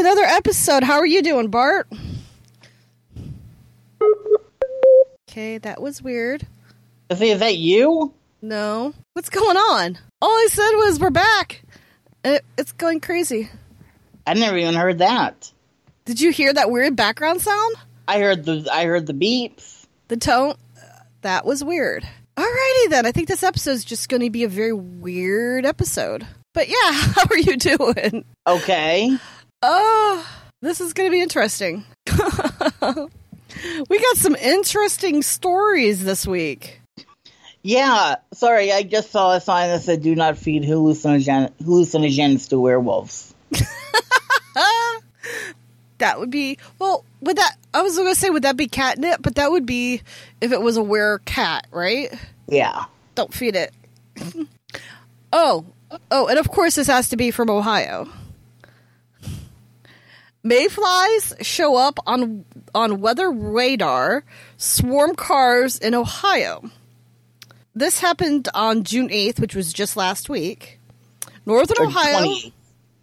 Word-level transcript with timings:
are 0.00 0.04
back 0.04 0.12
with 0.12 0.18
another 0.18 0.36
episode. 0.36 0.82
How 0.82 0.98
are 0.98 1.06
you 1.06 1.22
doing, 1.22 1.48
Bart? 1.48 1.88
Okay, 5.28 5.58
that 5.58 5.80
was 5.80 6.02
weird. 6.02 6.46
Is 7.10 7.18
that 7.18 7.56
you? 7.56 8.12
No. 8.42 8.94
What's 9.12 9.30
going 9.30 9.56
on? 9.56 9.98
All 10.22 10.30
I 10.30 10.48
said 10.50 10.72
was 10.76 11.00
we're 11.00 11.10
back. 11.10 11.62
It, 12.24 12.44
it's 12.58 12.72
going 12.72 13.00
crazy. 13.00 13.50
I 14.26 14.34
never 14.34 14.56
even 14.56 14.74
heard 14.74 14.98
that. 14.98 15.50
Did 16.04 16.20
you 16.20 16.30
hear 16.32 16.52
that 16.52 16.70
weird 16.70 16.96
background 16.96 17.40
sound? 17.40 17.76
I 18.08 18.20
heard 18.20 18.44
the 18.44 18.68
I 18.72 18.84
heard 18.84 19.06
the 19.06 19.14
beeps. 19.14 19.86
The 20.08 20.16
tone. 20.16 20.54
That 21.22 21.44
was 21.44 21.62
weird. 21.62 22.06
Alrighty 22.36 22.88
then. 22.88 23.06
I 23.06 23.12
think 23.12 23.28
this 23.28 23.42
episode 23.42 23.72
is 23.72 23.84
just 23.84 24.08
going 24.08 24.22
to 24.22 24.30
be 24.30 24.44
a 24.44 24.48
very 24.48 24.72
weird 24.72 25.66
episode. 25.66 26.26
But 26.54 26.68
yeah, 26.68 26.74
how 26.92 27.24
are 27.30 27.38
you 27.38 27.56
doing? 27.56 28.24
Okay. 28.46 29.18
Oh, 29.62 30.26
this 30.62 30.80
is 30.80 30.94
going 30.94 31.08
to 31.08 31.12
be 31.12 31.20
interesting. 31.20 31.84
we 32.06 33.98
got 33.98 34.16
some 34.16 34.34
interesting 34.36 35.22
stories 35.22 36.02
this 36.02 36.26
week. 36.26 36.80
Yeah, 37.62 38.16
sorry, 38.32 38.72
I 38.72 38.82
just 38.82 39.10
saw 39.10 39.34
a 39.34 39.40
sign 39.40 39.68
that 39.68 39.82
said 39.82 40.02
"Do 40.02 40.14
not 40.14 40.38
feed 40.38 40.62
hallucinogen- 40.62 41.52
hallucinogens 41.62 42.48
to 42.48 42.58
werewolves." 42.58 43.34
that 45.98 46.18
would 46.18 46.30
be 46.30 46.56
well. 46.78 47.04
Would 47.20 47.36
that? 47.36 47.56
I 47.74 47.82
was 47.82 47.96
going 47.96 48.08
to 48.08 48.18
say, 48.18 48.30
would 48.30 48.44
that 48.44 48.56
be 48.56 48.66
catnip? 48.66 49.20
But 49.20 49.34
that 49.34 49.50
would 49.50 49.66
be 49.66 50.00
if 50.40 50.52
it 50.52 50.62
was 50.62 50.78
a 50.78 50.82
were 50.82 51.18
cat, 51.26 51.66
right? 51.70 52.10
Yeah. 52.48 52.84
Don't 53.14 53.34
feed 53.34 53.56
it. 53.56 53.74
oh, 55.34 55.66
oh, 56.10 56.28
and 56.28 56.38
of 56.38 56.48
course, 56.48 56.76
this 56.76 56.86
has 56.86 57.10
to 57.10 57.18
be 57.18 57.30
from 57.30 57.50
Ohio. 57.50 58.08
Mayflies 60.42 61.34
show 61.42 61.76
up 61.76 61.98
on 62.06 62.44
on 62.74 63.00
weather 63.00 63.30
radar, 63.30 64.24
swarm 64.56 65.14
cars 65.14 65.78
in 65.78 65.94
Ohio. 65.94 66.70
This 67.74 68.00
happened 68.00 68.48
on 68.54 68.82
June 68.84 69.08
8th, 69.10 69.38
which 69.38 69.54
was 69.54 69.72
just 69.72 69.96
last 69.96 70.28
week. 70.28 70.80
Northern 71.46 71.76
Or 71.78 71.86
Ohio 71.88 72.18
28th. 72.24 72.52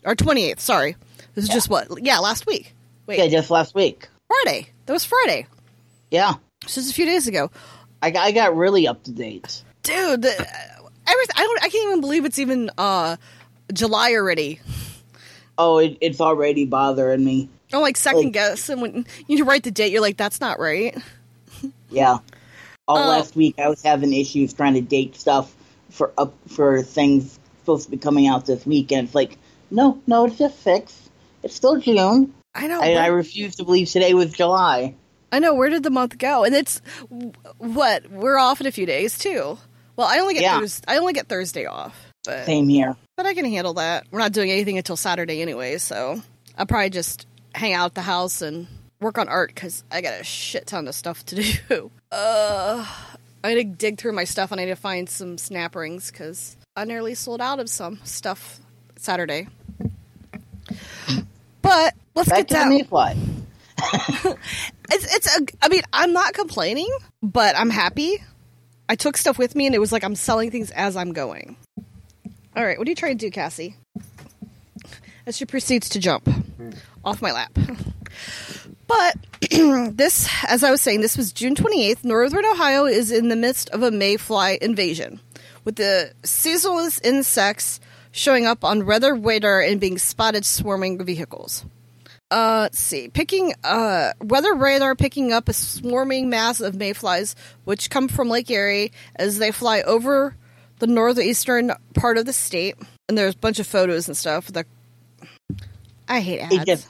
or 0.06 0.16
28th, 0.16 0.60
sorry. 0.60 0.96
This 1.36 1.44
is 1.46 1.50
just 1.50 1.70
what? 1.70 2.04
Yeah, 2.04 2.20
last 2.20 2.46
week. 2.46 2.74
Wait, 3.06 3.20
Yeah, 3.20 3.28
just 3.28 3.50
last 3.52 3.74
week. 3.76 4.10
Friday. 4.28 4.68
That 4.86 4.94
was 4.94 5.06
Friday. 5.06 5.48
Yeah, 6.12 6.34
Just 6.66 6.90
a 6.92 6.94
few 6.94 7.06
days 7.06 7.28
ago. 7.28 7.50
I, 8.02 8.12
got- 8.12 8.26
I 8.26 8.32
got 8.32 8.56
really 8.58 8.88
up 8.88 9.04
to 9.04 9.12
date. 9.12 9.64
Dude, 9.84 10.22
the, 10.22 10.30
everything, 10.32 11.36
I 11.36 11.42
don't 11.44 11.64
I 11.64 11.70
can't 11.70 11.88
even 11.88 12.02
believe 12.02 12.26
it's 12.26 12.40
even 12.40 12.70
uh 12.78 13.16
July 13.74 14.14
already. 14.14 14.60
Oh, 15.58 15.78
it, 15.80 15.98
it's 16.02 16.22
already 16.22 16.66
bothering 16.66 17.24
me. 17.26 17.50
I'm 17.74 17.82
like 17.82 17.98
second 17.98 18.26
Like- 18.26 18.34
guess, 18.34 18.70
and 18.70 18.82
when 18.82 19.06
you 19.28 19.44
write 19.44 19.64
the 19.64 19.72
date, 19.72 19.92
you're 19.92 20.02
like, 20.02 20.18
"That's 20.18 20.40
not 20.40 20.60
right." 20.60 20.98
Yeah. 21.90 22.18
All 22.88 22.98
Oh. 22.98 23.08
last 23.08 23.36
week, 23.36 23.56
I 23.60 23.68
was 23.70 23.82
having 23.82 24.14
issues 24.14 24.54
trying 24.54 24.76
to 24.76 24.82
date 24.82 25.16
stuff 25.16 25.54
for 25.90 26.12
up 26.18 26.34
for 26.48 26.82
things 26.82 27.38
supposed 27.62 27.86
to 27.86 27.92
be 27.92 27.98
coming 27.98 28.28
out 28.28 28.46
this 28.46 28.66
week, 28.66 28.92
and 28.92 29.06
it's 29.08 29.16
like, 29.16 29.38
no, 29.72 30.00
no, 30.08 30.26
it's 30.26 30.38
just 30.38 30.62
six. 30.64 31.10
It's 31.44 31.56
still 31.56 31.78
June. 31.80 32.34
I 32.56 32.68
know. 32.68 32.80
I, 32.82 32.94
I 32.94 33.08
refuse 33.08 33.56
to 33.58 33.64
believe 33.66 33.90
today 33.90 34.14
was 34.14 34.32
July. 34.32 34.96
I 35.32 35.40
know. 35.40 35.54
Where 35.54 35.70
did 35.70 35.84
the 35.84 35.90
month 35.90 36.18
go? 36.18 36.44
And 36.46 36.56
it's 36.56 36.82
what 37.58 38.10
we're 38.10 38.38
off 38.38 38.62
in 38.62 38.68
a 38.68 38.72
few 38.72 38.86
days 38.86 39.18
too. 39.18 39.58
Well, 39.98 40.08
I 40.08 40.20
only 40.20 40.36
get 40.36 40.44
Yeah. 40.44 40.60
Thurs- 40.60 40.82
I 40.88 40.98
only 40.98 41.14
get 41.14 41.28
Thursday 41.28 41.66
off, 41.66 41.96
but 42.24 42.46
Same 42.46 42.70
here. 42.70 42.96
But 43.18 43.26
I 43.26 43.34
can 43.34 43.44
handle 43.46 43.74
that. 43.74 44.08
We're 44.12 44.20
not 44.20 44.32
doing 44.32 44.52
anything 44.52 44.78
until 44.78 44.96
Saturday 44.96 45.42
anyway, 45.42 45.78
so 45.80 46.22
I'll 46.58 46.66
probably 46.66 46.92
just 46.92 47.28
hang 47.54 47.74
out 47.74 47.88
at 47.88 47.96
the 47.96 48.02
house 48.04 48.42
and 48.42 48.68
work 49.02 49.18
on 49.18 49.28
art 49.28 49.54
because 49.54 49.84
I 49.92 50.02
got 50.02 50.22
a 50.22 50.24
shit 50.24 50.68
ton 50.68 50.88
of 50.88 50.96
stuff 50.96 51.26
to 51.26 51.36
do. 51.70 51.92
Uh, 52.12 52.86
I 53.44 53.54
need 53.54 53.64
to 53.64 53.76
dig 53.76 53.98
through 53.98 54.14
my 54.14 54.24
stuff 54.24 54.52
and 54.52 54.62
I 54.62 54.66
need 54.66 54.70
to 54.72 54.76
find 54.78 55.10
some 55.10 55.38
snap 55.38 55.76
rings 55.76 56.12
because 56.12 56.56
I 56.76 56.86
nearly 56.86 57.16
sold 57.16 57.42
out 57.42 57.60
of 57.60 57.70
some 57.70 58.00
stuff 58.04 58.60
Saturday. 58.96 59.48
But 61.62 61.96
let's 62.16 62.30
Back 62.30 62.48
get 62.48 62.50
to 62.50 62.54
the 62.54 62.60
down. 62.60 62.70
Mayfly. 62.70 64.38
It's 64.90 65.14
it's 65.14 65.38
a. 65.38 65.46
I 65.62 65.68
mean, 65.68 65.82
I'm 65.92 66.14
not 66.14 66.34
complaining, 66.34 66.90
but 67.22 67.58
I'm 67.58 67.70
happy. 67.70 68.24
I 68.88 68.96
took 68.96 69.18
stuff 69.18 69.38
with 69.38 69.54
me, 69.54 69.66
and 69.66 69.76
it 69.76 69.80
was 69.80 69.92
like 69.92 70.06
I'm 70.06 70.16
selling 70.16 70.50
things 70.50 70.72
as 70.72 70.96
I'm 70.96 71.12
going. 71.12 71.58
All 72.58 72.66
right, 72.66 72.80
what 72.80 72.88
are 72.88 72.90
you 72.90 72.96
trying 72.96 73.16
to 73.16 73.24
do, 73.24 73.30
Cassie? 73.30 73.76
As 75.28 75.38
she 75.38 75.46
proceeds 75.46 75.90
to 75.90 76.00
jump 76.00 76.28
off 77.06 77.22
my 77.22 77.32
lap. 77.32 77.56
But 78.88 79.16
this, 79.96 80.28
as 80.48 80.64
I 80.64 80.72
was 80.72 80.82
saying, 80.82 81.02
this 81.02 81.16
was 81.16 81.32
June 81.32 81.54
28th. 81.54 82.04
Northern 82.04 82.46
Ohio 82.46 82.86
is 82.86 83.12
in 83.12 83.30
the 83.30 83.36
midst 83.36 83.70
of 83.70 83.84
a 83.84 83.92
mayfly 83.92 84.58
invasion, 84.60 85.20
with 85.66 85.76
the 85.76 86.14
seasonal 86.24 86.90
insects 87.04 87.80
showing 88.12 88.48
up 88.48 88.64
on 88.64 88.88
weather 88.88 89.14
radar 89.14 89.62
and 89.62 89.80
being 89.80 90.00
spotted 90.00 90.44
swarming 90.44 91.06
vehicles. 91.06 91.64
Uh, 92.32 92.62
let's 92.64 92.80
see. 92.80 93.08
Picking 93.08 93.54
uh, 93.64 94.14
weather 94.20 94.56
radar 94.56 94.96
picking 94.96 95.32
up 95.32 95.48
a 95.48 95.54
swarming 95.54 96.28
mass 96.28 96.60
of 96.60 96.74
mayflies, 96.74 97.36
which 97.66 97.92
come 97.92 98.08
from 98.08 98.30
Lake 98.30 98.50
Erie 98.50 98.92
as 99.16 99.38
they 99.38 99.52
fly 99.52 99.82
over 99.82 100.36
the 100.80 100.88
northeastern 100.88 101.72
part 101.94 102.18
of 102.18 102.26
the 102.26 102.34
state. 102.34 102.76
And 103.10 103.18
there's 103.18 103.36
a 103.36 103.38
bunch 103.38 103.60
of 103.60 103.68
photos 103.68 104.08
and 104.08 104.18
stuff. 104.18 104.48
The 104.48 104.66
I 106.08 106.20
hate 106.20 106.40
ads. 106.40 106.68
It 106.68 106.88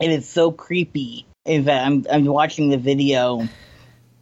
it 0.00 0.10
is 0.10 0.28
so 0.28 0.52
creepy. 0.52 1.26
In 1.44 1.64
fact, 1.64 1.86
I'm 1.86 2.06
I'm 2.10 2.24
watching 2.24 2.70
the 2.70 2.78
video 2.78 3.48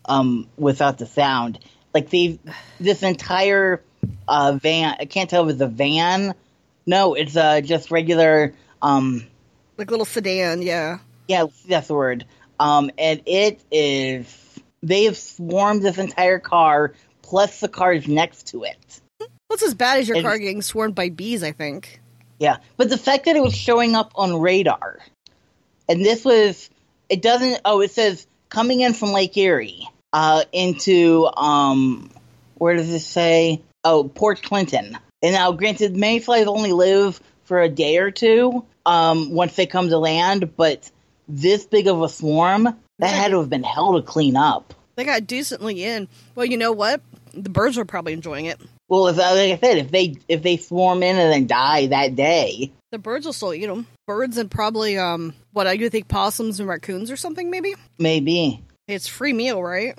um 0.04 0.48
without 0.56 0.98
the 0.98 1.06
sound. 1.06 1.58
Like 1.94 2.10
they 2.10 2.38
this 2.78 3.02
entire 3.02 3.82
uh 4.28 4.58
van 4.60 4.96
I 5.00 5.04
can't 5.06 5.28
tell 5.28 5.48
if 5.48 5.54
it's 5.54 5.62
a 5.62 5.68
van. 5.68 6.34
No, 6.86 7.14
it's 7.14 7.36
uh 7.36 7.60
just 7.60 7.90
regular 7.90 8.54
um 8.82 9.26
like 9.76 9.90
little 9.90 10.06
sedan, 10.06 10.62
yeah. 10.62 11.00
yeah, 11.28 11.46
that's 11.68 11.88
the 11.88 11.94
word. 11.94 12.24
Um 12.58 12.90
and 12.98 13.22
it 13.26 13.60
is 13.70 14.60
they 14.82 15.04
have 15.04 15.16
swarmed 15.16 15.82
this 15.82 15.98
entire 15.98 16.38
car 16.38 16.94
plus 17.26 17.58
the 17.60 17.68
cars 17.68 18.06
next 18.06 18.48
to 18.48 18.62
it. 18.62 18.76
What's 19.48 19.62
as 19.64 19.74
bad 19.74 19.98
as 19.98 20.08
your 20.08 20.16
And- 20.18 20.26
car 20.26 20.38
getting 20.38 20.62
swarmed 20.62 20.94
by 20.94 21.08
bees? 21.08 21.42
I 21.42 21.52
think. 21.52 22.00
Yeah, 22.38 22.58
but 22.76 22.88
the 22.90 22.98
fact 22.98 23.24
that 23.24 23.34
it 23.36 23.42
was 23.42 23.54
showing 23.54 23.94
up 23.94 24.12
on 24.14 24.40
radar, 24.40 24.98
and 25.88 26.04
this 26.04 26.24
was, 26.24 26.68
it 27.08 27.22
doesn't. 27.22 27.60
Oh, 27.64 27.80
it 27.80 27.90
says 27.90 28.26
coming 28.50 28.80
in 28.80 28.92
from 28.92 29.12
Lake 29.12 29.36
Erie, 29.36 29.88
uh, 30.12 30.44
into 30.52 31.26
um, 31.36 32.10
where 32.58 32.76
does 32.76 32.90
it 32.90 33.00
say? 33.00 33.62
Oh, 33.84 34.04
Port 34.04 34.42
Clinton. 34.42 34.98
And 35.22 35.32
now, 35.32 35.52
granted, 35.52 35.96
mayflies 35.96 36.46
only 36.46 36.72
live 36.72 37.20
for 37.44 37.60
a 37.60 37.68
day 37.68 37.98
or 37.98 38.10
two, 38.10 38.64
um, 38.84 39.30
once 39.30 39.56
they 39.56 39.66
come 39.66 39.88
to 39.88 39.98
land. 39.98 40.56
But 40.56 40.90
this 41.28 41.64
big 41.64 41.86
of 41.88 42.02
a 42.02 42.08
swarm, 42.08 42.64
that 42.98 43.08
had 43.08 43.30
to 43.30 43.38
have 43.40 43.48
been 43.48 43.62
hell 43.62 43.94
to 43.94 44.02
clean 44.02 44.36
up. 44.36 44.74
They 44.96 45.04
got 45.04 45.26
decently 45.26 45.84
in. 45.84 46.08
Well, 46.34 46.46
you 46.46 46.56
know 46.56 46.72
what? 46.72 47.00
The 47.36 47.50
birds 47.50 47.76
are 47.78 47.84
probably 47.84 48.14
enjoying 48.14 48.46
it. 48.46 48.58
Well, 48.88 49.08
if, 49.08 49.16
like 49.16 49.28
I 49.28 49.58
said, 49.58 49.78
if 49.78 49.90
they 49.90 50.16
if 50.28 50.42
they 50.42 50.56
swarm 50.56 51.02
in 51.02 51.16
and 51.16 51.32
then 51.32 51.46
die 51.46 51.86
that 51.88 52.16
day, 52.16 52.72
The 52.92 52.98
birds 52.98 53.26
will 53.26 53.32
still 53.32 53.52
eat 53.52 53.66
them. 53.66 53.86
Birds 54.06 54.38
and 54.38 54.50
probably 54.50 54.96
um, 54.98 55.34
what 55.52 55.66
I 55.66 55.76
do 55.76 55.90
think 55.90 56.08
possums 56.08 56.60
and 56.60 56.68
raccoons 56.68 57.10
or 57.10 57.16
something. 57.16 57.50
Maybe 57.50 57.74
maybe. 57.98 58.62
it's 58.88 59.06
free 59.08 59.32
meal, 59.32 59.62
right? 59.62 59.98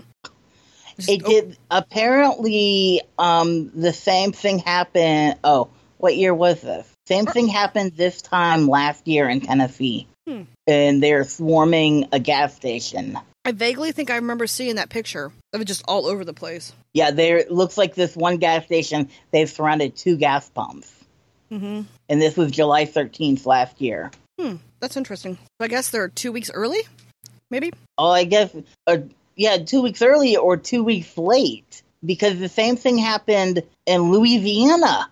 Just 0.96 1.10
It 1.10 1.24
op- 1.24 1.30
did 1.30 1.58
apparently 1.70 3.02
um 3.20 3.72
the 3.76 3.94
same 3.94 4.32
thing 4.32 4.60
happened 4.60 5.38
oh, 5.44 5.70
what 5.98 6.16
year 6.16 6.34
was 6.34 6.62
this? 6.62 6.88
Same 7.08 7.26
thing 7.26 7.48
happened 7.48 7.94
this 7.96 8.22
time 8.22 8.68
last 8.68 9.08
year 9.08 9.30
in 9.30 9.42
Tennessee. 9.42 10.08
Hmm. 10.28 10.44
And 10.66 11.02
they're 11.02 11.24
swarming 11.24 12.10
a 12.12 12.20
gas 12.20 12.54
station. 12.56 13.18
I 13.46 13.54
vaguely 13.54 13.94
think 13.94 14.10
I 14.12 14.16
remember 14.16 14.46
seeing 14.46 14.76
that 14.76 14.90
picture 14.90 15.32
of 15.54 15.62
it 15.62 15.66
just 15.66 15.84
all 15.88 16.06
over 16.06 16.26
the 16.26 16.34
place. 16.34 16.74
Yeah, 16.98 17.12
there 17.12 17.46
looks 17.48 17.78
like 17.78 17.94
this 17.94 18.16
one 18.16 18.38
gas 18.38 18.66
station 18.66 19.10
they've 19.30 19.48
surrounded 19.48 19.96
two 19.96 20.18
gas 20.18 20.50
pumps. 20.50 20.92
Mm-hmm. 21.52 21.84
And 22.10 22.22
this 22.22 22.36
was 22.36 22.50
July 22.50 22.86
13th 22.86 23.46
last 23.46 23.80
year. 23.80 24.10
Hmm, 24.40 24.56
that's 24.80 24.98
interesting. 24.98 25.38
I 25.60 25.68
guess 25.68 25.92
they're 25.92 26.08
two 26.08 26.32
weeks 26.32 26.50
early, 26.52 26.80
maybe. 27.52 27.72
Oh, 28.00 28.10
I 28.10 28.24
guess 28.24 28.50
uh, 28.88 28.98
yeah, 29.36 29.58
2 29.58 29.84
weeks 29.84 30.02
early 30.02 30.38
or 30.38 30.58
2 30.58 30.84
weeks 30.84 31.16
late 31.20 31.84
because 32.04 32.40
the 32.40 32.50
same 32.50 32.78
thing 32.78 32.98
happened 32.98 33.62
in 33.86 34.12
Louisiana 34.12 35.12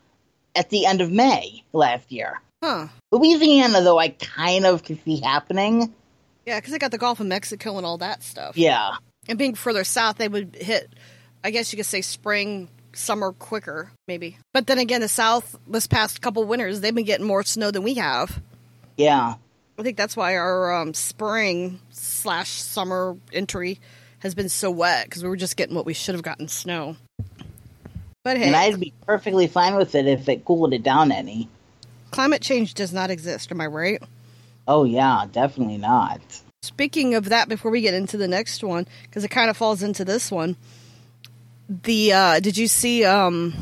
at 0.56 0.72
the 0.72 0.88
end 0.88 1.02
of 1.02 1.12
May 1.12 1.64
last 1.72 2.12
year. 2.12 2.42
Huh? 2.64 2.88
Louisiana, 3.12 3.81
though, 3.81 4.00
I 4.00 4.10
kind 4.10 4.66
of 4.66 4.84
could 4.84 5.04
see 5.06 5.22
happening. 5.22 5.94
Yeah, 6.48 6.58
because 6.58 6.72
they 6.72 6.80
got 6.80 6.90
the 6.90 6.98
Gulf 6.98 7.20
of 7.20 7.28
Mexico 7.28 7.78
and 7.78 7.86
all 7.86 8.00
that 8.00 8.24
stuff. 8.24 8.58
Yeah, 8.58 8.96
And 9.28 9.38
being 9.38 9.54
further 9.54 9.84
south, 9.84 10.18
they 10.18 10.28
would 10.28 10.56
hit, 10.56 10.92
I 11.45 11.51
guess 11.51 11.71
you 11.71 11.77
could 11.77 11.86
say 11.86 12.01
spring, 12.01 12.69
summer 12.94 13.31
quicker, 13.31 13.92
maybe. 14.07 14.38
But 14.51 14.65
then 14.65 14.80
again, 14.80 15.01
the 15.01 15.07
south, 15.07 15.56
this 15.68 15.86
past 15.86 16.19
couple 16.21 16.44
winters, 16.44 16.81
they've 16.81 16.95
been 16.95 17.06
getting 17.06 17.27
more 17.27 17.44
snow 17.44 17.69
than 17.69 17.83
we 17.83 17.94
have. 17.94 18.42
Yeah. 18.97 19.36
I 19.77 19.83
think 19.83 19.95
that's 19.95 20.18
why 20.18 20.38
our 20.38 20.74
um, 20.74 20.95
spring 20.95 21.80
slash 21.92 22.50
summer 22.50 23.15
entry 23.31 23.80
has 24.19 24.33
been 24.33 24.50
so 24.50 24.71
wet 24.71 25.06
because 25.06 25.21
we 25.21 25.30
were 25.30 25.36
just 25.36 25.56
getting 25.56 25.75
what 25.75 25.86
we 25.86 25.94
should 25.94 26.15
have 26.15 26.24
gotten 26.24 26.47
snow. 26.47 26.95
But 28.24 28.38
hey, 28.38 28.47
And 28.47 28.56
I'd 28.56 28.80
be 28.80 28.92
perfectly 29.06 29.45
fine 29.45 29.75
with 29.75 29.94
it 29.94 30.07
if 30.07 30.27
it 30.27 30.45
cooled 30.45 30.74
it 30.74 30.81
down 30.81 31.12
any. 31.12 31.47
climate 32.09 32.42
change 32.42 32.74
does 32.74 32.92
not 32.92 33.12
exist. 33.12 33.51
Am 33.51 33.62
I 33.62 33.68
right? 33.68 34.01
Oh, 34.68 34.83
yeah, 34.83 35.25
definitely 35.31 35.77
not. 35.77 36.21
Speaking 36.63 37.13
of 37.13 37.30
that, 37.30 37.47
before 37.50 37.69
we 37.69 37.81
get 37.81 37.94
into 37.94 38.18
the 38.18 38.27
next 38.27 38.63
one, 38.63 38.88
because 39.03 39.24
it 39.24 39.30
kind 39.30 39.51
of 39.51 39.57
falls 39.57 39.83
into 39.83 40.03
this 40.03 40.31
one, 40.31 40.56
the 41.70 42.14
uh, 42.14 42.40
did 42.40 42.58
you 42.58 42.68
see 42.68 43.04
um, 43.06 43.54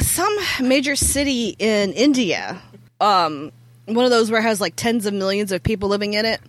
some 0.00 0.36
major 0.60 0.96
city 0.96 1.54
in 1.58 1.92
India? 1.92 2.60
Um, 3.00 3.52
one 3.86 4.04
of 4.04 4.10
those 4.10 4.30
where 4.30 4.40
it 4.40 4.44
has 4.44 4.60
like 4.60 4.76
tens 4.76 5.06
of 5.06 5.14
millions 5.14 5.52
of 5.52 5.62
people 5.62 5.88
living 5.88 6.14
in 6.14 6.24
it, 6.24 6.40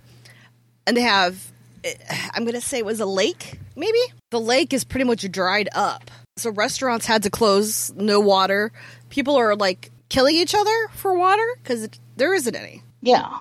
and 0.88 0.96
they 0.96 1.02
have. 1.02 1.52
eh, 1.84 1.94
I'm 2.34 2.46
gonna 2.46 2.62
say 2.62 2.78
it 2.78 2.86
was 2.86 3.00
a 3.00 3.06
lake. 3.06 3.60
Maybe 3.76 4.00
the 4.32 4.40
lake 4.40 4.74
is 4.74 4.84
pretty 4.84 5.04
much 5.06 5.30
dried 5.32 5.70
up, 5.74 6.10
so 6.38 6.50
restaurants 6.52 7.06
had 7.06 7.24
to 7.24 7.30
close. 7.30 7.92
No 7.96 8.20
water. 8.20 8.72
People 9.10 9.36
are 9.36 9.56
like 9.56 9.92
killing 10.08 10.36
each 10.36 10.56
other 10.56 10.88
for 10.94 11.18
water 11.18 11.46
because 11.62 11.90
there 12.16 12.34
isn't 12.34 12.56
any 12.56 12.84
Yeah. 13.02 13.40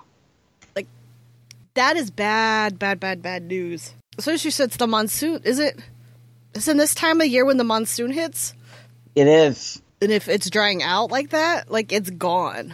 Like, 0.75 0.87
that 1.75 1.95
is 1.95 2.09
bad, 2.11 2.79
bad, 2.79 2.99
bad, 2.99 3.21
bad 3.21 3.43
news. 3.43 3.93
so 4.17 4.31
Especially 4.33 4.51
since 4.51 4.75
the 4.75 4.87
monsoon 4.87 5.41
is 5.43 5.59
it? 5.59 5.79
Is 6.55 6.69
in 6.69 6.77
this 6.77 6.95
time 6.95 7.19
of 7.19 7.27
year 7.27 7.43
when 7.43 7.57
the 7.57 7.65
monsoon 7.65 8.11
hits, 8.11 8.53
It 9.13 9.27
is. 9.27 9.81
and 10.01 10.09
if 10.09 10.29
it's 10.29 10.49
drying 10.49 10.81
out 10.81 11.11
like 11.11 11.31
that, 11.31 11.69
like 11.69 11.91
it's 11.91 12.09
gone. 12.09 12.73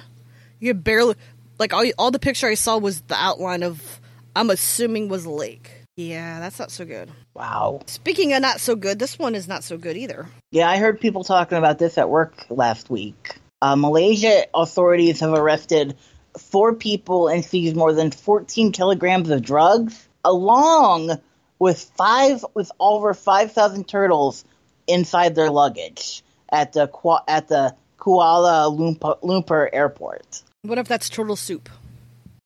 You 0.59 0.75
barely 0.75 1.15
like 1.57 1.73
all 1.73 1.83
all 1.97 2.11
the 2.11 2.19
picture 2.19 2.47
I 2.47 2.53
saw 2.53 2.77
was 2.77 3.01
the 3.01 3.15
outline 3.15 3.63
of. 3.63 3.99
I'm 4.35 4.49
assuming 4.51 5.09
was 5.09 5.25
a 5.25 5.31
lake. 5.31 5.71
Yeah, 5.97 6.39
that's 6.39 6.57
not 6.59 6.71
so 6.71 6.85
good. 6.85 7.09
Wow. 7.33 7.81
Speaking 7.87 8.31
of 8.33 8.41
not 8.41 8.61
so 8.61 8.75
good, 8.75 8.97
this 8.99 9.17
one 9.19 9.33
is 9.35 9.47
not 9.47 9.63
so 9.63 9.77
good 9.77 9.97
either. 9.97 10.27
Yeah, 10.51 10.69
I 10.69 10.77
heard 10.77 11.01
people 11.01 11.23
talking 11.23 11.57
about 11.57 11.79
this 11.79 11.97
at 11.97 12.09
work 12.09 12.45
last 12.49 12.89
week. 12.89 13.35
Uh, 13.61 13.75
Malaysia 13.75 14.45
authorities 14.53 15.19
have 15.19 15.33
arrested 15.33 15.97
four 16.37 16.75
people 16.75 17.27
and 17.27 17.43
seized 17.43 17.75
more 17.75 17.93
than 17.93 18.11
14 18.11 18.71
kilograms 18.71 19.29
of 19.31 19.41
drugs, 19.41 20.07
along 20.23 21.19
with 21.61 21.91
five 21.95 22.43
with 22.55 22.71
over 22.79 23.13
5,000 23.13 23.87
turtles 23.87 24.43
inside 24.87 25.35
their 25.35 25.51
luggage 25.51 26.23
at 26.49 26.73
the 26.73 26.89
at 27.27 27.49
the 27.49 27.75
Kuala 27.99 28.75
Lumpur, 28.75 29.21
Lumpur 29.21 29.69
airport. 29.71 30.41
What 30.63 30.79
if 30.79 30.87
that's 30.87 31.07
turtle 31.07 31.35
soup? 31.35 31.69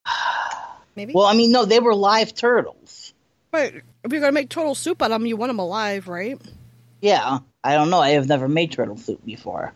Maybe. 0.98 1.14
Well, 1.14 1.26
I 1.26 1.34
mean, 1.34 1.54
no, 1.54 1.64
they 1.64 1.80
were 1.80 1.96
live 1.96 2.36
turtles. 2.36 3.14
but 3.52 3.74
if 4.04 4.12
you're 4.12 4.20
gonna 4.20 4.34
make 4.34 4.50
turtle 4.50 4.76
soup 4.76 5.02
out 5.02 5.12
of 5.12 5.22
them, 5.22 5.26
you 5.26 5.38
want 5.38 5.50
them 5.50 5.60
alive, 5.60 6.10
right? 6.10 6.38
Yeah, 7.00 7.40
I 7.64 7.76
don't 7.76 7.90
know. 7.90 8.02
I 8.02 8.12
have 8.12 8.28
never 8.28 8.50
made 8.50 8.74
turtle 8.74 8.98
soup 8.98 9.24
before. 9.24 9.72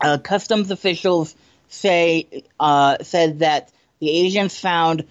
Uh, 0.00 0.18
customs 0.18 0.70
officials 0.70 1.34
say 1.68 2.44
uh, 2.58 2.96
said 3.02 3.40
that 3.40 3.70
the 4.00 4.08
agents 4.08 4.58
found 4.58 5.04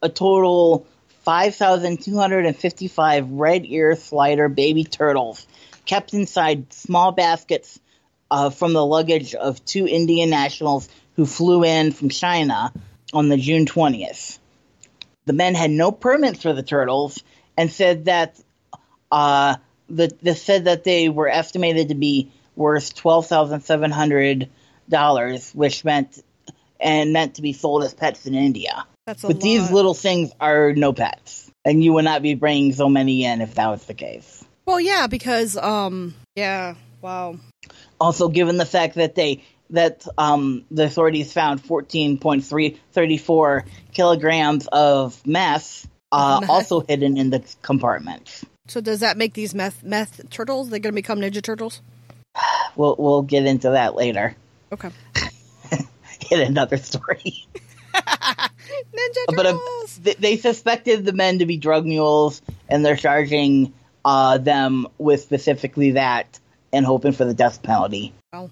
a 0.00 0.08
total 0.08 0.86
5,255 1.24 3.30
red 3.30 3.64
ear 3.66 3.96
slider 3.96 4.48
baby 4.48 4.84
turtles 4.84 5.46
kept 5.84 6.14
inside 6.14 6.72
small 6.72 7.12
baskets 7.12 7.78
uh, 8.30 8.50
from 8.50 8.72
the 8.72 8.84
luggage 8.84 9.34
of 9.34 9.64
two 9.64 9.86
Indian 9.86 10.30
nationals 10.30 10.88
who 11.16 11.26
flew 11.26 11.64
in 11.64 11.92
from 11.92 12.08
China 12.08 12.72
on 13.12 13.28
the 13.28 13.36
June 13.36 13.66
20th. 13.66 14.38
The 15.26 15.32
men 15.32 15.54
had 15.54 15.70
no 15.70 15.92
permits 15.92 16.42
for 16.42 16.52
the 16.52 16.62
turtles 16.62 17.22
and 17.56 17.70
said 17.70 18.06
that 18.06 18.40
uh, 19.10 19.56
the, 19.88 20.14
the 20.22 20.34
said 20.34 20.64
that 20.64 20.84
they 20.84 21.08
were 21.08 21.28
estimated 21.28 21.88
to 21.88 21.94
be 21.94 22.32
worth 22.56 22.94
twelve 22.94 23.26
thousand 23.26 23.60
seven 23.60 23.90
hundred 23.90 24.48
dollars, 24.88 25.52
which 25.52 25.84
meant 25.84 26.22
and 26.80 27.12
meant 27.12 27.36
to 27.36 27.42
be 27.42 27.52
sold 27.52 27.84
as 27.84 27.94
pets 27.94 28.26
in 28.26 28.34
India. 28.34 28.86
That's 29.06 29.24
a 29.24 29.28
But 29.28 29.36
lot. 29.36 29.42
these 29.42 29.70
little 29.70 29.94
things 29.94 30.30
are 30.40 30.72
no 30.72 30.92
pets, 30.92 31.50
and 31.64 31.82
you 31.82 31.92
would 31.94 32.04
not 32.04 32.22
be 32.22 32.34
bringing 32.34 32.72
so 32.72 32.88
many 32.88 33.24
in 33.24 33.40
if 33.40 33.54
that 33.56 33.68
was 33.68 33.84
the 33.84 33.94
case. 33.94 34.44
Well, 34.64 34.80
yeah, 34.80 35.06
because 35.08 35.56
um, 35.56 36.14
yeah, 36.36 36.74
wow. 37.00 37.36
Also, 38.00 38.28
given 38.28 38.56
the 38.58 38.64
fact 38.66 38.94
that 38.96 39.14
they 39.14 39.42
that 39.70 40.06
um, 40.18 40.64
the 40.70 40.84
authorities 40.84 41.32
found 41.32 41.64
fourteen 41.64 42.18
point 42.18 42.44
three 42.44 42.80
thirty 42.92 43.16
four 43.16 43.64
kilograms 43.92 44.68
of 44.68 45.20
meth, 45.26 45.88
uh, 46.12 46.38
Meth. 46.40 46.50
also 46.50 46.80
hidden 46.80 47.16
in 47.16 47.30
the 47.30 47.42
compartment. 47.62 48.42
So 48.68 48.80
does 48.80 49.00
that 49.00 49.16
make 49.16 49.34
these 49.34 49.54
meth 49.54 49.82
meth 49.82 50.30
turtles? 50.30 50.70
They're 50.70 50.78
gonna 50.78 50.92
become 50.94 51.18
Ninja 51.20 51.42
Turtles? 51.42 51.80
We'll 52.76 52.96
we'll 52.98 53.22
get 53.22 53.44
into 53.44 53.70
that 53.70 53.94
later 53.96 54.34
Okay. 54.72 54.88
in 56.30 56.40
another 56.40 56.78
story. 56.78 57.46
Ninja 58.92 59.36
but 59.36 59.46
uh, 59.46 59.52
Turtles. 59.52 60.00
th- 60.04 60.16
they 60.18 60.36
suspected 60.36 61.04
the 61.04 61.12
men 61.12 61.38
to 61.40 61.46
be 61.46 61.56
drug 61.56 61.84
mules, 61.86 62.42
and 62.68 62.84
they're 62.84 62.96
charging 62.96 63.72
uh, 64.04 64.38
them 64.38 64.86
with 64.98 65.22
specifically 65.22 65.92
that, 65.92 66.38
and 66.72 66.84
hoping 66.86 67.12
for 67.12 67.24
the 67.24 67.34
death 67.34 67.62
penalty. 67.62 68.12
Wow. 68.32 68.50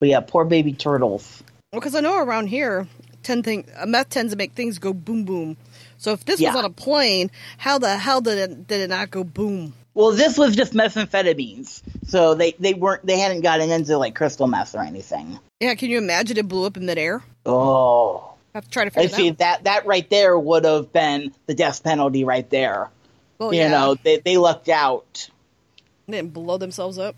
But 0.00 0.08
yeah, 0.08 0.20
poor 0.20 0.44
baby 0.44 0.72
turtles. 0.72 1.42
Well, 1.72 1.80
because 1.80 1.94
I 1.94 2.00
know 2.00 2.18
around 2.22 2.46
here, 2.48 2.86
ten 3.22 3.42
thing 3.42 3.66
meth 3.86 4.08
tends 4.10 4.32
to 4.32 4.36
make 4.36 4.52
things 4.52 4.78
go 4.78 4.92
boom 4.92 5.24
boom. 5.24 5.56
So 5.98 6.12
if 6.12 6.24
this 6.24 6.40
Yeah. 6.40 6.50
was 6.54 6.58
on 6.58 6.64
a 6.64 6.70
plane, 6.70 7.30
how 7.58 7.78
the 7.78 7.96
hell 7.96 8.20
did 8.20 8.38
it 8.38 8.66
did 8.66 8.80
it 8.80 8.90
not 8.90 9.10
go 9.10 9.24
boom? 9.24 9.74
Well, 9.94 10.12
this 10.12 10.38
was 10.38 10.54
just 10.54 10.72
methamphetamines, 10.74 11.82
so 12.06 12.34
they 12.34 12.52
they 12.52 12.74
weren't 12.74 13.04
they 13.04 13.18
hadn't 13.18 13.40
gotten 13.40 13.70
into 13.70 13.98
like 13.98 14.14
crystal 14.14 14.46
meth 14.46 14.74
or 14.74 14.82
anything. 14.82 15.38
Yeah, 15.60 15.74
can 15.74 15.90
you 15.90 15.98
imagine 15.98 16.36
it 16.38 16.46
blew 16.48 16.64
up 16.66 16.76
in 16.76 16.86
midair? 16.86 17.22
Oh, 17.44 18.34
have 18.58 18.64
to 18.64 18.70
try 18.70 18.84
to 18.88 18.98
I 18.98 19.02
figure 19.02 19.16
see 19.16 19.30
that. 19.30 19.30
out. 19.30 19.38
that 19.38 19.64
that 19.64 19.86
right 19.86 20.08
there 20.10 20.38
would 20.38 20.64
have 20.64 20.92
been 20.92 21.32
the 21.46 21.54
death 21.54 21.82
penalty 21.82 22.24
right 22.24 22.48
there. 22.50 22.90
Well, 23.38 23.52
you 23.54 23.60
yeah, 23.60 23.68
know, 23.68 23.96
they 24.02 24.18
they 24.18 24.36
lucked 24.36 24.68
out. 24.68 25.28
they 26.06 26.18
didn't 26.18 26.32
blow 26.32 26.58
themselves 26.58 26.98
up. 26.98 27.16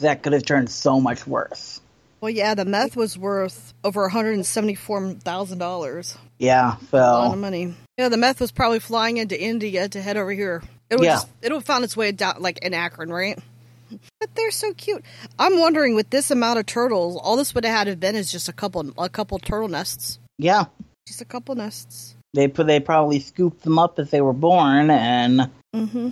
that 0.00 0.22
could 0.22 0.32
have 0.32 0.44
turned 0.44 0.70
so 0.70 1.00
much 1.00 1.26
worse. 1.26 1.80
Well, 2.20 2.30
yeah, 2.30 2.54
the 2.54 2.64
meth 2.66 2.96
was 2.96 3.16
worth 3.18 3.72
over 3.82 4.02
one 4.02 4.10
hundred 4.10 4.34
and 4.34 4.44
seventy 4.46 4.74
four 4.74 5.12
thousand 5.14 5.58
dollars. 5.58 6.16
Yeah, 6.38 6.76
A 6.92 6.96
lot 6.96 7.32
of 7.32 7.38
money. 7.38 7.74
Yeah, 7.98 8.08
the 8.08 8.16
meth 8.16 8.40
was 8.40 8.50
probably 8.52 8.78
flying 8.78 9.16
into 9.18 9.38
India 9.40 9.88
to 9.88 10.00
head 10.00 10.16
over 10.16 10.30
here. 10.30 10.62
It 10.88 10.96
would 10.98 11.04
Yeah. 11.04 11.14
just, 11.16 11.28
it 11.42 11.50
would 11.52 11.58
have 11.58 11.64
found 11.64 11.84
its 11.84 11.96
way 11.96 12.12
down 12.12 12.36
like 12.40 12.58
in 12.62 12.72
Akron, 12.74 13.10
right? 13.12 13.38
But 14.20 14.34
they're 14.34 14.50
so 14.50 14.72
cute. 14.74 15.04
I'm 15.38 15.58
wondering 15.60 15.94
with 15.94 16.10
this 16.10 16.30
amount 16.30 16.58
of 16.58 16.66
turtles, 16.66 17.16
all 17.22 17.36
this 17.36 17.54
would 17.54 17.64
have 17.64 17.74
had 17.76 17.84
to 17.84 17.90
have 17.90 18.00
been 18.00 18.16
is 18.16 18.30
just 18.30 18.48
a 18.48 18.52
couple 18.52 18.92
a 18.98 19.08
couple 19.08 19.38
turtle 19.38 19.68
nests. 19.68 20.18
yeah, 20.38 20.64
Just 21.06 21.20
a 21.20 21.24
couple 21.24 21.54
nests. 21.54 22.14
they 22.34 22.48
put 22.48 22.66
they 22.66 22.80
probably 22.80 23.20
scooped 23.20 23.62
them 23.62 23.78
up 23.78 23.98
as 23.98 24.10
they 24.10 24.20
were 24.20 24.32
born 24.32 24.90
and 24.90 25.50
Mm-hmm. 25.74 26.10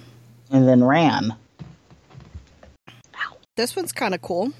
and 0.51 0.69
then 0.69 0.83
ran. 0.85 1.35
This 3.57 3.75
one's 3.75 3.93
kind 3.93 4.15
of 4.15 4.23
cool. 4.23 4.53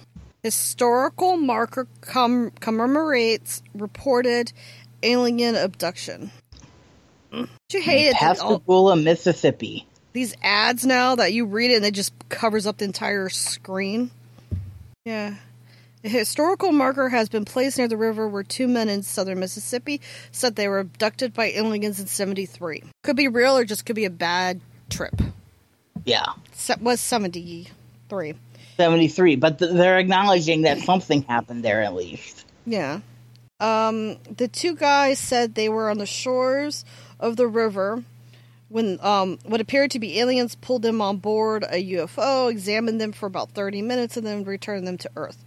Historical 0.43 1.37
marker 1.37 1.87
com- 2.01 2.51
commemorates 2.61 3.63
reported 3.75 4.53
alien 5.03 5.55
abduction. 5.55 6.31
You 7.33 7.47
hate 7.81 8.07
it. 8.09 8.17
that 8.21 8.41
all- 8.41 8.59
Pascagoula, 8.59 8.97
Mississippi. 8.97 9.87
These 10.13 10.35
ads 10.43 10.85
now 10.87 11.15
that 11.17 11.33
you 11.33 11.45
read 11.45 11.71
it 11.71 11.77
and 11.77 11.85
it 11.87 11.95
just 11.95 12.13
covers 12.29 12.67
up 12.67 12.79
the 12.79 12.85
entire 12.85 13.29
screen. 13.29 14.11
Yeah. 15.05 15.35
A 16.05 16.09
historical 16.09 16.71
marker 16.73 17.09
has 17.09 17.29
been 17.29 17.45
placed 17.45 17.79
near 17.79 17.89
the 17.89 17.97
river 17.97 18.29
where 18.29 18.43
two 18.45 18.69
men 18.69 18.89
in 18.89 19.03
southern 19.03 19.41
Mississippi 19.41 20.01
said 20.31 20.55
they 20.55 20.69
were 20.69 20.79
abducted 20.79 21.35
by 21.35 21.47
aliens 21.47 21.99
in 21.99 22.07
73. 22.07 22.85
Could 23.03 23.17
be 23.17 23.29
real 23.29 23.57
or 23.57 23.65
just 23.65 23.85
could 23.85 23.97
be 23.97 24.05
a 24.05 24.11
bad 24.11 24.61
trip. 24.91 25.15
Yeah, 26.05 26.27
Se- 26.53 26.77
was 26.81 27.01
73. 27.01 28.35
seventy 28.77 29.09
three. 29.09 29.35
But 29.37 29.59
th- 29.59 29.73
they're 29.73 29.99
acknowledging 29.99 30.63
that 30.63 30.79
something 30.79 31.23
happened 31.23 31.65
there 31.65 31.83
at 31.83 31.95
least. 31.95 32.45
Yeah. 32.65 33.01
Um, 33.61 34.19
the 34.37 34.47
two 34.47 34.77
guys 34.77 35.19
said 35.19 35.55
they 35.57 35.69
were 35.69 35.91
on 35.91 35.99
the 35.99 36.07
shores 36.07 36.85
of 37.19 37.37
the 37.37 37.49
river 37.49 38.05
when 38.69 38.99
um, 39.01 39.39
what 39.45 39.61
appeared 39.61 39.91
to 39.93 39.99
be 39.99 40.21
aliens 40.21 40.55
pulled 40.55 40.83
them 40.83 41.01
on 41.01 41.19
board 41.19 41.65
a 41.65 41.83
UFO, 41.93 42.51
examined 42.51 43.01
them 43.01 43.13
for 43.13 43.27
about 43.27 43.53
30 43.53 43.83
minutes, 43.83 44.17
and 44.17 44.27
then 44.27 44.45
returned 44.45 44.87
them 44.87 44.99
to 44.99 45.11
Earth. 45.17 45.45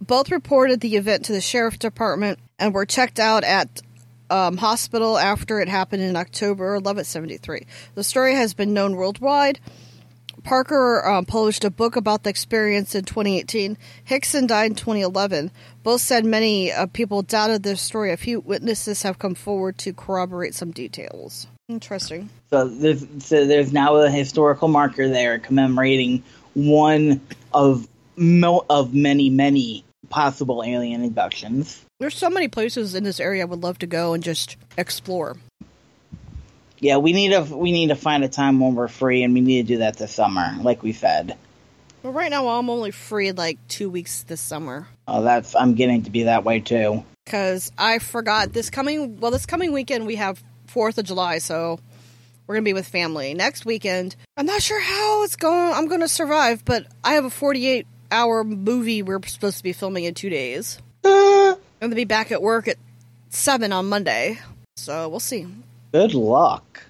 Both 0.00 0.30
reported 0.30 0.80
the 0.80 0.96
event 0.96 1.24
to 1.26 1.32
the 1.32 1.40
sheriff's 1.40 1.78
department 1.78 2.38
and 2.58 2.74
were 2.74 2.86
checked 2.86 3.18
out 3.18 3.44
at 3.44 3.82
um, 4.30 4.58
hospital 4.58 5.18
after 5.18 5.60
it 5.60 5.68
happened 5.68 6.02
in 6.02 6.16
October 6.16 6.78
11th, 6.78 7.06
73. 7.06 7.66
The 7.94 8.04
story 8.04 8.34
has 8.34 8.54
been 8.54 8.74
known 8.74 8.96
worldwide. 8.96 9.60
Parker 10.44 11.04
um, 11.06 11.24
published 11.24 11.64
a 11.64 11.70
book 11.70 11.96
about 11.96 12.22
the 12.22 12.30
experience 12.30 12.94
in 12.94 13.04
2018. 13.04 13.76
Hickson 14.04 14.46
died 14.46 14.70
in 14.70 14.74
2011. 14.76 15.50
Both 15.82 16.00
said 16.00 16.24
many 16.24 16.70
uh, 16.70 16.86
people 16.86 17.22
doubted 17.22 17.64
their 17.64 17.76
story. 17.76 18.12
A 18.12 18.16
few 18.16 18.40
witnesses 18.40 19.02
have 19.02 19.18
come 19.18 19.34
forward 19.34 19.78
to 19.78 19.92
corroborate 19.92 20.54
some 20.54 20.70
details. 20.70 21.48
Interesting. 21.68 22.30
So 22.48 22.66
there's 22.66 23.04
so 23.18 23.46
there's 23.46 23.74
now 23.74 23.96
a 23.96 24.10
historical 24.10 24.68
marker 24.68 25.06
there 25.06 25.38
commemorating 25.38 26.22
one 26.54 27.20
of 27.52 27.86
mo- 28.16 28.64
of 28.70 28.94
many 28.94 29.28
many 29.28 29.84
possible 30.08 30.64
alien 30.64 31.04
abductions. 31.04 31.84
There's 32.00 32.16
so 32.16 32.30
many 32.30 32.48
places 32.48 32.94
in 32.94 33.04
this 33.04 33.20
area 33.20 33.42
I 33.42 33.44
would 33.44 33.62
love 33.62 33.78
to 33.80 33.86
go 33.86 34.14
and 34.14 34.22
just 34.24 34.56
explore. 34.78 35.36
Yeah, 36.78 36.96
we 36.96 37.12
need 37.12 37.32
to 37.32 37.42
we 37.54 37.70
need 37.70 37.88
to 37.88 37.96
find 37.96 38.24
a 38.24 38.28
time 38.28 38.60
when 38.60 38.74
we're 38.74 38.88
free, 38.88 39.22
and 39.22 39.34
we 39.34 39.42
need 39.42 39.66
to 39.66 39.74
do 39.74 39.78
that 39.80 39.98
this 39.98 40.14
summer, 40.14 40.54
like 40.62 40.82
we 40.82 40.92
said. 40.94 41.36
But 42.02 42.10
right 42.12 42.30
now, 42.30 42.48
I'm 42.48 42.70
only 42.70 42.92
free 42.92 43.32
like 43.32 43.58
two 43.68 43.90
weeks 43.90 44.22
this 44.22 44.40
summer 44.40 44.86
Oh, 45.06 45.22
that's 45.22 45.54
I'm 45.54 45.74
getting 45.74 46.04
to 46.04 46.10
be 46.10 46.22
that 46.22 46.44
way 46.44 46.60
too. 46.60 47.04
because 47.26 47.72
I 47.76 47.98
forgot 47.98 48.54
this 48.54 48.70
coming. 48.70 49.20
Well, 49.20 49.32
this 49.32 49.44
coming 49.44 49.72
weekend 49.72 50.06
we 50.06 50.14
have 50.16 50.42
Fourth 50.68 50.98
of 50.98 51.04
July, 51.06 51.38
so 51.38 51.80
we're 52.46 52.54
gonna 52.56 52.64
be 52.64 52.72
with 52.74 52.86
family. 52.86 53.34
Next 53.34 53.64
weekend, 53.64 54.16
I'm 54.36 54.46
not 54.46 54.62
sure 54.62 54.80
how 54.80 55.24
it's 55.24 55.36
going. 55.36 55.72
I'm 55.74 55.88
gonna 55.88 56.08
survive, 56.08 56.64
but 56.64 56.86
I 57.02 57.14
have 57.14 57.24
a 57.24 57.30
48 57.30 57.86
hour 58.10 58.44
movie 58.44 59.02
we're 59.02 59.20
supposed 59.26 59.58
to 59.58 59.62
be 59.62 59.72
filming 59.72 60.04
in 60.04 60.14
two 60.14 60.30
days. 60.30 60.78
Uh, 61.04 61.54
I'm 61.54 61.56
gonna 61.80 61.94
be 61.94 62.04
back 62.04 62.30
at 62.32 62.42
work 62.42 62.68
at 62.68 62.76
seven 63.30 63.72
on 63.72 63.86
Monday, 63.88 64.38
so 64.76 65.08
we'll 65.08 65.20
see. 65.20 65.46
good 65.92 66.14
luck. 66.14 66.84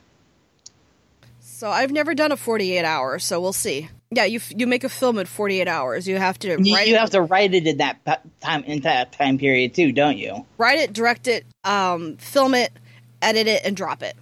So 1.41 1.71
I've 1.71 1.91
never 1.91 2.15
done 2.15 2.31
a 2.31 2.37
48 2.37 2.85
hour, 2.85 3.19
so 3.19 3.41
we'll 3.41 3.53
see. 3.53 3.89
Yeah, 4.11 4.25
you 4.25 4.37
f- 4.39 4.53
you 4.57 4.67
make 4.67 4.85
a 4.85 4.89
film 4.89 5.19
in 5.19 5.27
48 5.27 5.67
hours. 5.69 6.07
You 6.09 6.17
have 6.17 6.39
to 6.41 6.57
You, 6.63 6.75
write 6.75 6.89
you 6.89 6.95
it, 6.95 7.01
have 7.01 7.11
to 7.11 7.21
write 7.21 7.53
it 7.53 7.67
in 7.67 7.79
that 7.79 7.99
time 8.41 8.65
in 8.65 8.81
that 8.83 9.13
time 9.13 9.39
period 9.39 9.75
too, 9.75 9.93
don't 9.93 10.17
you? 10.17 10.47
write 10.57 10.79
it, 10.79 10.93
direct 10.93 11.27
it, 11.29 11.45
um, 11.65 12.17
film 12.17 12.55
it, 12.55 12.73
edit 13.23 13.47
it, 13.47 13.63
and 13.65 13.77
drop 13.77 14.03
it 14.03 14.17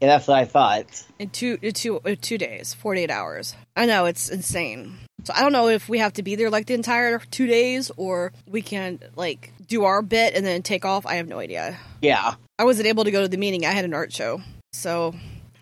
Yeah, 0.00 0.08
that's 0.08 0.26
what 0.28 0.38
I 0.38 0.44
thought. 0.44 1.04
in 1.18 1.30
two 1.30 1.58
in 1.62 1.72
two 1.72 2.00
in 2.04 2.16
two 2.16 2.38
days, 2.38 2.74
48 2.74 3.10
hours. 3.10 3.54
I 3.76 3.86
know 3.86 4.06
it's 4.06 4.28
insane. 4.28 4.98
So 5.24 5.32
I 5.34 5.40
don't 5.40 5.52
know 5.52 5.68
if 5.68 5.88
we 5.88 5.98
have 6.00 6.12
to 6.14 6.22
be 6.22 6.34
there 6.36 6.50
like 6.50 6.66
the 6.66 6.74
entire 6.74 7.18
two 7.18 7.46
days, 7.46 7.90
or 7.96 8.32
we 8.46 8.60
can 8.62 8.98
like 9.16 9.52
do 9.66 9.84
our 9.84 10.02
bit 10.02 10.34
and 10.34 10.44
then 10.44 10.62
take 10.62 10.84
off. 10.84 11.06
I 11.06 11.14
have 11.14 11.28
no 11.28 11.38
idea. 11.38 11.78
Yeah. 12.02 12.34
I 12.58 12.64
wasn't 12.64 12.88
able 12.88 13.04
to 13.04 13.10
go 13.10 13.22
to 13.22 13.28
the 13.28 13.38
meeting. 13.38 13.64
I 13.64 13.70
had 13.70 13.84
an 13.86 13.94
art 13.94 14.12
show, 14.12 14.42
so 14.72 15.14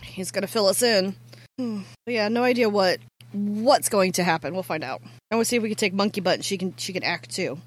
he's 0.02 0.30
gonna 0.32 0.46
fill 0.48 0.66
us 0.66 0.82
in. 0.82 1.14
Hmm. 1.58 1.82
But 2.04 2.14
yeah, 2.14 2.28
no 2.28 2.42
idea 2.42 2.68
what 2.68 2.98
what's 3.32 3.88
going 3.88 4.12
to 4.12 4.24
happen. 4.24 4.52
We'll 4.54 4.62
find 4.62 4.82
out. 4.84 5.00
And 5.30 5.38
we'll 5.38 5.44
see 5.44 5.56
if 5.56 5.62
we 5.62 5.68
can 5.68 5.76
take 5.78 5.94
Monkey 5.94 6.20
Butt 6.20 6.34
and 6.36 6.44
she 6.44 6.58
can 6.58 6.74
she 6.76 6.92
can 6.92 7.02
act 7.04 7.30
too. 7.30 7.58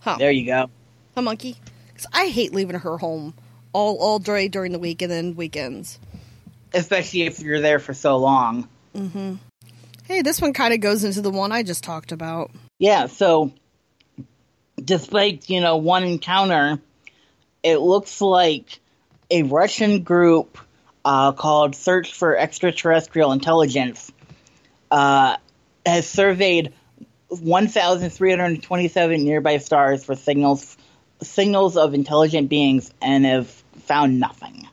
Huh? 0.00 0.16
There 0.18 0.30
you 0.30 0.46
go. 0.46 0.70
Huh, 1.14 1.22
Monkey? 1.22 1.56
'Cause 1.96 2.06
I 2.12 2.28
hate 2.28 2.54
leaving 2.54 2.78
her 2.78 2.98
home 2.98 3.34
all 3.72 3.96
all 3.96 4.18
day 4.18 4.48
during 4.48 4.72
the 4.72 4.78
week 4.78 5.02
and 5.02 5.10
then 5.10 5.36
weekends. 5.36 5.98
Especially 6.74 7.22
if 7.22 7.40
you're 7.40 7.60
there 7.60 7.78
for 7.78 7.94
so 7.94 8.16
long. 8.16 8.68
Hey, 10.04 10.22
this 10.22 10.40
one 10.40 10.52
kind 10.52 10.74
of 10.74 10.80
goes 10.80 11.04
into 11.04 11.20
the 11.20 11.30
one 11.30 11.52
I 11.52 11.62
just 11.62 11.84
talked 11.84 12.12
about. 12.12 12.50
Yeah, 12.78 13.06
so 13.06 13.52
despite, 14.82 15.48
you 15.48 15.60
know, 15.60 15.76
one 15.76 16.04
encounter, 16.04 16.80
it 17.62 17.76
looks 17.76 18.20
like 18.20 18.80
a 19.30 19.44
Russian 19.44 20.02
group 20.02 20.58
uh, 21.04 21.32
called 21.32 21.74
Search 21.74 22.12
for 22.12 22.36
Extraterrestrial 22.36 23.32
Intelligence 23.32 24.12
uh, 24.90 25.36
has 25.86 26.08
surveyed 26.08 26.72
1,327 27.28 29.24
nearby 29.24 29.58
stars 29.58 30.04
for 30.04 30.14
signals 30.14 30.76
signals 31.22 31.76
of 31.76 31.94
intelligent 31.94 32.48
beings 32.48 32.92
and 33.00 33.24
have 33.24 33.61
found 33.82 34.20
nothing. 34.20 34.68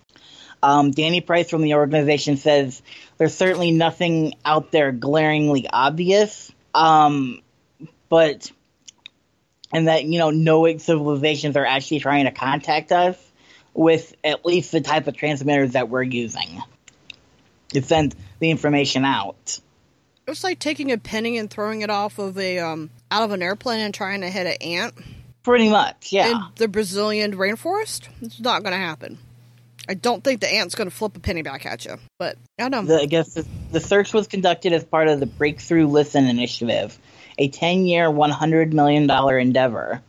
Um, 0.61 0.91
Danny 0.91 1.21
Price 1.21 1.49
from 1.49 1.61
the 1.61 1.75
organization 1.75 2.37
says 2.37 2.81
there's 3.17 3.33
certainly 3.33 3.71
nothing 3.71 4.33
out 4.43 4.71
there 4.71 4.91
glaringly 4.91 5.67
obvious, 5.71 6.51
um, 6.73 7.41
but 8.09 8.51
and 9.71 9.87
that 9.87 10.03
you 10.03 10.19
know 10.19 10.31
no 10.31 10.77
civilizations 10.77 11.55
are 11.55 11.65
actually 11.65 11.99
trying 11.99 12.25
to 12.25 12.31
contact 12.31 12.91
us 12.91 13.17
with 13.73 14.13
at 14.23 14.45
least 14.45 14.71
the 14.71 14.81
type 14.81 15.07
of 15.07 15.15
transmitters 15.15 15.73
that 15.73 15.89
we're 15.89 16.03
using 16.03 16.61
to 17.69 17.81
send 17.81 18.15
the 18.39 18.49
information 18.49 19.05
out. 19.05 19.59
It's 20.27 20.43
like 20.43 20.59
taking 20.59 20.91
a 20.91 20.97
penny 20.97 21.37
and 21.37 21.49
throwing 21.49 21.81
it 21.81 21.89
off 21.89 22.19
of 22.19 22.37
a 22.37 22.59
um 22.59 22.89
out 23.09 23.23
of 23.23 23.31
an 23.31 23.41
airplane 23.41 23.79
and 23.79 23.93
trying 23.93 24.21
to 24.21 24.29
hit 24.29 24.45
an 24.45 24.61
ant 24.61 24.93
Pretty 25.43 25.69
much, 25.69 26.11
yeah. 26.11 26.31
in 26.31 26.41
the 26.55 26.67
Brazilian 26.67 27.35
rainforest. 27.35 28.09
It's 28.21 28.39
not 28.39 28.63
going 28.63 28.73
to 28.73 28.77
happen. 28.77 29.17
I 29.87 29.95
don't 29.95 30.23
think 30.23 30.41
the 30.41 30.53
ant's 30.53 30.75
going 30.75 30.89
to 30.89 30.95
flip 30.95 31.17
a 31.17 31.19
penny 31.19 31.41
back 31.41 31.65
at 31.65 31.85
you, 31.85 31.97
but 32.19 32.37
I 32.59 32.69
don't 32.69 32.71
know. 32.85 32.95
The, 32.95 33.01
I 33.01 33.05
guess 33.05 33.33
the, 33.33 33.47
the 33.71 33.79
search 33.79 34.13
was 34.13 34.27
conducted 34.27 34.73
as 34.73 34.83
part 34.83 35.07
of 35.07 35.19
the 35.19 35.25
Breakthrough 35.25 35.87
Listen 35.87 36.25
initiative, 36.25 36.97
a 37.37 37.47
10 37.47 37.85
year, 37.85 38.07
$100 38.07 38.73
million 38.73 39.09
endeavor 39.09 40.03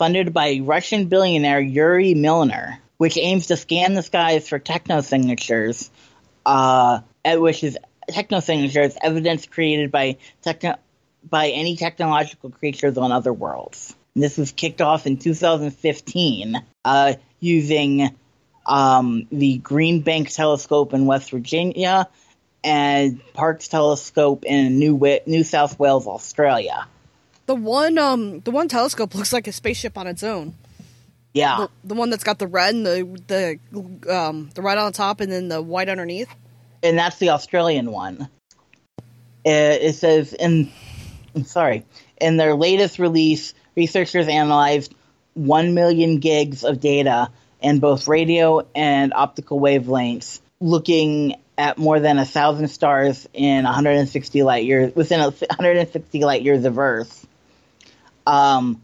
funded 0.00 0.32
by 0.32 0.58
Russian 0.62 1.08
billionaire 1.08 1.60
Yuri 1.60 2.14
Milner, 2.14 2.80
which 2.96 3.18
aims 3.18 3.48
to 3.48 3.56
scan 3.58 3.92
the 3.92 4.02
skies 4.02 4.48
for 4.48 4.58
technosignatures, 4.58 5.90
uh, 6.46 7.00
which 7.26 7.62
is 7.62 7.76
techno 8.08 8.40
signatures, 8.40 8.96
evidence 9.02 9.44
created 9.44 9.92
by 9.92 10.16
techno- 10.40 10.78
by 11.28 11.50
any 11.50 11.76
technological 11.76 12.48
creatures 12.48 12.96
on 12.96 13.12
other 13.12 13.30
worlds. 13.30 13.94
And 14.14 14.22
this 14.24 14.36
was 14.36 14.52
kicked 14.52 14.80
off 14.80 15.06
in 15.06 15.18
2015 15.18 16.62
uh, 16.84 17.14
using 17.38 18.16
um, 18.66 19.26
the 19.30 19.58
Green 19.58 20.00
Bank 20.02 20.30
Telescope 20.30 20.92
in 20.94 21.06
West 21.06 21.30
Virginia 21.30 22.08
and 22.62 23.20
Parkes 23.32 23.68
Telescope 23.68 24.44
in 24.44 24.78
New 24.78 25.00
New 25.26 25.44
South 25.44 25.78
Wales, 25.78 26.06
Australia. 26.06 26.86
The 27.46 27.54
one 27.54 27.98
um 27.98 28.40
the 28.40 28.50
one 28.50 28.68
telescope 28.68 29.14
looks 29.14 29.32
like 29.32 29.48
a 29.48 29.52
spaceship 29.52 29.96
on 29.98 30.06
its 30.06 30.22
own. 30.22 30.54
Yeah, 31.32 31.56
The, 31.82 31.88
the 31.88 31.94
one 31.94 32.10
that's 32.10 32.22
got 32.24 32.38
the 32.38 32.46
red 32.46 32.74
and 32.74 32.84
the 32.86 33.58
the 33.72 34.14
um 34.14 34.50
the 34.54 34.62
red 34.62 34.78
on 34.78 34.92
the 34.92 34.96
top 34.96 35.20
and 35.20 35.32
then 35.32 35.48
the 35.48 35.62
white 35.62 35.88
underneath. 35.88 36.28
and 36.82 36.98
that's 36.98 37.18
the 37.18 37.30
Australian 37.30 37.90
one. 37.90 38.28
It, 39.44 39.82
it 39.82 39.94
says 39.94 40.32
in, 40.34 40.70
I'm 41.34 41.44
sorry, 41.44 41.86
in 42.20 42.36
their 42.36 42.54
latest 42.54 42.98
release, 42.98 43.54
researchers 43.76 44.28
analyzed 44.28 44.94
1 45.34 45.74
million 45.74 46.18
gigs 46.18 46.64
of 46.64 46.80
data 46.80 47.30
in 47.60 47.78
both 47.78 48.08
radio 48.08 48.66
and 48.74 49.12
optical 49.14 49.60
wavelengths, 49.60 50.40
looking 50.60 51.36
at 51.58 51.76
more 51.78 52.00
than 52.00 52.18
a 52.18 52.24
thousand 52.24 52.68
stars 52.68 53.28
in 53.34 53.64
160 53.64 54.42
light 54.42 54.64
years 54.64 54.94
within 54.94 55.20
160 55.20 56.24
light 56.24 56.42
years 56.42 56.64
of 56.64 56.78
Earth. 56.78 57.26
Um, 58.26 58.82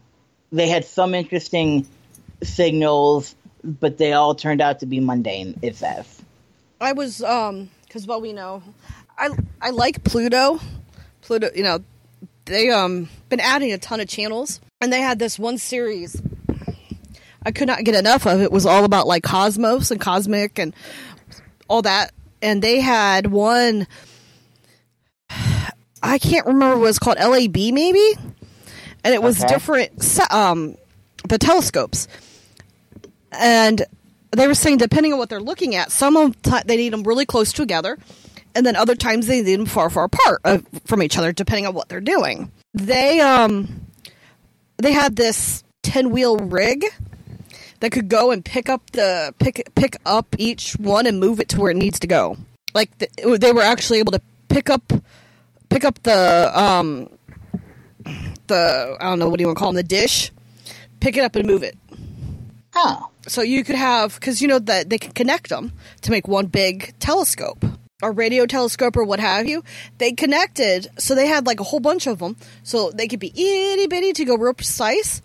they 0.51 0.67
had 0.67 0.85
some 0.85 1.15
interesting 1.15 1.87
signals, 2.43 3.35
but 3.63 3.97
they 3.97 4.13
all 4.13 4.35
turned 4.35 4.61
out 4.61 4.79
to 4.79 4.85
be 4.85 4.99
mundane. 4.99 5.59
It 5.61 5.75
says. 5.75 6.21
I 6.79 6.93
was 6.93 7.23
um 7.23 7.71
because 7.85 8.05
well 8.05 8.21
we 8.21 8.33
know 8.33 8.61
I 9.17 9.29
I 9.61 9.71
like 9.71 10.03
Pluto. 10.03 10.59
Pluto, 11.21 11.49
you 11.55 11.63
know, 11.63 11.79
they 12.45 12.69
um 12.69 13.09
been 13.29 13.39
adding 13.39 13.73
a 13.73 13.77
ton 13.77 13.99
of 13.99 14.07
channels 14.07 14.61
and 14.81 14.91
they 14.93 15.01
had 15.01 15.19
this 15.19 15.37
one 15.39 15.57
series 15.57 16.21
I 17.45 17.51
could 17.51 17.67
not 17.67 17.83
get 17.85 17.95
enough 17.95 18.25
of. 18.27 18.41
It 18.41 18.51
was 18.51 18.65
all 18.65 18.83
about 18.83 19.07
like 19.07 19.23
cosmos 19.23 19.89
and 19.91 20.01
cosmic 20.01 20.59
and 20.59 20.75
all 21.69 21.81
that. 21.83 22.11
And 22.41 22.61
they 22.61 22.81
had 22.81 23.27
one 23.27 23.87
I 26.03 26.19
can't 26.19 26.45
remember 26.45 26.75
what 26.75 26.83
it 26.83 26.87
was 26.87 26.99
called 26.99 27.17
LAB 27.19 27.55
maybe. 27.55 28.13
And 29.03 29.13
it 29.13 29.21
was 29.21 29.39
Okay. 29.43 29.53
different 29.53 30.31
um 30.31 30.75
the 31.29 31.37
telescopes. 31.37 32.07
And 33.31 33.83
they 34.31 34.47
were 34.47 34.53
saying 34.53 34.77
depending 34.77 35.13
on 35.13 35.19
what 35.19 35.29
they're 35.29 35.39
looking 35.39 35.73
at, 35.75 35.91
some 35.91 36.17
of 36.17 36.41
the 36.41 36.63
they 36.65 36.75
need 36.77 36.91
them 36.91 37.03
really 37.03 37.25
close 37.25 37.53
together, 37.53 37.97
and 38.55 38.65
then 38.65 38.75
other 38.75 38.95
times 38.95 39.27
they 39.27 39.41
need 39.41 39.55
them 39.57 39.65
far, 39.65 39.89
far 39.89 40.05
apart 40.05 40.41
uh, 40.43 40.59
from 40.85 41.01
each 41.01 41.17
other, 41.17 41.31
depending 41.31 41.65
on 41.65 41.73
what 41.73 41.87
they're 41.87 42.01
doing. 42.01 42.51
They 42.73 43.19
um 43.21 43.86
they 44.77 44.93
had 44.93 45.15
this 45.15 45.63
ten 45.83 46.11
wheel 46.11 46.37
rig 46.37 46.85
that 47.79 47.91
could 47.91 48.09
go 48.09 48.31
and 48.31 48.43
pick 48.43 48.69
up 48.69 48.91
the 48.91 49.33
pick 49.39 49.69
pick 49.75 49.97
up 50.05 50.35
each 50.37 50.73
one 50.73 51.05
and 51.05 51.19
move 51.19 51.39
it 51.39 51.49
to 51.49 51.59
where 51.59 51.71
it 51.71 51.77
needs 51.77 51.99
to 51.99 52.07
go. 52.07 52.37
Like 52.73 52.97
the, 52.97 53.37
they 53.39 53.51
were 53.51 53.61
actually 53.61 53.99
able 53.99 54.11
to 54.13 54.21
pick 54.49 54.69
up 54.69 54.93
pick 55.69 55.85
up 55.85 56.01
the 56.03 56.51
um 56.53 57.09
the 58.47 58.97
I 58.99 59.03
don't 59.03 59.19
know 59.19 59.29
what 59.29 59.37
do 59.37 59.43
you 59.43 59.47
want 59.47 59.57
to 59.57 59.59
call 59.59 59.69
them 59.69 59.75
the 59.75 59.83
dish, 59.83 60.31
pick 60.99 61.17
it 61.17 61.23
up 61.23 61.35
and 61.35 61.47
move 61.47 61.63
it. 61.63 61.77
Oh, 62.75 63.09
so 63.27 63.41
you 63.41 63.63
could 63.63 63.75
have 63.75 64.15
because 64.15 64.41
you 64.41 64.47
know 64.47 64.59
that 64.59 64.89
they 64.89 64.97
can 64.97 65.11
connect 65.11 65.49
them 65.49 65.73
to 66.01 66.11
make 66.11 66.27
one 66.27 66.47
big 66.47 66.97
telescope 66.99 67.65
or 68.01 68.11
radio 68.11 68.45
telescope 68.45 68.95
or 68.95 69.03
what 69.03 69.19
have 69.19 69.47
you. 69.47 69.63
They 69.97 70.11
connected, 70.11 70.87
so 70.97 71.15
they 71.15 71.27
had 71.27 71.45
like 71.45 71.59
a 71.59 71.63
whole 71.63 71.79
bunch 71.79 72.07
of 72.07 72.19
them, 72.19 72.35
so 72.63 72.91
they 72.91 73.07
could 73.07 73.19
be 73.19 73.29
itty 73.29 73.87
bitty 73.87 74.13
to 74.13 74.25
go 74.25 74.35
real 74.35 74.53
precise, 74.53 75.21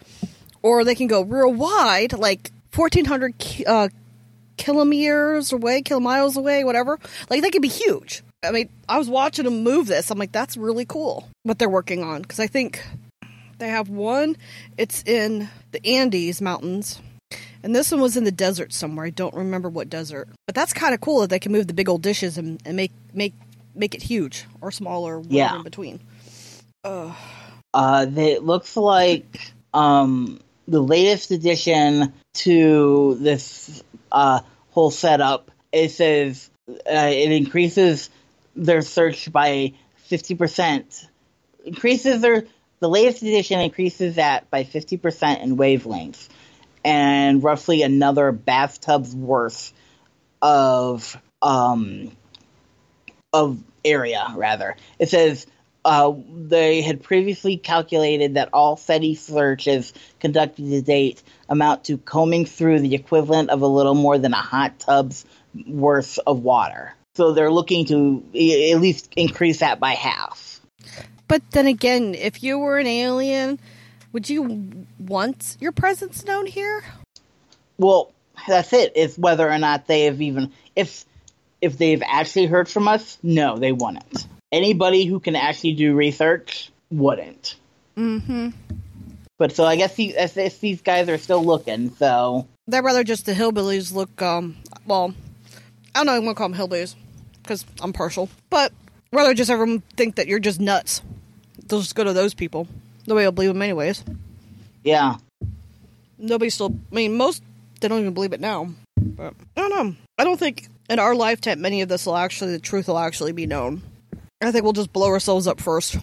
or 0.63 0.85
they 0.85 0.95
can 0.95 1.07
go 1.07 1.23
real 1.23 1.53
wide, 1.53 2.13
like 2.13 2.51
fourteen 2.71 3.05
hundred 3.05 3.35
uh, 3.67 3.89
kilometers 4.57 5.53
away, 5.53 5.83
kilomiles 5.83 6.37
away, 6.37 6.65
whatever. 6.65 6.99
Like 7.29 7.43
they 7.43 7.51
could 7.51 7.63
be 7.63 7.69
huge. 7.69 8.23
I 8.45 8.51
mean, 8.51 8.69
I 8.89 8.99
was 8.99 9.09
watching 9.09 9.45
them 9.45 9.63
move 9.63 9.87
this. 9.87 10.11
I'm 10.11 10.19
like, 10.19 10.33
that's 10.33 10.57
really 10.57 10.85
cool 10.85 11.29
what 11.45 11.59
they're 11.59 11.69
working 11.69 12.03
on 12.03 12.23
because 12.23 12.41
I 12.41 12.47
think 12.49 12.85
they 13.59 13.69
have 13.69 13.89
one. 13.89 14.37
It's 14.77 15.03
in 15.05 15.49
the 15.71 15.87
Andes 15.87 16.41
mountains. 16.41 17.01
And 17.63 17.75
this 17.75 17.93
one 17.93 18.01
was 18.01 18.17
in 18.17 18.25
the 18.25 18.33
desert 18.33 18.73
somewhere. 18.73 19.07
I 19.07 19.11
don't 19.11 19.35
remember 19.35 19.69
what 19.69 19.89
desert. 19.89 20.29
But 20.47 20.55
that's 20.55 20.73
kind 20.73 20.95
of 20.95 21.01
cool 21.01 21.21
that 21.21 21.31
they 21.31 21.39
can 21.39 21.53
move 21.53 21.67
the 21.69 21.75
big 21.75 21.89
old 21.89 22.03
dishes 22.03 22.39
and, 22.39 22.61
and 22.65 22.77
make 22.77 22.93
make 23.15 23.35
make 23.75 23.95
it 23.95 24.03
huge 24.03 24.47
or 24.61 24.71
smaller 24.71 25.23
Yeah. 25.29 25.57
in 25.57 25.63
between. 25.63 26.01
Ugh. 26.85 27.15
Uh, 27.73 28.05
they- 28.07 28.33
it 28.33 28.43
looks 28.43 28.77
like 28.77 29.53
um, 29.73 30.41
the 30.69 30.83
latest 30.83 31.31
addition 31.31 32.13
to 32.35 33.15
this 33.21 33.83
uh, 34.11 34.41
whole 34.71 34.91
setup. 34.91 35.51
It 35.71 35.91
says 35.91 36.51
uh, 36.69 36.75
it 36.87 37.33
increases 37.33 38.11
their 38.57 38.83
search 38.83 39.33
by 39.33 39.73
fifty 40.05 40.35
percent. 40.35 41.09
Increases 41.65 42.21
their 42.21 42.45
the 42.81 42.89
latest 42.89 43.23
edition 43.23 43.61
increases 43.61 44.17
that 44.17 44.51
by 44.51 44.65
fifty 44.65 44.97
percent 44.97 45.41
in 45.43 45.57
wavelength, 45.57 46.29
and 46.85 47.43
roughly 47.43 47.83
another 47.83 48.33
bathtub's 48.33 49.15
worth 49.15 49.73
of 50.41 51.17
um 51.41 52.11
of 53.33 53.63
area 53.85 54.27
rather. 54.37 54.77
It 54.99 55.09
says 55.09 55.47
uh, 55.85 56.13
they 56.33 56.81
had 56.81 57.03
previously 57.03 57.57
calculated 57.57 58.35
that 58.35 58.51
all 58.53 58.77
SETI 58.77 59.15
searches 59.17 59.93
conducted 60.21 60.69
to 60.69 60.83
date 60.83 61.23
amount 61.49 61.85
to 61.85 61.99
combing 61.99 62.47
through 62.47 62.81
the 62.81 62.95
equivalent 62.95 63.51
of 63.51 63.63
a 63.63 63.67
little 63.67 63.95
more 63.95 64.19
than 64.19 64.33
a 64.33 64.37
hot 64.37 64.79
tub's 64.79 65.25
worth 65.67 66.19
of 66.27 66.41
water. 66.41 66.95
So 67.15 67.33
they're 67.33 67.51
looking 67.51 67.87
to 67.87 68.23
at 68.29 68.81
least 68.81 69.13
increase 69.17 69.59
that 69.59 69.81
by 69.81 69.93
half. 69.93 70.61
But 71.29 71.43
then 71.51 71.67
again, 71.67 72.15
if 72.15 72.43
you 72.43 72.59
were 72.59 72.79
an 72.79 72.87
alien, 72.87 73.59
would 74.13 74.29
you 74.29 74.87
want 74.99 75.57
your 75.61 75.73
presence 75.73 76.25
known 76.25 76.47
here? 76.47 76.85
Well, 77.79 78.13
that's 78.47 78.73
it. 78.73 78.93
It's 78.95 79.17
whether 79.19 79.51
or 79.51 79.59
not 79.59 79.87
they 79.87 80.05
have 80.05 80.21
even 80.21 80.53
if 80.77 81.05
if 81.61 81.79
they've 81.79 82.03
actually 82.05 82.47
heard 82.47 82.69
from 82.69 82.89
us. 82.89 83.19
No, 83.23 83.57
they 83.57 83.73
wouldn't. 83.73 84.27
Anybody 84.51 85.07
who 85.07 85.21
can 85.21 85.37
actually 85.37 85.75
do 85.75 85.95
research 85.95 86.71
wouldn't. 86.91 87.57
Mm-hmm. 87.97 88.51
But 89.39 89.53
so 89.53 89.65
I 89.65 89.77
guess, 89.77 89.97
he, 89.97 90.17
I 90.17 90.27
guess 90.27 90.59
these 90.59 90.83
guys 90.83 91.09
are 91.09 91.19
still 91.19 91.45
looking. 91.45 91.91
So 91.97 92.47
They'd 92.69 92.81
rather 92.81 93.05
just 93.05 93.27
the 93.27 93.33
hillbillies 93.33 93.93
look, 93.93 94.21
um, 94.23 94.57
well, 94.87 95.15
I 95.95 95.99
don't 96.01 96.07
know, 96.07 96.13
I'm 96.15 96.23
gonna 96.23 96.35
call 96.35 96.49
them 96.49 96.59
hillbillies 96.59 96.95
because 97.43 97.65
I'm 97.81 97.93
partial, 97.93 98.29
but 98.51 98.73
rather 99.13 99.35
just 99.35 99.51
everyone 99.51 99.81
think 99.97 100.17
that 100.17 100.27
you're 100.27 100.39
just 100.39 100.61
nuts. 100.61 101.03
They'll 101.67 101.81
just 101.81 101.95
go 101.95 102.05
to 102.05 102.13
those 102.13 102.35
people. 102.35 102.69
Nobody 103.07 103.27
will 103.27 103.33
believe 103.33 103.51
them 103.51 103.63
anyways. 103.63 104.05
yeah, 104.85 105.17
Nobody 106.19 106.51
still, 106.51 106.77
I 106.93 106.95
mean, 106.95 107.17
most, 107.17 107.43
they 107.81 107.89
don't 107.89 108.01
even 108.01 108.15
believe 108.15 108.33
it 108.33 108.41
now. 108.41 108.69
But 108.97 109.35
I 109.57 109.61
don't 109.61 109.71
know. 109.71 109.97
I 110.19 110.25
don't 110.25 110.39
think 110.39 110.69
in 110.89 111.01
our 111.01 111.15
lifetime 111.15 111.61
many 111.61 111.83
of 111.83 111.89
this 111.89 112.07
will 112.07 112.17
actually, 112.17 112.53
the 112.53 112.61
truth 112.61 112.87
will 112.87 112.99
actually 112.99 113.33
be 113.33 113.47
known. 113.47 113.83
I 114.41 114.53
think 114.53 114.65
we'll 114.65 114.73
just 114.73 114.93
blow 114.93 115.09
ourselves 115.09 115.47
up 115.47 115.61
first. 115.61 115.97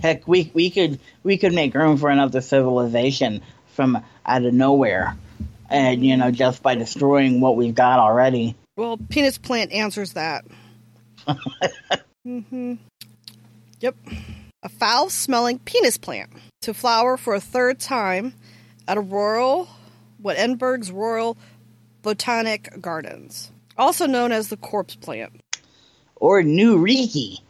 heck, 0.00 0.26
we 0.26 0.50
we 0.54 0.70
could 0.70 1.00
we 1.22 1.36
could 1.38 1.52
make 1.52 1.74
room 1.74 1.96
for 1.96 2.08
another 2.08 2.40
civilization 2.40 3.42
from 3.74 4.02
out 4.24 4.44
of 4.44 4.54
nowhere, 4.54 5.16
and 5.68 6.04
you 6.04 6.16
know 6.16 6.30
just 6.30 6.62
by 6.62 6.74
destroying 6.74 7.40
what 7.40 7.56
we've 7.56 7.74
got 7.74 7.98
already. 7.98 8.54
Well, 8.76 8.96
penis 8.96 9.36
plant 9.36 9.72
answers 9.72 10.14
that. 10.14 10.44
mm-hmm. 12.26 12.74
Yep. 13.80 13.96
A 14.62 14.68
foul 14.68 15.08
smelling 15.08 15.58
penis 15.58 15.96
plant 15.96 16.30
to 16.62 16.74
flower 16.74 17.16
for 17.16 17.34
a 17.34 17.40
third 17.40 17.80
time 17.80 18.34
at 18.86 18.98
a 18.98 19.00
royal, 19.00 19.68
what 20.18 20.36
Edinburgh's 20.36 20.92
Royal 20.92 21.38
Botanic 22.02 22.80
Gardens, 22.80 23.50
also 23.78 24.06
known 24.06 24.32
as 24.32 24.48
the 24.48 24.56
corpse 24.56 24.96
plant. 24.96 25.40
Or 26.16 26.42
New 26.42 26.76
Reekie. 26.78 27.40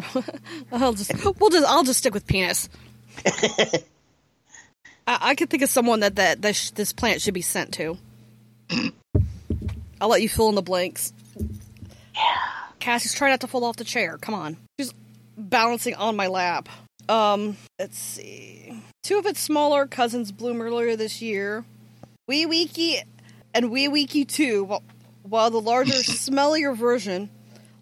I'll 0.72 0.94
just, 0.94 1.12
we'll 1.38 1.50
just, 1.50 1.66
I'll 1.66 1.84
just 1.84 1.98
stick 1.98 2.14
with 2.14 2.26
penis. 2.26 2.70
I, 3.26 3.82
I 5.06 5.34
could 5.34 5.50
think 5.50 5.62
of 5.62 5.68
someone 5.68 6.00
that 6.00 6.16
that 6.16 6.40
this, 6.40 6.70
this 6.70 6.94
plant 6.94 7.20
should 7.20 7.34
be 7.34 7.42
sent 7.42 7.74
to. 7.74 7.98
I'll 10.00 10.08
let 10.08 10.22
you 10.22 10.28
fill 10.30 10.48
in 10.48 10.54
the 10.54 10.62
blanks. 10.62 11.12
Yeah. 12.14 12.38
Cassie's 12.80 13.14
trying 13.14 13.30
not 13.32 13.40
to 13.42 13.46
fall 13.46 13.64
off 13.64 13.76
the 13.76 13.84
chair. 13.84 14.18
Come 14.18 14.34
on, 14.34 14.56
she's 14.78 14.92
balancing 15.48 15.94
on 15.94 16.16
my 16.16 16.26
lap. 16.26 16.68
Um, 17.08 17.56
let's 17.78 17.98
see. 17.98 18.80
Two 19.02 19.18
of 19.18 19.26
its 19.26 19.40
smaller 19.40 19.86
cousins 19.86 20.32
bloom 20.32 20.62
earlier 20.62 20.96
this 20.96 21.20
year. 21.20 21.64
Wee 22.28 22.46
Wiki 22.46 23.02
and 23.54 23.70
Wee 23.70 23.88
Wiki 23.88 24.24
2, 24.24 24.64
while, 24.64 24.82
while 25.22 25.50
the 25.50 25.60
larger, 25.60 25.92
smellier 26.02 26.76
version 26.76 27.30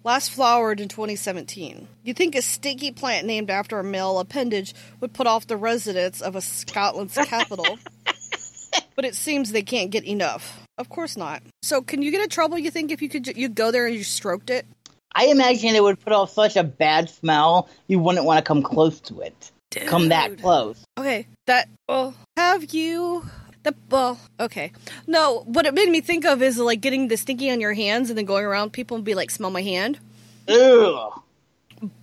last 0.03 0.31
flowered 0.31 0.79
in 0.79 0.87
2017. 0.87 1.87
You'd 2.03 2.17
think 2.17 2.35
a 2.35 2.41
stinky 2.41 2.91
plant 2.91 3.27
named 3.27 3.49
after 3.49 3.79
a 3.79 3.83
male 3.83 4.19
appendage 4.19 4.73
would 4.99 5.13
put 5.13 5.27
off 5.27 5.47
the 5.47 5.57
residents 5.57 6.21
of 6.21 6.35
a 6.35 6.41
Scotland's 6.41 7.13
capital, 7.13 7.77
but 8.95 9.05
it 9.05 9.15
seems 9.15 9.51
they 9.51 9.61
can't 9.61 9.91
get 9.91 10.05
enough. 10.05 10.65
Of 10.77 10.89
course 10.89 11.15
not. 11.15 11.43
So, 11.61 11.81
can 11.81 12.01
you 12.01 12.09
get 12.09 12.23
in 12.23 12.29
trouble? 12.29 12.57
You 12.57 12.71
think 12.71 12.91
if 12.91 13.01
you 13.01 13.09
could, 13.09 13.27
you 13.27 13.49
go 13.49 13.71
there 13.71 13.85
and 13.85 13.95
you 13.95 14.03
stroked 14.03 14.49
it? 14.49 14.65
I 15.13 15.27
imagine 15.27 15.75
it 15.75 15.83
would 15.83 15.99
put 15.99 16.13
off 16.13 16.31
such 16.31 16.55
a 16.55 16.63
bad 16.63 17.09
smell 17.09 17.69
you 17.87 17.99
wouldn't 17.99 18.25
want 18.25 18.37
to 18.37 18.47
come 18.47 18.63
close 18.63 18.99
to 19.01 19.21
it. 19.21 19.51
Come 19.71 20.09
that 20.09 20.39
close. 20.39 20.83
Okay, 20.97 21.27
that. 21.47 21.69
Well, 21.87 22.13
have 22.35 22.73
you? 22.73 23.25
The 23.63 23.75
well, 23.89 24.19
okay. 24.39 24.71
No, 25.07 25.43
what 25.45 25.65
it 25.65 25.73
made 25.73 25.89
me 25.89 26.01
think 26.01 26.25
of 26.25 26.41
is 26.41 26.57
like 26.57 26.81
getting 26.81 27.07
the 27.07 27.15
stinky 27.15 27.51
on 27.51 27.61
your 27.61 27.73
hands 27.73 28.09
and 28.09 28.17
then 28.17 28.25
going 28.25 28.43
around 28.43 28.73
people 28.73 28.95
and 28.95 29.05
be 29.05 29.15
like, 29.15 29.29
"Smell 29.29 29.51
my 29.51 29.61
hand." 29.61 29.99
Ugh. 30.47 31.21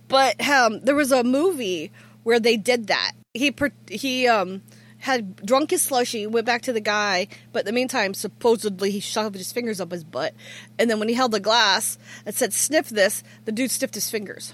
But 0.07 0.41
um, 0.47 0.79
there 0.79 0.95
was 0.95 1.11
a 1.11 1.23
movie 1.23 1.91
where 2.23 2.39
they 2.39 2.57
did 2.57 2.87
that. 2.87 3.11
He 3.33 3.51
per- 3.51 3.71
he 3.87 4.27
um 4.27 4.61
had 4.99 5.35
drunk 5.37 5.71
his 5.71 5.81
slushy, 5.81 6.27
went 6.27 6.45
back 6.45 6.61
to 6.63 6.73
the 6.73 6.79
guy, 6.79 7.27
but 7.51 7.61
in 7.61 7.65
the 7.65 7.71
meantime, 7.71 8.13
supposedly 8.13 8.91
he 8.91 8.99
shoved 8.99 9.35
his 9.35 9.51
fingers 9.51 9.81
up 9.81 9.91
his 9.91 10.03
butt, 10.03 10.33
and 10.77 10.89
then 10.89 10.99
when 10.99 11.09
he 11.09 11.15
held 11.15 11.31
the 11.31 11.39
glass 11.39 11.97
and 12.25 12.35
said 12.35 12.53
"sniff 12.53 12.89
this," 12.89 13.23
the 13.45 13.51
dude 13.51 13.71
sniffed 13.71 13.95
his 13.95 14.09
fingers. 14.09 14.53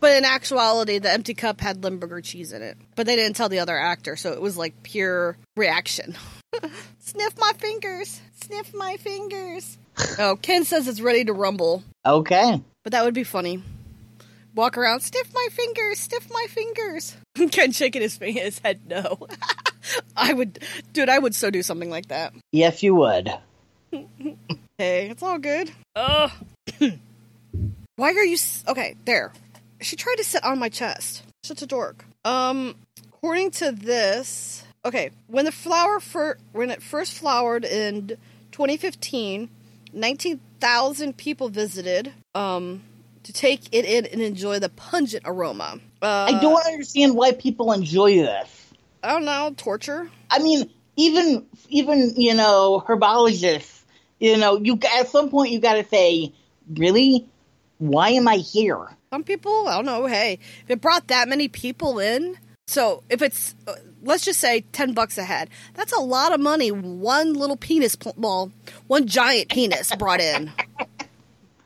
But 0.00 0.16
in 0.16 0.24
actuality, 0.24 0.98
the 0.98 1.10
empty 1.10 1.34
cup 1.34 1.60
had 1.60 1.82
Limburger 1.82 2.20
cheese 2.20 2.52
in 2.52 2.62
it. 2.62 2.76
But 2.94 3.06
they 3.06 3.16
didn't 3.16 3.36
tell 3.36 3.48
the 3.48 3.60
other 3.60 3.78
actor, 3.78 4.16
so 4.16 4.32
it 4.32 4.40
was 4.40 4.56
like 4.56 4.82
pure 4.82 5.36
reaction. 5.56 6.16
Sniff 6.98 7.38
my 7.38 7.52
fingers. 7.58 8.20
Sniff 8.42 8.74
my 8.74 8.96
fingers. 8.96 9.78
oh, 10.18 10.36
Ken 10.40 10.64
says 10.64 10.88
it's 10.88 11.00
ready 11.00 11.24
to 11.24 11.32
rumble. 11.32 11.82
Okay. 12.04 12.60
But 12.82 12.92
that 12.92 13.04
would 13.04 13.14
be 13.14 13.24
funny. 13.24 13.62
Walk 14.54 14.76
around, 14.78 15.00
stiff 15.00 15.32
my 15.32 15.48
fingers, 15.52 15.98
stiff 16.00 16.28
my 16.30 16.46
fingers. 16.48 17.16
Ken 17.52 17.72
shaking 17.72 18.02
his, 18.02 18.16
his 18.18 18.58
head 18.58 18.80
no. 18.88 19.28
I 20.16 20.32
would, 20.32 20.58
dude, 20.92 21.08
I 21.08 21.18
would 21.18 21.34
so 21.34 21.50
do 21.50 21.62
something 21.62 21.90
like 21.90 22.08
that. 22.08 22.32
Yes, 22.52 22.82
you 22.82 22.94
would. 22.96 23.32
Hey, 24.80 25.08
it's 25.10 25.24
all 25.24 25.38
good. 25.38 25.72
Ugh. 25.96 26.30
Why 27.96 28.12
are 28.12 28.24
you 28.24 28.34
s- 28.34 28.62
okay? 28.68 28.94
There. 29.06 29.32
She 29.80 29.96
tried 29.96 30.14
to 30.18 30.24
sit 30.24 30.44
on 30.44 30.60
my 30.60 30.68
chest. 30.68 31.24
Such 31.42 31.62
a 31.62 31.66
dork. 31.66 32.04
Um, 32.24 32.76
according 33.08 33.50
to 33.52 33.72
this, 33.72 34.62
okay, 34.84 35.10
when 35.26 35.44
the 35.46 35.50
flower 35.50 35.98
fir- 35.98 36.38
when 36.52 36.70
it 36.70 36.80
first 36.80 37.14
flowered 37.18 37.64
in 37.64 38.16
2015, 38.52 39.48
19,000 39.92 41.16
people 41.16 41.48
visited 41.48 42.12
um 42.36 42.82
to 43.28 43.32
take 43.34 43.68
it 43.72 43.84
in 43.84 44.06
and 44.06 44.22
enjoy 44.22 44.58
the 44.58 44.70
pungent 44.70 45.22
aroma. 45.26 45.78
Uh, 46.00 46.30
I 46.30 46.40
don't 46.40 46.64
understand 46.66 47.14
why 47.14 47.32
people 47.32 47.72
enjoy 47.72 48.14
this. 48.14 48.72
I 49.02 49.12
don't 49.12 49.26
know, 49.26 49.52
torture. 49.54 50.10
I 50.30 50.38
mean, 50.38 50.70
even 50.96 51.44
even 51.68 52.14
you 52.16 52.32
know 52.32 52.82
herbologists, 52.88 53.82
you 54.18 54.38
know, 54.38 54.56
you 54.56 54.78
at 54.98 55.08
some 55.08 55.28
point 55.28 55.52
you 55.52 55.60
got 55.60 55.74
to 55.74 55.84
say, 55.84 56.32
really, 56.74 57.28
why 57.76 58.10
am 58.10 58.26
I 58.26 58.36
here? 58.36 58.96
Some 59.12 59.24
people, 59.24 59.68
I 59.68 59.76
don't 59.76 59.84
know. 59.84 60.06
Hey, 60.06 60.38
if 60.64 60.70
it 60.70 60.80
brought 60.80 61.08
that 61.08 61.28
many 61.28 61.48
people 61.48 61.98
in, 61.98 62.38
so 62.66 63.02
if 63.10 63.20
it's, 63.20 63.54
uh, 63.66 63.74
let's 64.02 64.24
just 64.24 64.40
say 64.40 64.62
ten 64.72 64.94
bucks 64.94 65.18
a 65.18 65.24
head, 65.24 65.50
that's 65.74 65.92
a 65.92 66.00
lot 66.00 66.32
of 66.32 66.40
money. 66.40 66.70
One 66.70 67.34
little 67.34 67.58
penis, 67.58 67.94
pl- 67.94 68.14
well, 68.16 68.52
one 68.86 69.06
giant 69.06 69.50
penis 69.50 69.94
brought 69.96 70.20
in. 70.20 70.50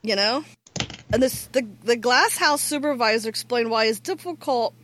You 0.02 0.16
know? 0.16 0.44
And 1.12 1.22
this 1.22 1.46
the 1.46 1.66
the 1.82 1.96
glass 1.96 2.38
house 2.38 2.62
supervisor 2.62 3.28
explained 3.28 3.70
why 3.70 3.84
it's 3.84 4.00
difficult 4.00 4.74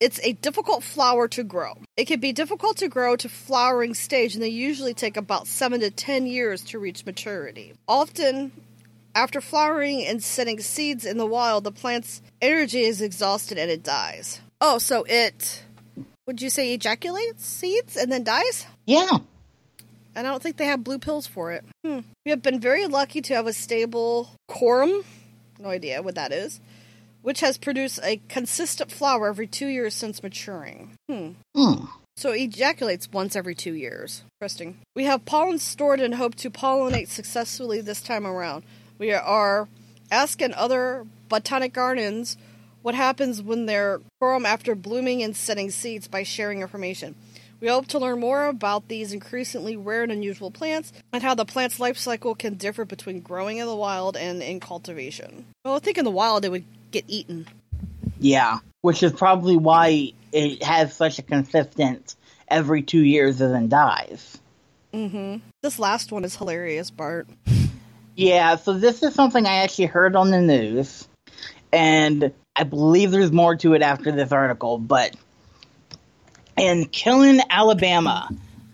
it's 0.00 0.20
a 0.22 0.32
difficult 0.34 0.84
flower 0.84 1.26
to 1.28 1.42
grow. 1.42 1.76
It 1.96 2.06
can 2.06 2.20
be 2.20 2.32
difficult 2.32 2.76
to 2.78 2.88
grow 2.88 3.16
to 3.16 3.28
flowering 3.28 3.94
stage 3.94 4.34
and 4.34 4.42
they 4.42 4.48
usually 4.48 4.94
take 4.94 5.16
about 5.16 5.48
7 5.48 5.80
to 5.80 5.90
10 5.90 6.26
years 6.26 6.62
to 6.64 6.78
reach 6.78 7.04
maturity. 7.04 7.72
Often 7.88 8.52
after 9.14 9.40
flowering 9.40 10.04
and 10.04 10.22
setting 10.22 10.60
seeds 10.60 11.04
in 11.04 11.16
the 11.16 11.26
wild, 11.26 11.64
the 11.64 11.72
plant's 11.72 12.22
energy 12.40 12.82
is 12.82 13.00
exhausted 13.00 13.58
and 13.58 13.70
it 13.70 13.82
dies. 13.82 14.40
Oh, 14.60 14.78
so 14.78 15.04
it 15.08 15.64
would 16.26 16.42
you 16.42 16.50
say 16.50 16.74
ejaculates 16.74 17.44
seeds 17.44 17.96
and 17.96 18.12
then 18.12 18.22
dies? 18.22 18.66
Yeah. 18.86 19.18
And 20.14 20.26
I 20.26 20.30
don't 20.30 20.42
think 20.42 20.58
they 20.58 20.66
have 20.66 20.84
blue 20.84 20.98
pills 20.98 21.26
for 21.26 21.52
it. 21.52 21.64
Hmm. 21.84 22.00
We 22.24 22.30
have 22.30 22.42
been 22.42 22.60
very 22.60 22.86
lucky 22.86 23.20
to 23.22 23.34
have 23.34 23.46
a 23.46 23.52
stable 23.52 24.28
corum, 24.50 25.04
no 25.58 25.68
idea 25.70 26.02
what 26.02 26.14
that 26.14 26.32
is, 26.32 26.60
which 27.22 27.40
has 27.40 27.58
produced 27.58 28.00
a 28.02 28.20
consistent 28.28 28.90
flower 28.90 29.28
every 29.28 29.46
two 29.46 29.66
years 29.66 29.94
since 29.94 30.22
maturing. 30.22 30.92
Hmm. 31.08 31.30
Hmm. 31.56 31.84
So 32.16 32.32
it 32.32 32.42
ejaculates 32.42 33.12
once 33.12 33.36
every 33.36 33.54
two 33.54 33.74
years. 33.74 34.22
Interesting. 34.40 34.78
We 34.96 35.04
have 35.04 35.24
pollen 35.24 35.58
stored 35.58 36.00
and 36.00 36.14
hope 36.14 36.34
to 36.36 36.50
pollinate 36.50 37.08
successfully 37.08 37.80
this 37.80 38.02
time 38.02 38.26
around. 38.26 38.64
We 38.98 39.12
are 39.12 39.68
asking 40.10 40.54
other 40.54 41.06
botanic 41.28 41.72
gardens 41.72 42.36
what 42.82 42.94
happens 42.94 43.42
when 43.42 43.66
they're 43.66 44.00
corum 44.20 44.44
after 44.44 44.74
blooming 44.74 45.22
and 45.22 45.36
setting 45.36 45.70
seeds 45.70 46.08
by 46.08 46.22
sharing 46.22 46.60
information. 46.60 47.14
We 47.60 47.68
hope 47.68 47.88
to 47.88 47.98
learn 47.98 48.20
more 48.20 48.46
about 48.46 48.88
these 48.88 49.12
increasingly 49.12 49.76
rare 49.76 50.04
and 50.04 50.12
unusual 50.12 50.50
plants 50.50 50.92
and 51.12 51.22
how 51.22 51.34
the 51.34 51.44
plant's 51.44 51.80
life 51.80 51.98
cycle 51.98 52.34
can 52.34 52.54
differ 52.54 52.84
between 52.84 53.20
growing 53.20 53.58
in 53.58 53.66
the 53.66 53.74
wild 53.74 54.16
and 54.16 54.42
in 54.42 54.60
cultivation. 54.60 55.46
Well, 55.64 55.74
I 55.74 55.80
think 55.80 55.98
in 55.98 56.04
the 56.04 56.10
wild 56.10 56.44
it 56.44 56.50
would 56.50 56.64
get 56.90 57.04
eaten. 57.08 57.48
Yeah. 58.20 58.58
Which 58.80 59.02
is 59.02 59.12
probably 59.12 59.56
why 59.56 60.12
it 60.32 60.62
has 60.62 60.94
such 60.94 61.18
a 61.18 61.22
consistent 61.22 62.14
every 62.46 62.82
two 62.82 63.02
years 63.02 63.40
and 63.40 63.52
then 63.52 63.68
dies. 63.68 64.38
Mm-hmm. 64.94 65.38
This 65.62 65.78
last 65.78 66.12
one 66.12 66.24
is 66.24 66.36
hilarious, 66.36 66.90
Bart. 66.90 67.26
Yeah, 68.16 68.56
so 68.56 68.72
this 68.72 69.02
is 69.02 69.14
something 69.14 69.46
I 69.46 69.58
actually 69.58 69.86
heard 69.86 70.16
on 70.16 70.30
the 70.30 70.40
news, 70.40 71.06
and 71.72 72.32
I 72.56 72.64
believe 72.64 73.12
there's 73.12 73.30
more 73.30 73.54
to 73.56 73.74
it 73.74 73.82
after 73.82 74.10
this 74.10 74.32
article, 74.32 74.78
but 74.78 75.14
in 76.58 76.86
Killen, 76.86 77.40
Alabama, 77.48 78.28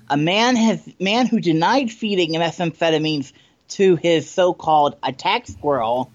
a 0.08 0.16
man 0.16 0.56
has 0.56 0.80
man 1.00 1.26
who 1.26 1.40
denied 1.40 1.90
feeding 1.90 2.32
methamphetamines 2.32 3.32
to 3.68 3.96
his 3.96 4.28
so-called 4.30 4.96
attack 5.02 5.46
squirrel, 5.46 6.10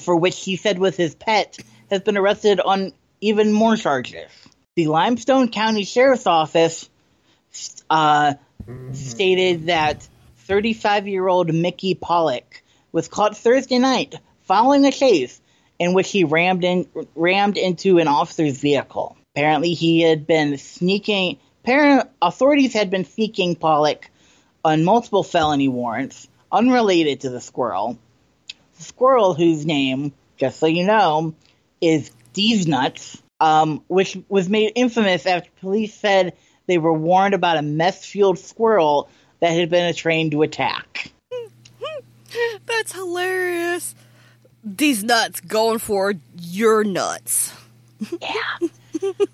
for 0.00 0.16
which 0.16 0.42
he 0.42 0.56
said 0.56 0.78
was 0.78 0.96
his 0.96 1.14
pet, 1.14 1.58
has 1.90 2.02
been 2.02 2.16
arrested 2.16 2.60
on 2.60 2.92
even 3.20 3.52
more 3.52 3.76
charges. 3.76 4.30
The 4.76 4.88
Limestone 4.88 5.48
County 5.48 5.84
Sheriff's 5.84 6.26
Office 6.26 6.90
uh, 7.88 8.34
stated 8.92 9.66
that 9.66 10.06
35-year-old 10.48 11.54
Mickey 11.54 11.94
Pollock 11.94 12.62
was 12.92 13.08
caught 13.08 13.36
Thursday 13.36 13.78
night 13.78 14.16
following 14.42 14.84
a 14.84 14.92
chase 14.92 15.40
in 15.78 15.94
which 15.94 16.10
he 16.10 16.24
rammed 16.24 16.64
in 16.64 16.88
rammed 17.14 17.56
into 17.56 17.98
an 17.98 18.08
officer's 18.08 18.58
vehicle. 18.58 19.16
Apparently, 19.34 19.74
he 19.74 20.00
had 20.00 20.26
been 20.26 20.58
sneaking. 20.58 21.38
Apparent 21.64 22.08
authorities 22.22 22.72
had 22.72 22.90
been 22.90 23.04
seeking 23.04 23.56
Pollock 23.56 24.08
on 24.64 24.84
multiple 24.84 25.24
felony 25.24 25.68
warrants 25.68 26.28
unrelated 26.52 27.22
to 27.22 27.30
the 27.30 27.40
squirrel. 27.40 27.98
The 28.76 28.84
squirrel, 28.84 29.34
whose 29.34 29.66
name, 29.66 30.12
just 30.36 30.60
so 30.60 30.66
you 30.66 30.86
know, 30.86 31.34
is 31.80 32.12
These 32.32 32.68
Nuts, 32.68 33.20
um, 33.40 33.82
which 33.88 34.16
was 34.28 34.48
made 34.48 34.72
infamous 34.76 35.26
after 35.26 35.50
police 35.60 35.94
said 35.94 36.34
they 36.66 36.78
were 36.78 36.92
warned 36.92 37.34
about 37.34 37.58
a 37.58 37.62
meth-fueled 37.62 38.38
squirrel 38.38 39.08
that 39.40 39.50
had 39.50 39.68
been 39.68 39.92
trained 39.94 40.30
to 40.30 40.42
attack. 40.42 41.12
That's 42.66 42.92
hilarious. 42.92 43.94
These 44.62 45.02
nuts 45.02 45.40
going 45.40 45.78
for 45.78 46.14
your 46.40 46.84
nuts. 46.84 47.52
Yeah. 48.20 48.68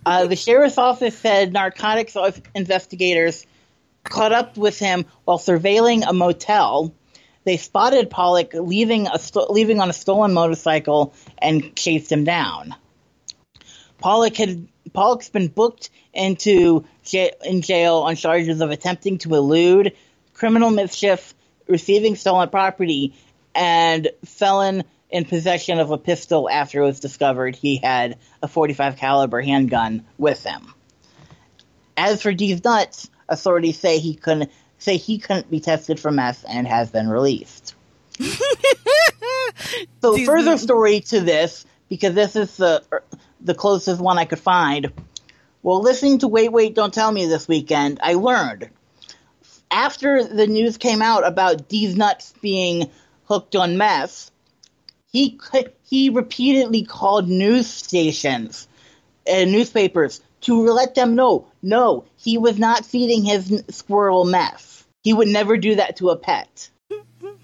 Uh, 0.07 0.27
the 0.27 0.37
sheriff's 0.37 0.79
office 0.79 1.17
said 1.17 1.53
narcotics 1.53 2.17
investigators 2.55 3.47
caught 4.05 4.33
up 4.33 4.57
with 4.57 4.79
him 4.79 5.05
while 5.25 5.39
surveilling 5.39 6.05
a 6.07 6.13
motel. 6.13 6.95
They 7.45 7.57
spotted 7.57 8.11
Pollock 8.11 8.53
leaving 8.55 9.07
a 9.07 9.19
leaving 9.49 9.81
on 9.81 9.91
a 9.91 9.95
stolen 9.95 10.33
motorcycle 10.33 11.15
and 11.39 11.75
chased 11.75 12.13
him 12.13 12.25
down. 12.25 12.75
Pollock 13.99 14.37
had 14.37 14.69
Pollock's 14.93 15.29
been 15.29 15.49
booked 15.49 15.91
into 16.13 16.85
j- 17.05 17.33
in 17.45 17.63
jail 17.63 17.99
on 17.99 18.17
charges 18.17 18.61
of 18.61 18.71
attempting 18.71 19.19
to 19.19 19.35
elude, 19.35 19.95
criminal 20.35 20.71
mischief, 20.71 21.35
receiving 21.67 22.17
stolen 22.17 22.49
property, 22.49 23.15
and 23.55 24.11
felon 24.25 24.85
in 25.11 25.25
possession 25.25 25.79
of 25.81 25.91
a 25.91 25.99
pistol 25.99 26.49
after 26.49 26.81
it 26.83 26.87
was 26.87 27.01
discovered 27.01 27.57
he 27.57 27.77
had 27.77 28.19
a 28.43 28.49
45 28.49 28.97
caliber 28.97 29.41
handgun 29.41 30.05
with 30.19 30.45
him. 30.45 30.75
As 31.97 32.23
for 32.23 32.33
Deez 32.33 32.65
Nuts, 32.65 33.11
authorities 33.29 33.79
say 33.79 33.99
he 33.99 34.15
couldn't 34.15 34.51
say 34.79 34.97
he 34.97 35.19
couldn't 35.19 35.51
be 35.51 35.61
tested 35.61 36.01
for 36.01 36.11
meth 36.11 36.45
and 36.49 36.67
has 36.67 36.91
been 36.91 37.09
released. 37.09 37.75
so 40.01 40.15
These 40.15 40.27
further 40.27 40.57
story 40.57 41.01
to 41.01 41.21
this, 41.21 41.67
because 41.89 42.15
this 42.15 42.37
is 42.37 42.57
the 42.57 42.83
the 43.41 43.55
closest 43.55 44.01
one 44.01 44.19
I 44.19 44.25
could 44.25 44.39
find. 44.39 44.93
Well, 45.63 45.83
listening 45.83 46.21
to 46.21 46.29
Wait 46.29 46.51
Wait 46.51 46.75
Don't 46.75 46.95
Tell 46.95 47.13
Me 47.13 47.27
this 47.27 47.47
weekend, 47.47 48.01
I 48.03 48.15
learned 48.15 48.71
after 49.71 50.25
the 50.25 50.47
news 50.47 50.77
came 50.77 51.03
out 51.03 51.27
about 51.27 51.69
Deez 51.69 51.97
Nuts 51.97 52.33
being 52.41 52.91
hooked 53.25 53.55
on 53.55 53.77
meth, 53.77 54.31
he 55.13 55.39
c- 55.53 55.67
he 55.83 56.11
repeatedly 56.11 56.83
called 56.85 57.29
news 57.29 57.67
stations 57.67 58.69
and 59.27 59.53
newspapers 59.53 60.21
to 60.43 60.63
let 60.63 60.95
them 60.95 61.15
know 61.15 61.47
no, 61.63 62.05
he 62.17 62.39
was 62.39 62.59
not 62.59 62.87
feeding 62.87 63.25
his 63.25 63.63
squirrel 63.69 64.25
mess. 64.25 64.85
He 65.03 65.13
would 65.13 65.29
never 65.29 65.57
do 65.57 65.77
that 65.77 65.97
to 65.97 66.11
a 66.11 66.17
pet. 66.17 66.71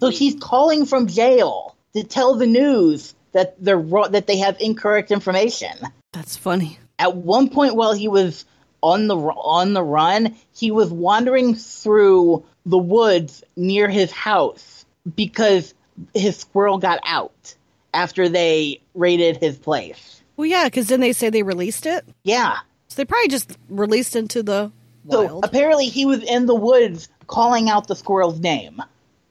So 0.01 0.09
he's 0.09 0.37
calling 0.41 0.87
from 0.87 1.07
jail 1.07 1.75
to 1.95 2.05
tell 2.05 2.35
the 2.35 2.47
news 2.47 3.15
that 3.33 3.63
they're 3.63 3.83
that 4.11 4.27
they 4.27 4.39
have 4.39 4.57
incorrect 4.61 5.11
information. 5.11 5.77
That's 6.13 6.37
funny. 6.37 6.79
At 6.99 7.17
one 7.17 7.51
point, 7.51 7.77
while 7.77 7.93
he 7.93 8.09
was 8.09 8.45
on 8.83 9.07
the 9.07 9.17
on 9.17 9.73
the 9.73 9.83
run, 9.83 10.37
he 10.55 10.71
was 10.71 10.91
wandering 10.91 11.55
through 11.55 12.45
the 12.65 12.79
woods 12.79 13.43
near 13.57 13.89
his 13.89 14.11
house 14.11 14.85
because 15.15 15.75
his 16.15 16.37
squirrel 16.37 16.79
got 16.79 17.01
out 17.05 17.55
after 17.95 18.29
they 18.29 18.81
raided 18.95 19.37
his 19.39 19.57
place. 19.59 20.23
Well, 20.37 20.47
yeah, 20.47 20.65
because 20.65 20.89
then 20.89 21.01
they 21.01 21.13
say 21.13 21.31
they 21.31 21.43
released 21.43 21.87
it. 21.87 22.05
Yeah. 22.23 22.57
So 22.89 22.97
they 22.97 23.05
probably 23.05 23.29
just 23.29 23.57
released 23.69 24.15
into 24.17 24.43
the 24.43 24.71
So 25.11 25.25
wild. 25.25 25.45
apparently 25.45 25.87
he 25.87 26.05
was 26.07 26.23
in 26.23 26.47
the 26.47 26.55
woods 26.55 27.09
calling 27.27 27.69
out 27.71 27.89
the 27.89 27.97
squirrel's 27.97 28.39
name. 28.41 28.83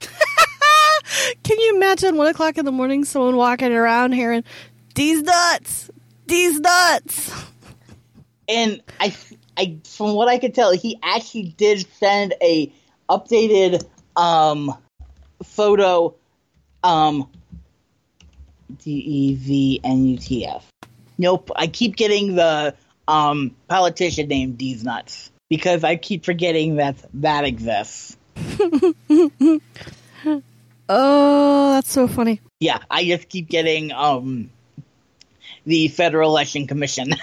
Can 1.44 1.58
you 1.60 1.76
imagine 1.76 2.16
one 2.16 2.26
o'clock 2.26 2.58
in 2.58 2.64
the 2.64 2.72
morning, 2.72 3.04
someone 3.04 3.36
walking 3.36 3.72
around 3.72 4.12
hearing 4.12 4.42
these 4.94 5.22
nuts, 5.22 5.90
these 6.26 6.58
nuts? 6.60 7.30
And 8.48 8.80
I, 9.00 9.14
I, 9.56 9.78
from 9.84 10.14
what 10.14 10.28
I 10.28 10.38
could 10.38 10.54
tell, 10.54 10.72
he 10.72 10.98
actually 11.02 11.54
did 11.56 11.86
send 11.94 12.34
a 12.42 12.72
updated 13.08 13.84
um 14.16 14.72
photo, 15.44 16.14
um, 16.86 17.28
D 18.82 18.90
E 18.92 19.34
V 19.34 19.80
N 19.82 20.06
U 20.06 20.18
T 20.18 20.46
F. 20.46 20.66
Nope, 21.18 21.50
I 21.56 21.66
keep 21.66 21.96
getting 21.96 22.36
the 22.36 22.74
um 23.08 23.54
politician 23.68 24.28
named 24.28 24.58
Deez 24.58 24.84
Nuts 24.84 25.30
because 25.48 25.84
I 25.84 25.96
keep 25.96 26.24
forgetting 26.24 26.76
that 26.76 26.96
that 27.14 27.44
exists. 27.44 28.16
Oh, 30.88 31.74
that's 31.74 31.90
so 31.90 32.06
funny. 32.06 32.40
Yeah, 32.60 32.78
I 32.88 33.04
just 33.04 33.28
keep 33.28 33.48
getting 33.48 33.90
um 33.92 34.50
the 35.64 35.88
Federal 35.88 36.30
Election 36.30 36.68
Commission. 36.68 37.14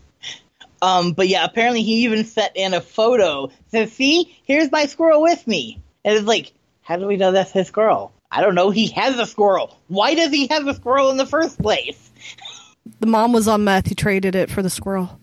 um, 0.82 1.12
but 1.12 1.28
yeah, 1.28 1.44
apparently 1.44 1.82
he 1.82 2.04
even 2.04 2.24
sent 2.24 2.52
in 2.54 2.72
a 2.72 2.80
photo. 2.80 3.50
Says, 3.70 3.92
"See, 3.92 4.34
here's 4.44 4.72
my 4.72 4.86
squirrel 4.86 5.20
with 5.20 5.46
me." 5.46 5.82
And 6.04 6.16
it's 6.16 6.26
like, 6.26 6.52
how 6.80 6.96
do 6.96 7.06
we 7.06 7.16
know 7.18 7.32
that's 7.32 7.50
his 7.50 7.68
squirrel? 7.68 8.12
I 8.30 8.40
don't 8.40 8.54
know. 8.54 8.70
He 8.70 8.88
has 8.88 9.18
a 9.18 9.26
squirrel. 9.26 9.78
Why 9.88 10.14
does 10.14 10.30
he 10.30 10.46
have 10.48 10.66
a 10.66 10.74
squirrel 10.74 11.10
in 11.10 11.16
the 11.16 11.26
first 11.26 11.60
place? 11.60 12.10
The 13.00 13.06
mom 13.06 13.32
was 13.32 13.48
on 13.48 13.64
meth. 13.64 13.86
He 13.86 13.94
traded 13.94 14.34
it 14.34 14.50
for 14.50 14.62
the 14.62 14.70
squirrel. 14.70 15.18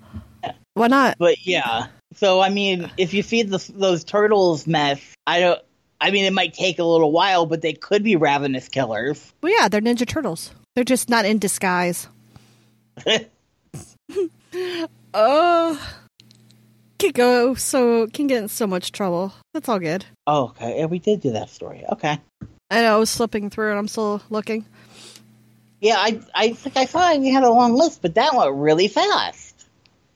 Why 0.74 0.88
not? 0.88 1.18
But 1.20 1.46
yeah, 1.46 1.88
so 2.16 2.42
I 2.42 2.50
mean, 2.50 2.89
if 2.98 3.13
you 3.13 3.24
feed 3.24 3.50
the, 3.50 3.72
those 3.76 4.04
turtles 4.04 4.66
meth, 4.68 5.16
I 5.28 5.39
don't. 5.39 5.62
I 6.02 6.12
mean, 6.12 6.26
it 6.26 6.34
might 6.34 6.54
take 6.54 6.80
a 6.80 6.84
little 6.84 7.12
while, 7.12 7.46
but 7.46 7.62
they 7.62 7.74
could 7.74 8.04
be 8.04 8.18
ravenous 8.18 8.68
killers. 8.68 9.32
Well, 9.42 9.54
yeah, 9.58 9.70
they're 9.70 9.80
Ninja 9.80 10.06
Turtles. 10.06 10.52
They're 10.76 10.84
just 10.84 11.10
not 11.10 11.26
in 11.26 11.39
disguise. 11.39 12.08
Oh, 15.16 15.96
can 16.98 17.12
go 17.12 17.54
so 17.54 18.08
can 18.08 18.28
get 18.28 18.42
in 18.42 18.48
so 18.48 18.66
much 18.66 18.92
trouble. 18.92 19.34
That's 19.54 19.70
all 19.70 19.80
good. 19.80 20.06
oh, 20.26 20.46
okay. 20.46 20.80
Yeah, 20.80 20.86
we 20.86 21.00
did 21.00 21.22
do 21.22 21.32
that 21.32 21.50
story. 21.50 21.84
Okay. 21.92 22.20
I 22.74 22.82
know 22.82 22.96
I 22.96 22.98
was 22.98 23.12
slipping 23.12 23.52
through 23.52 23.70
and 23.70 23.78
I'm 23.78 23.88
still 23.88 24.20
looking. 24.32 24.66
Yeah, 25.80 25.98
I 25.98 26.20
I 26.34 26.54
think 26.54 26.76
I 26.76 26.86
thought 26.86 27.20
we 27.20 27.30
had 27.30 27.44
a 27.44 27.52
long 27.52 27.76
list, 27.76 28.02
but 28.02 28.16
that 28.16 28.34
went 28.34 28.56
really 28.56 28.88
fast. 28.88 29.68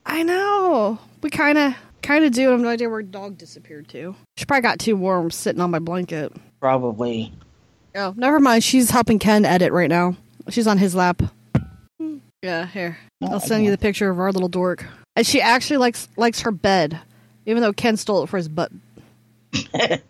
I 0.04 0.24
know. 0.24 0.98
We 1.22 1.30
kind 1.30 1.56
of 1.56 1.74
kind 2.02 2.24
of 2.24 2.32
do. 2.32 2.48
I 2.48 2.52
have 2.52 2.60
no 2.60 2.68
idea 2.68 2.88
where 2.88 3.00
dog 3.02 3.38
disappeared 3.38 3.86
to. 3.90 4.16
She 4.36 4.44
probably 4.44 4.62
got 4.62 4.80
too 4.80 4.96
warm 4.96 5.30
sitting 5.30 5.60
on 5.60 5.70
my 5.70 5.78
blanket. 5.78 6.32
Probably. 6.58 7.32
Oh, 7.94 8.12
never 8.16 8.40
mind. 8.40 8.64
She's 8.64 8.90
helping 8.90 9.20
Ken 9.20 9.44
edit 9.44 9.70
right 9.72 9.88
now. 9.88 10.16
She's 10.48 10.66
on 10.66 10.78
his 10.78 10.96
lap. 10.96 11.22
Yeah, 12.42 12.66
here. 12.66 12.98
Oh, 13.20 13.32
I'll 13.32 13.40
send 13.40 13.64
you 13.64 13.70
the 13.70 13.78
picture 13.78 14.10
of 14.10 14.18
our 14.18 14.32
little 14.32 14.48
dork. 14.48 14.84
And 15.14 15.24
she 15.24 15.40
actually 15.40 15.76
likes 15.76 16.08
likes 16.16 16.40
her 16.40 16.50
bed, 16.50 16.98
even 17.46 17.62
though 17.62 17.72
Ken 17.72 17.96
stole 17.96 18.24
it 18.24 18.28
for 18.28 18.36
his 18.36 18.48
butt. 18.48 18.72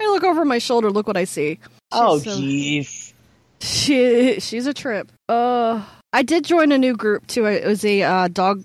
I 0.00 0.06
look 0.06 0.24
over 0.24 0.44
my 0.44 0.58
shoulder. 0.58 0.90
Look 0.90 1.06
what 1.06 1.16
I 1.16 1.24
see. 1.24 1.58
oh, 1.92 2.18
so- 2.18 2.30
jeez. 2.30 3.12
She 3.60 4.40
she's 4.40 4.66
a 4.66 4.74
trip. 4.74 5.10
Uh, 5.28 5.82
I 6.12 6.22
did 6.22 6.44
join 6.44 6.70
a 6.70 6.76
new 6.76 6.94
group 6.96 7.26
too. 7.26 7.46
It 7.46 7.64
was 7.66 7.82
a 7.84 8.02
uh, 8.02 8.28
dog 8.28 8.62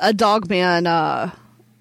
a 0.00 0.14
dog 0.14 0.48
man 0.48 0.86
uh, 0.86 1.32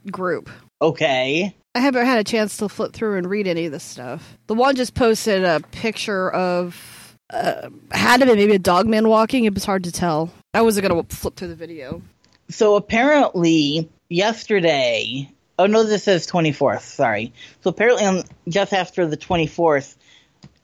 group. 0.09 0.49
Okay. 0.81 1.55
I 1.75 1.79
haven't 1.79 2.05
had 2.05 2.19
a 2.19 2.23
chance 2.23 2.57
to 2.57 2.69
flip 2.69 2.93
through 2.93 3.17
and 3.17 3.29
read 3.29 3.47
any 3.47 3.65
of 3.65 3.71
this 3.71 3.83
stuff. 3.83 4.37
The 4.47 4.55
one 4.55 4.75
just 4.75 4.95
posted 4.95 5.43
a 5.43 5.59
picture 5.71 6.31
of 6.31 7.15
uh, 7.29 7.69
had 7.91 8.21
to 8.21 8.25
be 8.25 8.33
maybe 8.35 8.55
a 8.55 8.59
dog 8.59 8.87
man 8.87 9.07
walking. 9.07 9.45
It 9.45 9.53
was 9.53 9.65
hard 9.65 9.83
to 9.83 9.91
tell. 9.91 10.31
I 10.53 10.61
wasn't 10.61 10.87
gonna 10.87 11.03
flip 11.03 11.35
through 11.35 11.49
the 11.49 11.55
video. 11.55 12.01
So 12.49 12.75
apparently, 12.75 13.89
yesterday. 14.09 15.29
Oh 15.57 15.67
no, 15.67 15.83
this 15.83 16.03
says 16.03 16.25
twenty 16.25 16.51
fourth. 16.51 16.83
Sorry. 16.83 17.33
So 17.61 17.69
apparently, 17.69 18.05
on 18.05 18.23
just 18.47 18.73
after 18.73 19.07
the 19.07 19.17
twenty 19.17 19.47
fourth, 19.47 19.97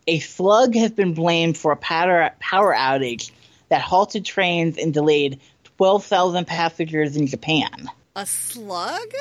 a 0.07 0.19
slug 0.19 0.75
has 0.75 0.91
been 0.91 1.13
blamed 1.13 1.57
for 1.57 1.71
a 1.71 1.77
power 1.77 2.31
power 2.39 2.73
outage 2.73 3.31
that 3.69 3.81
halted 3.81 4.25
trains 4.25 4.77
and 4.77 4.93
delayed 4.93 5.39
twelve 5.77 6.05
thousand 6.05 6.45
passengers 6.45 7.15
in 7.15 7.27
Japan. 7.27 7.89
A 8.15 8.25
slug? 8.25 9.13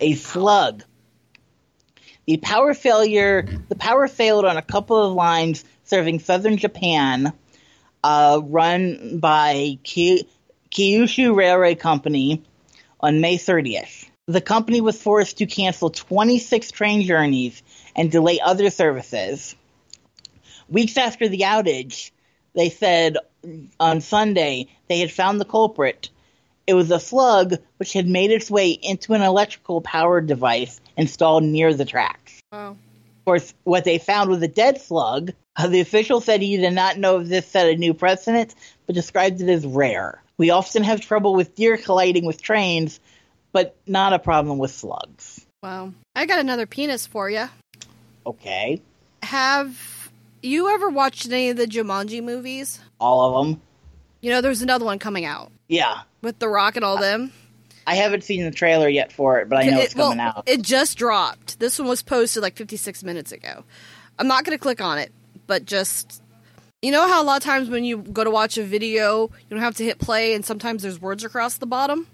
a 0.00 0.14
slug. 0.14 0.84
The 2.26 2.36
power 2.36 2.74
failure, 2.74 3.46
the 3.68 3.74
power 3.74 4.06
failed 4.06 4.44
on 4.44 4.56
a 4.56 4.62
couple 4.62 5.02
of 5.02 5.14
lines 5.14 5.64
serving 5.84 6.20
southern 6.20 6.58
Japan, 6.58 7.32
uh, 8.04 8.40
run 8.44 9.18
by 9.18 9.78
Ki- 9.82 10.28
Kyushu 10.70 11.34
Railway 11.34 11.74
Company 11.74 12.42
on 13.00 13.20
May 13.20 13.38
30th. 13.38 14.10
The 14.28 14.42
company 14.42 14.82
was 14.82 15.00
forced 15.00 15.38
to 15.38 15.46
cancel 15.46 15.88
26 15.88 16.70
train 16.70 17.00
journeys 17.02 17.62
and 17.96 18.10
delay 18.10 18.40
other 18.40 18.68
services. 18.68 19.56
Weeks 20.68 20.98
after 20.98 21.28
the 21.28 21.40
outage, 21.40 22.10
they 22.54 22.68
said 22.68 23.16
on 23.80 24.02
Sunday 24.02 24.68
they 24.86 24.98
had 24.98 25.10
found 25.10 25.40
the 25.40 25.46
culprit. 25.46 26.10
It 26.66 26.74
was 26.74 26.90
a 26.90 27.00
slug 27.00 27.54
which 27.78 27.94
had 27.94 28.06
made 28.06 28.30
its 28.30 28.50
way 28.50 28.72
into 28.72 29.14
an 29.14 29.22
electrical 29.22 29.80
powered 29.80 30.26
device 30.26 30.78
installed 30.94 31.44
near 31.44 31.72
the 31.72 31.86
tracks. 31.86 32.38
Oh. 32.52 32.76
Of 32.76 33.24
course, 33.24 33.54
what 33.64 33.84
they 33.84 33.96
found 33.96 34.28
was 34.28 34.42
a 34.42 34.48
dead 34.48 34.78
slug. 34.78 35.32
Uh, 35.56 35.68
the 35.68 35.80
official 35.80 36.20
said 36.20 36.42
he 36.42 36.58
did 36.58 36.74
not 36.74 36.98
know 36.98 37.20
if 37.20 37.28
this 37.28 37.46
set 37.46 37.66
a 37.66 37.76
new 37.76 37.94
precedent, 37.94 38.54
but 38.84 38.94
described 38.94 39.40
it 39.40 39.48
as 39.48 39.66
rare. 39.66 40.22
We 40.36 40.50
often 40.50 40.82
have 40.84 41.00
trouble 41.00 41.34
with 41.34 41.54
deer 41.54 41.78
colliding 41.78 42.26
with 42.26 42.42
trains, 42.42 43.00
but 43.52 43.76
not 43.86 44.12
a 44.12 44.18
problem 44.18 44.58
with 44.58 44.70
slugs. 44.70 45.44
Wow. 45.62 45.92
I 46.14 46.26
got 46.26 46.38
another 46.38 46.66
penis 46.66 47.06
for 47.06 47.28
you. 47.30 47.46
Okay, 48.26 48.80
Have 49.22 50.10
you 50.42 50.68
ever 50.68 50.90
watched 50.90 51.26
any 51.26 51.50
of 51.50 51.56
the 51.56 51.66
Jumanji 51.66 52.22
movies? 52.22 52.78
all 53.00 53.38
of 53.38 53.46
them. 53.46 53.60
You 54.20 54.30
know, 54.32 54.40
there's 54.40 54.60
another 54.62 54.84
one 54.84 54.98
coming 54.98 55.24
out 55.24 55.50
Yeah, 55.68 56.00
with 56.22 56.38
The 56.40 56.48
Rock 56.48 56.74
and 56.76 56.84
all 56.84 56.98
them. 56.98 57.32
I 57.86 57.94
haven't 57.94 58.22
seen 58.24 58.44
the 58.44 58.50
trailer 58.50 58.88
yet 58.88 59.12
for 59.12 59.38
it, 59.40 59.48
but 59.48 59.58
I 59.58 59.68
know 59.70 59.80
it's 59.80 59.92
It- 59.92 59.98
well, 59.98 60.08
coming 60.10 60.20
out. 60.24 60.42
It 60.46 60.60
just 60.62 60.98
dropped. 60.98 61.58
This 61.58 61.78
one 61.78 61.88
was 61.88 62.02
posted 62.02 62.42
like 62.42 62.56
56 62.56 63.02
minutes 63.04 63.32
ago. 63.32 63.64
I'm 64.18 64.26
not 64.26 64.44
going 64.44 64.56
to 64.58 64.60
click 64.62 64.80
on 64.82 64.98
it, 64.98 65.10
but 65.46 65.64
just 65.64 66.20
you 66.82 66.90
know 66.92 67.08
how 67.08 67.22
a 67.22 67.24
lot 67.24 67.38
of 67.38 67.42
times 67.44 67.70
when 67.70 67.84
you 67.84 67.98
go 67.98 68.22
to 68.24 68.30
watch 68.30 68.58
a 68.58 68.62
video, 68.64 69.22
you 69.22 69.46
don't 69.50 69.60
have 69.60 69.76
to 69.76 69.84
hit 69.84 69.98
play, 69.98 70.34
and 70.34 70.44
sometimes 70.44 70.82
there's 70.82 71.00
words 71.00 71.24
across 71.24 71.56
the 71.56 71.66
bottom. 71.66 72.06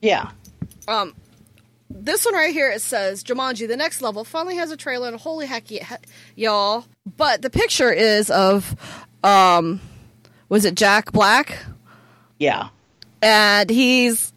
yeah, 0.00 0.30
Um, 0.88 1.14
this 1.90 2.24
one 2.24 2.34
right 2.34 2.52
here 2.52 2.70
it 2.70 2.80
says 2.80 3.22
Jumanji: 3.22 3.68
The 3.68 3.76
Next 3.76 4.02
Level 4.02 4.24
finally 4.24 4.56
has 4.56 4.70
a 4.70 4.76
trailer, 4.76 5.08
and 5.08 5.20
holy 5.20 5.46
heck, 5.46 5.66
y'all! 6.34 6.84
But 7.16 7.42
the 7.42 7.50
picture 7.50 7.92
is 7.92 8.30
of 8.30 8.74
um, 9.22 9.80
was 10.48 10.64
it 10.64 10.74
Jack 10.74 11.12
Black? 11.12 11.58
yeah. 12.38 12.68
and 13.20 13.68
he's 13.68 14.32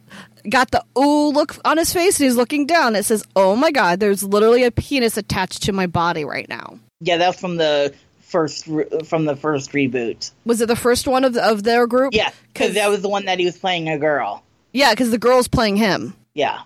got 0.49 0.71
the 0.71 0.83
ooh 0.97 1.29
look 1.29 1.55
on 1.63 1.77
his 1.77 1.93
face 1.93 2.19
and 2.19 2.25
he's 2.25 2.35
looking 2.35 2.65
down. 2.65 2.95
It 2.95 3.05
says, 3.05 3.23
"Oh 3.35 3.55
my 3.55 3.71
god, 3.71 3.99
there's 3.99 4.23
literally 4.23 4.63
a 4.63 4.71
penis 4.71 5.17
attached 5.17 5.63
to 5.63 5.71
my 5.73 5.87
body 5.87 6.25
right 6.25 6.49
now." 6.49 6.79
Yeah, 6.99 7.17
that's 7.17 7.39
from 7.39 7.57
the 7.57 7.93
first 8.21 8.65
from 9.05 9.25
the 9.25 9.35
first 9.35 9.71
reboot. 9.71 10.31
Was 10.45 10.59
it 10.61 10.67
the 10.67 10.75
first 10.75 11.07
one 11.07 11.23
of 11.23 11.33
the, 11.33 11.43
of 11.47 11.63
their 11.63 11.87
group? 11.87 12.13
Yeah, 12.13 12.31
because 12.51 12.73
that 12.73 12.89
was 12.89 13.01
the 13.01 13.09
one 13.09 13.25
that 13.25 13.39
he 13.39 13.45
was 13.45 13.57
playing 13.57 13.87
a 13.87 13.97
girl. 13.97 14.43
yeah, 14.73 14.91
because 14.91 15.11
the 15.11 15.17
girl's 15.17 15.47
playing 15.47 15.77
him. 15.77 16.13
Yeah, 16.33 16.61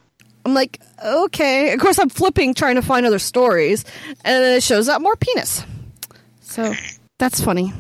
I'm 0.46 0.54
like, 0.54 0.80
okay. 1.04 1.74
Of 1.74 1.80
course, 1.80 1.98
I'm 2.00 2.10
flipping 2.10 2.54
trying 2.54 2.76
to 2.76 2.82
find 2.82 3.06
other 3.06 3.20
stories, 3.20 3.84
and 4.24 4.44
then 4.44 4.58
it 4.58 4.64
shows 4.64 4.88
up 4.88 5.02
more 5.02 5.16
penis. 5.16 5.64
So 6.42 6.74
that's 7.18 7.42
funny. 7.42 7.74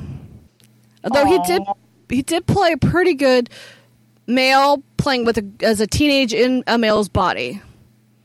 Although 1.04 1.26
he 1.26 1.40
did, 1.46 1.62
he 2.10 2.22
did 2.24 2.48
play 2.48 2.72
a 2.72 2.78
pretty 2.78 3.14
good 3.14 3.50
male 4.28 4.84
playing 4.98 5.26
with 5.26 5.38
a, 5.38 5.46
as 5.62 5.80
a 5.82 5.88
teenage 5.88 6.34
in 6.34 6.64
a 6.68 6.78
male's 6.78 7.10
body. 7.10 7.62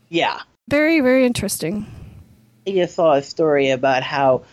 yeah. 0.09 0.39
Very, 0.69 1.01
very 1.01 1.25
interesting. 1.25 1.85
I 2.65 2.71
just 2.71 2.95
saw 2.95 3.13
a 3.13 3.21
story 3.21 3.71
about 3.71 4.03
how 4.03 4.43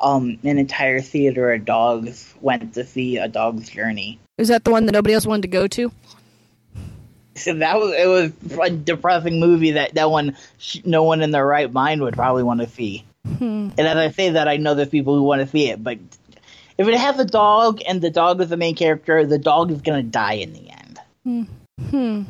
um, 0.00 0.38
an 0.42 0.56
entire 0.56 1.00
theater 1.02 1.52
of 1.52 1.66
dogs 1.66 2.32
went 2.40 2.72
to 2.74 2.84
see 2.84 3.18
a 3.18 3.28
dog's 3.28 3.68
journey. 3.68 4.18
Is 4.38 4.48
that 4.48 4.64
the 4.64 4.70
one 4.70 4.86
that 4.86 4.92
nobody 4.92 5.12
else 5.12 5.26
wanted 5.26 5.42
to 5.42 5.48
go 5.48 5.66
to? 5.68 5.92
So 7.36 7.54
that 7.58 7.78
was 7.78 7.92
it 7.92 8.06
was 8.06 8.58
a 8.58 8.70
depressing 8.70 9.40
movie 9.40 9.72
that 9.72 9.94
that 9.94 10.10
one 10.10 10.36
sh- 10.58 10.80
no 10.84 11.02
one 11.02 11.22
in 11.22 11.30
their 11.30 11.46
right 11.46 11.72
mind 11.72 12.02
would 12.02 12.14
probably 12.14 12.42
want 12.42 12.60
to 12.60 12.68
see. 12.68 13.04
And 13.38 13.78
as 13.78 13.96
I 13.96 14.10
say 14.12 14.30
that, 14.30 14.46
I 14.48 14.56
know 14.56 14.74
there's 14.74 14.88
people 14.88 15.14
who 15.16 15.22
want 15.24 15.42
to 15.42 15.48
see 15.48 15.68
it, 15.68 15.82
but 15.82 15.98
if 16.78 16.86
it 16.86 16.94
has 16.96 17.18
a 17.18 17.24
dog 17.24 17.80
and 17.86 18.00
the 18.00 18.10
dog 18.10 18.40
is 18.40 18.48
the 18.50 18.56
main 18.56 18.74
character, 18.76 19.26
the 19.26 19.38
dog 19.38 19.70
is 19.72 19.80
gonna 19.82 20.02
die 20.02 20.34
in 20.34 20.52
the 20.52 20.70
end. 20.70 21.46
Hmm. 21.90 22.22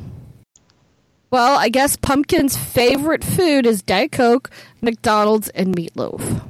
Well, 1.29 1.57
I 1.57 1.69
guess 1.69 1.97
Pumpkin's 1.97 2.55
favorite 2.57 3.23
food 3.23 3.65
is 3.65 3.81
Diet 3.81 4.11
Coke, 4.11 4.49
McDonald's, 4.81 5.49
and 5.49 5.75
meatloaf. 5.75 6.41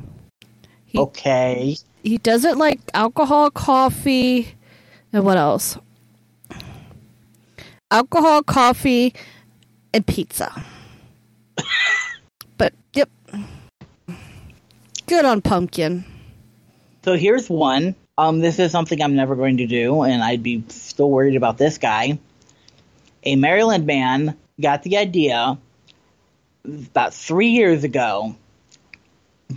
He 0.86 0.98
Okay. 1.00 1.78
he 2.04 2.18
doesn't 2.20 2.58
like 2.58 2.80
alcohol, 2.94 3.50
coffee, 3.52 4.56
and 5.12 5.26
what 5.26 5.36
else? 5.38 5.78
Alcohol, 7.90 8.44
coffee, 8.44 9.14
and 9.94 10.06
pizza. 10.06 10.64
but 12.58 12.74
yep, 12.94 13.10
good 15.06 15.24
on 15.24 15.42
Pumpkin. 15.42 16.04
So 17.06 17.16
here's 17.16 17.50
one. 17.50 17.96
Um, 18.18 18.40
this 18.40 18.60
is 18.60 18.74
something 18.74 19.02
I'm 19.02 19.16
never 19.16 19.36
going 19.38 19.58
to 19.58 19.68
do, 19.68 20.02
and 20.02 20.22
I'd 20.22 20.44
be 20.44 20.66
still 20.68 21.10
worried 21.10 21.38
about 21.38 21.58
this 21.58 21.78
guy. 21.78 22.20
A 23.24 23.38
Maryland 23.38 23.86
man 23.86 24.36
got 24.60 24.84
the 24.84 24.98
idea 24.98 25.58
about 26.66 27.14
three 27.14 27.50
years 27.50 27.86
ago 27.86 28.36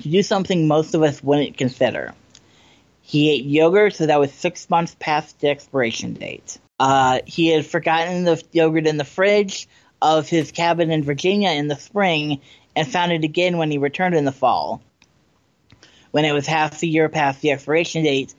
to 0.00 0.08
do 0.08 0.22
something 0.22 0.68
most 0.68 0.94
of 0.94 1.02
us 1.02 1.20
wouldn't 1.20 1.56
consider. 1.56 2.14
He 3.02 3.28
ate 3.32 3.44
yogurt 3.44 3.94
so 3.94 4.06
that 4.06 4.20
was 4.20 4.32
six 4.32 4.70
months 4.70 4.94
past 5.00 5.40
the 5.40 5.48
expiration 5.48 6.14
date. 6.14 6.58
Uh, 6.80 7.20
he 7.26 7.48
had 7.48 7.66
forgotten 7.66 8.24
the 8.24 8.42
yogurt 8.52 8.86
in 8.86 8.96
the 8.96 9.04
fridge 9.04 9.68
of 10.00 10.28
his 10.28 10.50
cabin 10.50 10.90
in 10.90 11.04
Virginia 11.04 11.50
in 11.50 11.68
the 11.68 11.76
spring 11.76 12.40
and 12.74 12.90
found 12.90 13.12
it 13.12 13.22
again 13.22 13.58
when 13.58 13.70
he 13.70 13.78
returned 13.78 14.14
in 14.14 14.24
the 14.24 14.32
fall 14.32 14.82
when 16.10 16.24
it 16.24 16.32
was 16.32 16.46
half 16.46 16.82
a 16.82 16.86
year 16.86 17.08
past 17.08 17.40
the 17.40 17.50
expiration 17.50 18.02
date, 18.02 18.34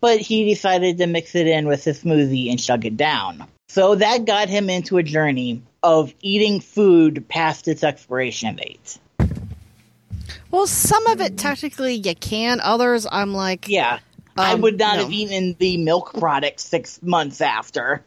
but 0.00 0.20
he 0.20 0.48
decided 0.48 0.98
to 0.98 1.06
mix 1.06 1.34
it 1.34 1.46
in 1.46 1.66
with 1.66 1.84
his 1.84 2.02
smoothie 2.02 2.48
and 2.48 2.62
chug 2.62 2.86
it 2.86 2.96
down. 2.96 3.46
So 3.68 3.96
that 3.96 4.24
got 4.24 4.48
him 4.48 4.70
into 4.70 4.98
a 4.98 5.02
journey 5.02 5.62
of 5.82 6.14
eating 6.22 6.60
food 6.60 7.26
past 7.28 7.68
its 7.68 7.84
expiration 7.84 8.56
date. 8.56 8.98
Well, 10.50 10.66
some 10.66 11.06
of 11.06 11.20
it 11.20 11.38
technically 11.38 11.94
you 11.94 12.14
can. 12.14 12.60
Others, 12.60 13.06
I'm 13.10 13.34
like, 13.34 13.68
Yeah. 13.68 13.98
I 14.36 14.52
Um, 14.52 14.60
would 14.62 14.78
not 14.78 14.96
no. 14.96 15.02
have 15.04 15.12
eaten 15.12 15.56
the 15.58 15.76
milk 15.78 16.14
product 16.18 16.60
six 16.60 17.00
months 17.02 17.40
after. 17.40 18.02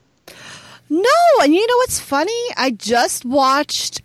no. 0.89 1.03
And 1.41 1.53
you 1.53 1.65
know 1.67 1.77
what's 1.77 1.99
funny? 1.99 2.31
I 2.57 2.71
just 2.71 3.25
watched 3.25 4.01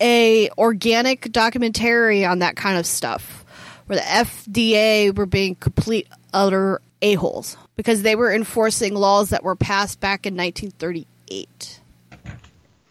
a 0.00 0.50
organic 0.58 1.30
documentary 1.32 2.24
on 2.24 2.40
that 2.40 2.56
kind 2.56 2.78
of 2.78 2.86
stuff, 2.86 3.44
where 3.86 3.98
the 3.98 4.04
FDA 4.04 5.16
were 5.16 5.26
being 5.26 5.54
complete 5.54 6.08
utter 6.32 6.80
a 7.02 7.14
holes 7.14 7.56
because 7.76 8.02
they 8.02 8.16
were 8.16 8.32
enforcing 8.32 8.94
laws 8.94 9.30
that 9.30 9.44
were 9.44 9.56
passed 9.56 10.00
back 10.00 10.26
in 10.26 10.34
1938. 10.36 11.80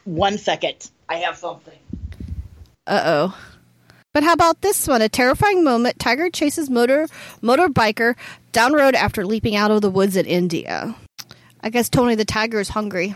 One 0.06 0.38
second. 0.38 0.90
I 1.10 1.16
have 1.18 1.38
something. 1.38 1.78
Uh 2.88 3.02
oh. 3.06 3.38
But 4.14 4.24
how 4.24 4.34
about 4.34 4.62
this 4.62 4.88
one? 4.88 5.02
A 5.02 5.10
terrifying 5.10 5.64
moment. 5.64 5.98
Tiger 5.98 6.30
chases 6.30 6.70
motor 6.70 7.08
motorbiker 7.42 8.16
down 8.52 8.74
road 8.74 8.94
after 8.94 9.26
leaping 9.26 9.56
out 9.56 9.72
of 9.72 9.82
the 9.82 9.90
woods 9.90 10.16
in 10.16 10.28
India. 10.28 10.96
I 11.62 11.70
guess 11.70 11.90
Tony 11.90 12.14
the 12.14 12.26
Tiger 12.26 12.60
is 12.60 12.70
hungry. 12.70 13.16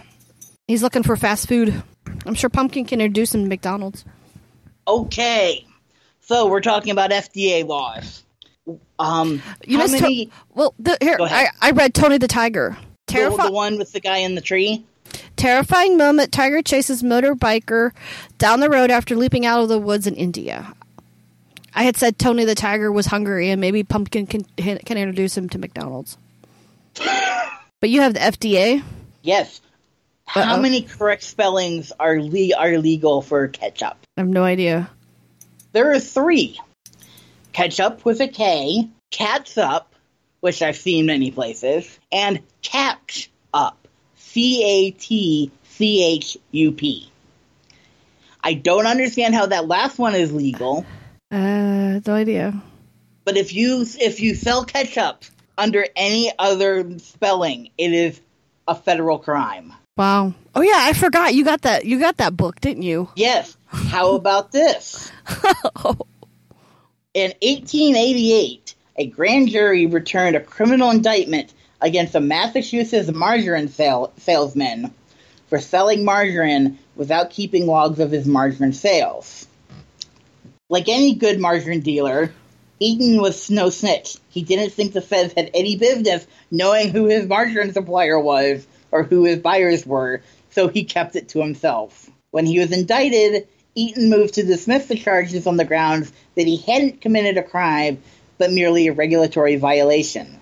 He's 0.67 0.81
looking 0.81 1.03
for 1.03 1.15
fast 1.15 1.47
food. 1.47 1.83
I'm 2.25 2.33
sure 2.33 2.49
Pumpkin 2.49 2.86
can 2.86 2.99
introduce 2.99 3.36
him 3.36 3.43
to 3.43 3.47
McDonald's. 3.47 4.05
Okay. 4.88 5.65
So 6.21 6.47
we're 6.47 6.62
talking 6.62 6.91
about 6.91 7.12
FDA 7.12 7.65
laws. 7.65 8.23
Um, 8.97 9.41
You 9.65 9.77
missed 9.77 10.01
many? 10.01 10.25
To- 10.25 10.31
well, 10.55 10.73
the, 10.79 10.97
here 10.99 11.17
I. 11.21 11.49
I 11.62 11.71
read 11.71 11.93
Tony 11.93 12.17
the 12.17 12.27
Tiger. 12.27 12.75
the, 13.07 13.29
the 13.29 13.51
one 13.51 13.77
with 13.77 13.91
the 13.93 13.99
guy 13.99 14.17
in 14.17 14.33
the 14.36 14.41
tree? 14.41 14.83
terrifying 15.38 15.97
moment. 15.97 16.31
Tiger 16.31 16.62
chases 16.62 17.03
motorbiker 17.03 17.91
down 18.38 18.60
the 18.60 18.69
road 18.69 18.91
after 18.91 19.15
leaping 19.15 19.45
out 19.45 19.62
of 19.62 19.69
the 19.69 19.79
woods 19.79 20.07
in 20.07 20.15
India. 20.15 20.73
I 21.77 21.83
had 21.83 21.95
said 21.95 22.17
Tony 22.17 22.43
the 22.43 22.55
Tiger 22.55 22.91
was 22.91 23.05
hungry, 23.05 23.51
and 23.51 23.61
maybe 23.61 23.83
Pumpkin 23.83 24.25
can 24.25 24.43
can 24.57 24.97
introduce 24.97 25.37
him 25.37 25.47
to 25.49 25.59
McDonald's. 25.59 26.17
But 27.79 27.91
you 27.91 28.01
have 28.01 28.15
the 28.15 28.19
FDA. 28.19 28.83
Yes. 29.21 29.61
How 30.25 30.55
Uh-oh. 30.55 30.61
many 30.61 30.81
correct 30.81 31.21
spellings 31.21 31.91
are 31.99 32.19
le- 32.19 32.55
are 32.57 32.79
legal 32.79 33.21
for 33.21 33.47
ketchup? 33.47 33.95
I 34.17 34.21
have 34.21 34.27
no 34.27 34.43
idea. 34.43 34.89
There 35.73 35.91
are 35.91 35.99
three. 35.99 36.59
Ketchup 37.53 38.03
with 38.03 38.21
a 38.21 38.27
K, 38.27 38.89
catsup, 39.11 39.93
which 40.39 40.63
I've 40.63 40.77
seen 40.77 41.05
many 41.05 41.29
places, 41.29 41.99
and 42.11 42.41
catch 42.63 43.29
up. 43.53 43.87
C 44.15 44.63
A 44.63 44.91
T 44.91 45.51
C 45.69 46.03
H 46.03 46.37
U 46.51 46.71
P. 46.71 47.11
I 48.43 48.55
don't 48.55 48.87
understand 48.87 49.35
how 49.35 49.45
that 49.45 49.67
last 49.67 49.99
one 49.99 50.15
is 50.15 50.33
legal, 50.33 50.87
Uh, 51.31 51.99
no 52.05 52.13
idea. 52.13 52.53
but 53.25 53.35
if 53.37 53.53
you 53.53 53.85
if 53.99 54.19
you 54.21 54.33
sell 54.35 54.63
ketchup 54.63 55.23
under 55.57 55.85
any 55.95 56.31
other 56.39 56.97
spelling, 56.99 57.69
it 57.77 57.91
is 57.93 58.19
a 58.67 58.75
federal 58.75 59.19
crime. 59.19 59.73
Wow. 59.97 60.33
Oh 60.55 60.61
yeah, 60.61 60.77
I 60.77 60.93
forgot 60.93 61.33
you 61.33 61.43
got 61.43 61.63
that. 61.63 61.85
You 61.85 61.99
got 61.99 62.17
that 62.17 62.37
book, 62.37 62.59
didn't 62.61 62.83
you? 62.83 63.09
Yes. 63.15 63.57
How 63.67 64.15
about 64.15 64.51
this? 64.51 65.11
In 67.13 67.31
1888, 67.41 68.75
a 68.97 69.07
grand 69.07 69.49
jury 69.49 69.87
returned 69.87 70.35
a 70.35 70.39
criminal 70.39 70.91
indictment 70.91 71.53
against 71.81 72.15
a 72.15 72.19
Massachusetts 72.19 73.11
margarine 73.11 73.67
sale- 73.69 74.13
salesman 74.17 74.93
for 75.47 75.59
selling 75.59 76.05
margarine 76.05 76.77
without 76.95 77.31
keeping 77.31 77.65
logs 77.65 77.99
of 77.99 78.11
his 78.11 78.27
margarine 78.27 78.73
sales. 78.73 79.46
Like 80.69 80.89
any 80.89 81.15
good 81.15 81.39
margarine 81.39 81.80
dealer, 81.80 82.34
Eaton 82.80 83.21
was 83.21 83.49
no 83.49 83.69
snitch. 83.69 84.17
He 84.30 84.41
didn't 84.41 84.73
think 84.73 84.91
the 84.91 85.01
feds 85.01 85.34
had 85.34 85.49
any 85.53 85.77
business 85.77 86.27
knowing 86.51 86.89
who 86.89 87.06
his 87.06 87.25
margarine 87.25 87.71
supplier 87.71 88.19
was 88.19 88.67
or 88.91 89.03
who 89.03 89.23
his 89.23 89.39
buyers 89.39 89.86
were, 89.86 90.21
so 90.51 90.67
he 90.67 90.84
kept 90.84 91.15
it 91.15 91.30
to 91.30 91.39
himself. 91.39 92.10
When 92.32 92.45
he 92.45 92.60
was 92.60 92.73
indicted, 92.73 93.47
Eaton 93.75 94.10
moved 94.10 94.34
to 94.34 94.43
dismiss 94.43 94.88
the 94.88 94.97
charges 94.97 95.47
on 95.47 95.56
the 95.56 95.63
grounds 95.63 96.12
that 96.36 96.47
he 96.47 96.58
hadn't 96.58 96.99
committed 96.99 97.38
a 97.38 97.43
crime, 97.43 98.03
but 98.38 98.51
merely 98.51 98.88
a 98.88 98.93
regulatory 98.93 99.56
violation. 99.56 100.38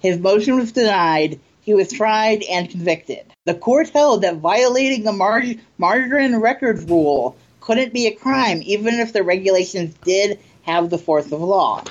His 0.00 0.18
motion 0.18 0.56
was 0.56 0.72
denied. 0.72 1.38
He 1.60 1.74
was 1.74 1.92
tried 1.92 2.42
and 2.42 2.68
convicted. 2.68 3.24
The 3.44 3.54
court 3.54 3.90
held 3.90 4.22
that 4.22 4.38
violating 4.38 5.04
the 5.04 5.12
mar- 5.12 5.44
margarine 5.78 6.36
records 6.36 6.84
rule 6.84 7.36
couldn't 7.62 7.92
be 7.92 8.06
a 8.08 8.14
crime, 8.14 8.60
even 8.64 8.94
if 8.94 9.12
the 9.12 9.22
regulations 9.22 9.94
did 10.04 10.38
have 10.62 10.90
the 10.90 10.98
force 10.98 11.26
of 11.32 11.40
law. 11.40 11.82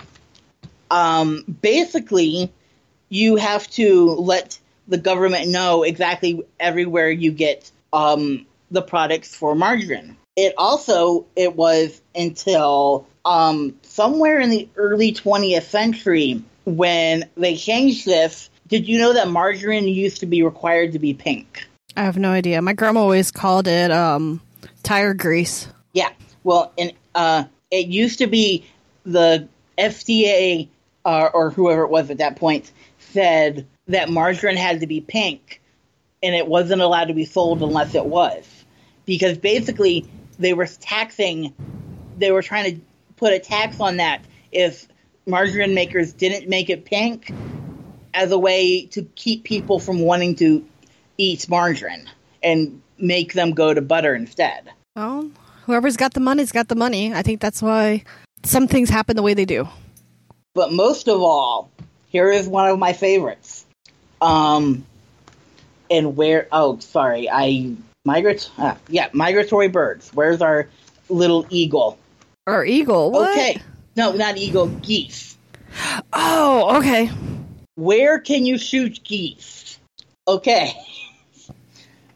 Um, 0.92 1.44
basically, 1.62 2.52
you 3.10 3.38
have 3.38 3.68
to 3.72 4.06
let 4.12 4.60
the 4.88 4.98
government 4.98 5.50
know 5.50 5.84
exactly 5.84 6.44
everywhere 6.60 7.10
you 7.10 7.32
get 7.32 7.72
um, 7.94 8.46
the 8.70 8.82
products 8.82 9.34
for 9.34 9.56
margarine. 9.56 10.18
It 10.36 10.54
also 10.58 11.26
it 11.36 11.56
was 11.56 12.02
until 12.16 13.08
um, 13.26 13.76
somewhere 13.84 14.40
in 14.40 14.50
the 14.50 14.70
early 14.76 15.14
20th 15.14 15.64
century 15.64 16.44
when 16.66 17.30
they 17.36 17.56
changed 17.56 18.06
this. 18.06 18.50
Did 18.68 18.88
you 18.88 19.00
know 19.00 19.14
that 19.14 19.30
margarine 19.30 19.88
used 19.88 20.22
to 20.22 20.26
be 20.26 20.44
required 20.44 20.94
to 20.94 21.00
be 21.00 21.14
pink? 21.14 21.68
I 21.96 22.04
have 22.04 22.18
no 22.18 22.32
idea. 22.32 22.62
My 22.62 22.74
grandma 22.74 23.02
always 23.02 23.32
called 23.32 23.68
it 23.68 23.92
um, 23.92 24.42
tire 24.82 25.14
grease. 25.14 25.68
Yeah. 25.94 26.10
Well, 26.44 26.74
and 26.78 26.94
uh, 27.16 27.46
it 27.70 27.88
used 27.88 28.20
to 28.20 28.28
be 28.28 28.66
the 29.06 29.48
FDA 29.78 30.68
uh, 31.06 31.30
or 31.34 31.50
whoever 31.52 31.84
it 31.84 31.90
was 31.90 32.10
at 32.10 32.20
that 32.20 32.36
point 32.36 32.72
said 33.00 33.68
that 33.88 34.10
margarine 34.10 34.58
had 34.58 34.82
to 34.82 34.88
be 34.88 35.02
pink, 35.02 35.62
and 36.22 36.36
it 36.36 36.48
wasn't 36.48 36.82
allowed 36.82 37.06
to 37.06 37.14
be 37.14 37.26
sold 37.26 37.62
unless 37.62 37.96
it 37.96 38.06
was, 38.06 38.46
because 39.06 39.38
basically 39.38 40.06
they 40.40 40.54
were 40.54 40.68
taxing, 40.68 41.54
they 42.18 42.32
were 42.32 42.42
trying 42.42 42.76
to 42.76 42.82
put 43.18 43.34
a 43.34 43.40
tax 43.40 43.80
on 43.80 43.98
that 43.98 44.24
if 44.52 44.88
margarine 45.26 45.74
makers 45.74 46.14
didn't 46.14 46.50
make 46.50 46.70
it 46.70 46.86
pink 46.86 47.32
as 48.14 48.32
a 48.32 48.38
way 48.38 48.86
to 48.88 49.04
keep 49.16 49.44
people 49.44 49.80
from 49.80 50.00
wanting 50.00 50.36
to 50.36 50.66
eat 51.18 51.48
margarine 51.48 52.10
and 52.44 52.82
make 53.02 53.34
them 53.34 53.52
go 53.52 53.74
to 53.74 53.82
butter 53.82 54.16
instead. 54.16 54.70
Well, 54.96 55.30
whoever's 55.66 55.98
got 55.98 56.14
the 56.14 56.20
money's 56.20 56.52
got 56.52 56.68
the 56.68 56.76
money. 56.76 57.14
I 57.14 57.22
think 57.22 57.42
that's 57.42 57.62
why 57.62 58.04
some 58.44 58.68
things 58.68 58.90
happen 58.90 59.16
the 59.16 59.22
way 59.24 59.34
they 59.34 59.46
do. 59.46 59.68
But 60.54 60.74
most 60.74 61.08
of 61.08 61.22
all, 61.22 61.72
here 62.08 62.32
is 62.32 62.48
one 62.48 62.70
of 62.70 62.78
my 62.78 62.94
favorites. 62.94 63.66
Um, 64.22 64.86
and 65.90 66.16
where? 66.16 66.48
Oh, 66.52 66.80
sorry, 66.80 67.30
I 67.30 67.76
migrat. 68.08 68.50
Uh, 68.58 68.76
yeah, 68.90 69.10
migratory 69.14 69.70
birds. 69.70 70.12
Where's 70.14 70.42
our 70.42 70.68
little 71.10 71.46
eagle? 71.50 71.98
Our 72.48 72.66
eagle. 72.66 73.12
What? 73.12 73.32
Okay, 73.32 73.62
no, 73.96 74.12
not 74.14 74.38
eagle. 74.38 74.68
Geese. 74.68 75.38
Oh, 76.12 76.78
okay. 76.78 77.10
Where 77.76 78.20
can 78.20 78.46
you 78.46 78.58
shoot 78.58 79.04
geese? 79.04 79.80
Okay. 80.28 80.74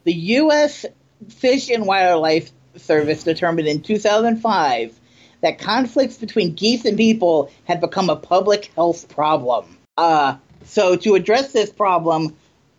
The 0.05 0.13
U.S. 0.13 0.85
Fish 1.29 1.69
and 1.69 1.85
Wildlife 1.85 2.51
Service 2.77 3.23
determined 3.23 3.67
in 3.67 3.81
2005 3.81 4.97
that 5.41 5.59
conflicts 5.59 6.17
between 6.17 6.53
geese 6.53 6.85
and 6.85 6.95
people 6.95 7.51
had 7.65 7.81
become 7.81 8.09
a 8.09 8.15
public 8.15 8.65
health 8.75 9.09
problem. 9.09 9.77
Uh, 9.97 10.37
so, 10.65 10.95
to 10.95 11.15
address 11.15 11.51
this 11.53 11.71
problem, 11.71 12.35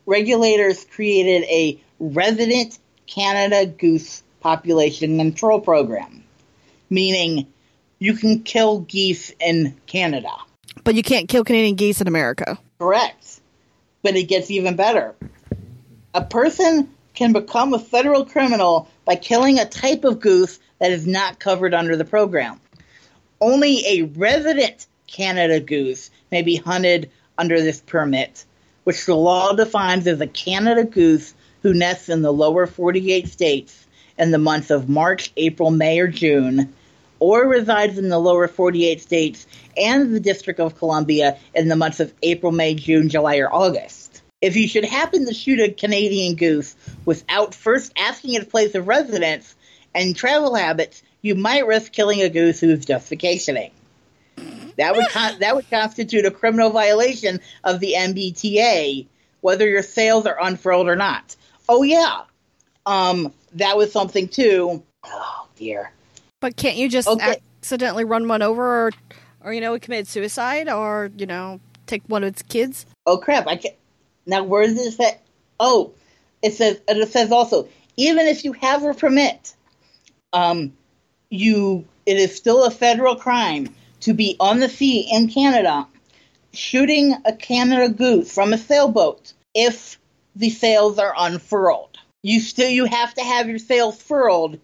regulators 0.06 0.84
created 0.84 1.44
a 1.48 1.80
resident 1.98 2.78
Canada 3.06 3.66
goose 3.66 4.22
population 4.40 5.18
control 5.18 5.60
program, 5.60 6.22
meaning 6.90 7.46
you 7.98 8.14
can 8.14 8.42
kill 8.42 8.80
geese 8.80 9.32
in 9.40 9.76
Canada. 9.86 10.30
But 10.84 10.94
you 10.94 11.02
can't 11.02 11.28
kill 11.28 11.42
Canadian 11.42 11.74
geese 11.74 12.00
in 12.00 12.06
America. 12.06 12.58
Correct. 12.78 13.40
But 14.02 14.14
it 14.14 14.24
gets 14.24 14.50
even 14.50 14.76
better. 14.76 15.16
A 16.14 16.24
person 16.24 16.88
can 17.16 17.32
become 17.32 17.74
a 17.74 17.78
federal 17.78 18.24
criminal 18.24 18.88
by 19.04 19.16
killing 19.16 19.58
a 19.58 19.64
type 19.64 20.04
of 20.04 20.20
goose 20.20 20.60
that 20.78 20.92
is 20.92 21.06
not 21.06 21.40
covered 21.40 21.74
under 21.74 21.96
the 21.96 22.04
program. 22.04 22.60
Only 23.40 23.84
a 23.86 24.02
resident 24.02 24.86
Canada 25.06 25.58
goose 25.58 26.10
may 26.30 26.42
be 26.42 26.56
hunted 26.56 27.10
under 27.38 27.60
this 27.60 27.80
permit, 27.80 28.44
which 28.84 29.06
the 29.06 29.16
law 29.16 29.54
defines 29.54 30.06
as 30.06 30.20
a 30.20 30.26
Canada 30.26 30.84
goose 30.84 31.34
who 31.62 31.74
nests 31.74 32.08
in 32.08 32.22
the 32.22 32.32
lower 32.32 32.66
48 32.66 33.28
states 33.28 33.86
in 34.18 34.30
the 34.30 34.38
months 34.38 34.70
of 34.70 34.88
March, 34.88 35.32
April, 35.36 35.70
May, 35.70 35.98
or 35.98 36.08
June, 36.08 36.72
or 37.18 37.46
resides 37.46 37.98
in 37.98 38.08
the 38.08 38.18
lower 38.18 38.46
48 38.46 39.00
states 39.00 39.46
and 39.76 40.14
the 40.14 40.20
District 40.20 40.60
of 40.60 40.78
Columbia 40.78 41.38
in 41.54 41.68
the 41.68 41.76
months 41.76 42.00
of 42.00 42.12
April, 42.22 42.52
May, 42.52 42.74
June, 42.74 43.08
July, 43.08 43.38
or 43.38 43.52
August. 43.52 44.05
If 44.46 44.54
you 44.54 44.68
should 44.68 44.84
happen 44.84 45.26
to 45.26 45.34
shoot 45.34 45.58
a 45.58 45.72
Canadian 45.72 46.36
goose 46.36 46.76
without 47.04 47.52
first 47.52 47.92
asking 47.96 48.34
its 48.34 48.48
place 48.48 48.76
of 48.76 48.86
residence 48.86 49.56
and 49.92 50.14
travel 50.14 50.54
habits, 50.54 51.02
you 51.20 51.34
might 51.34 51.66
risk 51.66 51.90
killing 51.90 52.22
a 52.22 52.28
goose 52.28 52.60
who's 52.60 52.84
just 52.84 53.08
vacationing. 53.08 53.72
That 54.78 54.94
would 54.94 55.08
con- 55.08 55.40
that 55.40 55.56
would 55.56 55.68
constitute 55.68 56.26
a 56.26 56.30
criminal 56.30 56.70
violation 56.70 57.40
of 57.64 57.80
the 57.80 57.94
MBTA, 57.94 59.08
whether 59.40 59.66
your 59.66 59.82
sails 59.82 60.26
are 60.26 60.36
unfurled 60.40 60.86
or 60.86 60.94
not. 60.94 61.34
Oh 61.68 61.82
yeah, 61.82 62.20
um, 62.86 63.32
that 63.54 63.76
was 63.76 63.90
something 63.90 64.28
too. 64.28 64.80
Oh 65.02 65.48
dear. 65.56 65.90
But 66.38 66.56
can't 66.56 66.76
you 66.76 66.88
just 66.88 67.08
Okay. 67.08 67.38
accidentally 67.58 68.04
run 68.04 68.28
one 68.28 68.42
over, 68.42 68.86
or, 68.86 68.90
or 69.42 69.52
you 69.52 69.60
know, 69.60 69.76
commit 69.80 70.06
suicide, 70.06 70.68
or 70.68 71.10
you 71.16 71.26
know, 71.26 71.58
take 71.88 72.04
one 72.06 72.22
of 72.22 72.28
its 72.28 72.42
kids? 72.42 72.86
Oh 73.06 73.18
crap! 73.18 73.48
I 73.48 73.56
can 73.56 73.72
Now 74.26 74.42
where 74.44 74.66
does 74.66 74.78
it 74.78 74.92
say? 74.92 75.18
Oh, 75.58 75.92
it 76.42 76.54
says 76.54 76.80
and 76.88 76.98
it 76.98 77.10
says 77.10 77.32
also 77.32 77.68
even 77.96 78.26
if 78.26 78.44
you 78.44 78.52
have 78.52 78.84
a 78.84 78.92
permit, 78.92 79.54
um, 80.32 80.72
you 81.30 81.86
it 82.04 82.18
is 82.18 82.36
still 82.36 82.64
a 82.64 82.70
federal 82.70 83.16
crime 83.16 83.74
to 84.00 84.12
be 84.12 84.36
on 84.38 84.60
the 84.60 84.68
sea 84.68 85.08
in 85.10 85.28
Canada 85.28 85.86
shooting 86.52 87.14
a 87.24 87.32
Canada 87.32 87.92
goose 87.92 88.32
from 88.32 88.52
a 88.52 88.58
sailboat 88.58 89.32
if 89.54 89.98
the 90.34 90.50
sails 90.50 90.98
are 90.98 91.14
unfurled. 91.16 91.98
You 92.22 92.40
still 92.40 92.70
you 92.70 92.84
have 92.86 93.14
to 93.14 93.22
have 93.22 93.48
your 93.48 93.58
sails 93.58 94.00
furled 94.00 94.58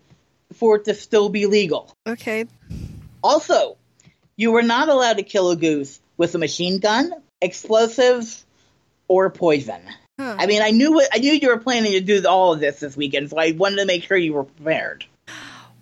for 0.54 0.76
it 0.76 0.84
to 0.86 0.94
still 0.94 1.28
be 1.28 1.46
legal. 1.46 1.94
Okay. 2.06 2.46
Also, 3.22 3.76
you 4.36 4.52
were 4.52 4.62
not 4.62 4.88
allowed 4.88 5.18
to 5.18 5.22
kill 5.22 5.50
a 5.50 5.56
goose 5.56 6.00
with 6.16 6.34
a 6.34 6.38
machine 6.38 6.78
gun, 6.78 7.12
explosives, 7.40 8.44
or 9.12 9.28
poison. 9.28 9.82
Huh. 10.18 10.36
I 10.38 10.46
mean, 10.46 10.62
I 10.62 10.70
knew 10.70 10.92
what 10.92 11.08
I 11.12 11.18
knew 11.18 11.32
you 11.32 11.48
were 11.48 11.58
planning 11.58 11.92
to 11.92 12.00
do 12.00 12.26
all 12.26 12.54
of 12.54 12.60
this 12.60 12.80
this 12.80 12.96
weekend, 12.96 13.28
so 13.30 13.38
I 13.38 13.52
wanted 13.52 13.76
to 13.76 13.86
make 13.86 14.04
sure 14.04 14.16
you 14.16 14.32
were 14.32 14.44
prepared. 14.44 15.04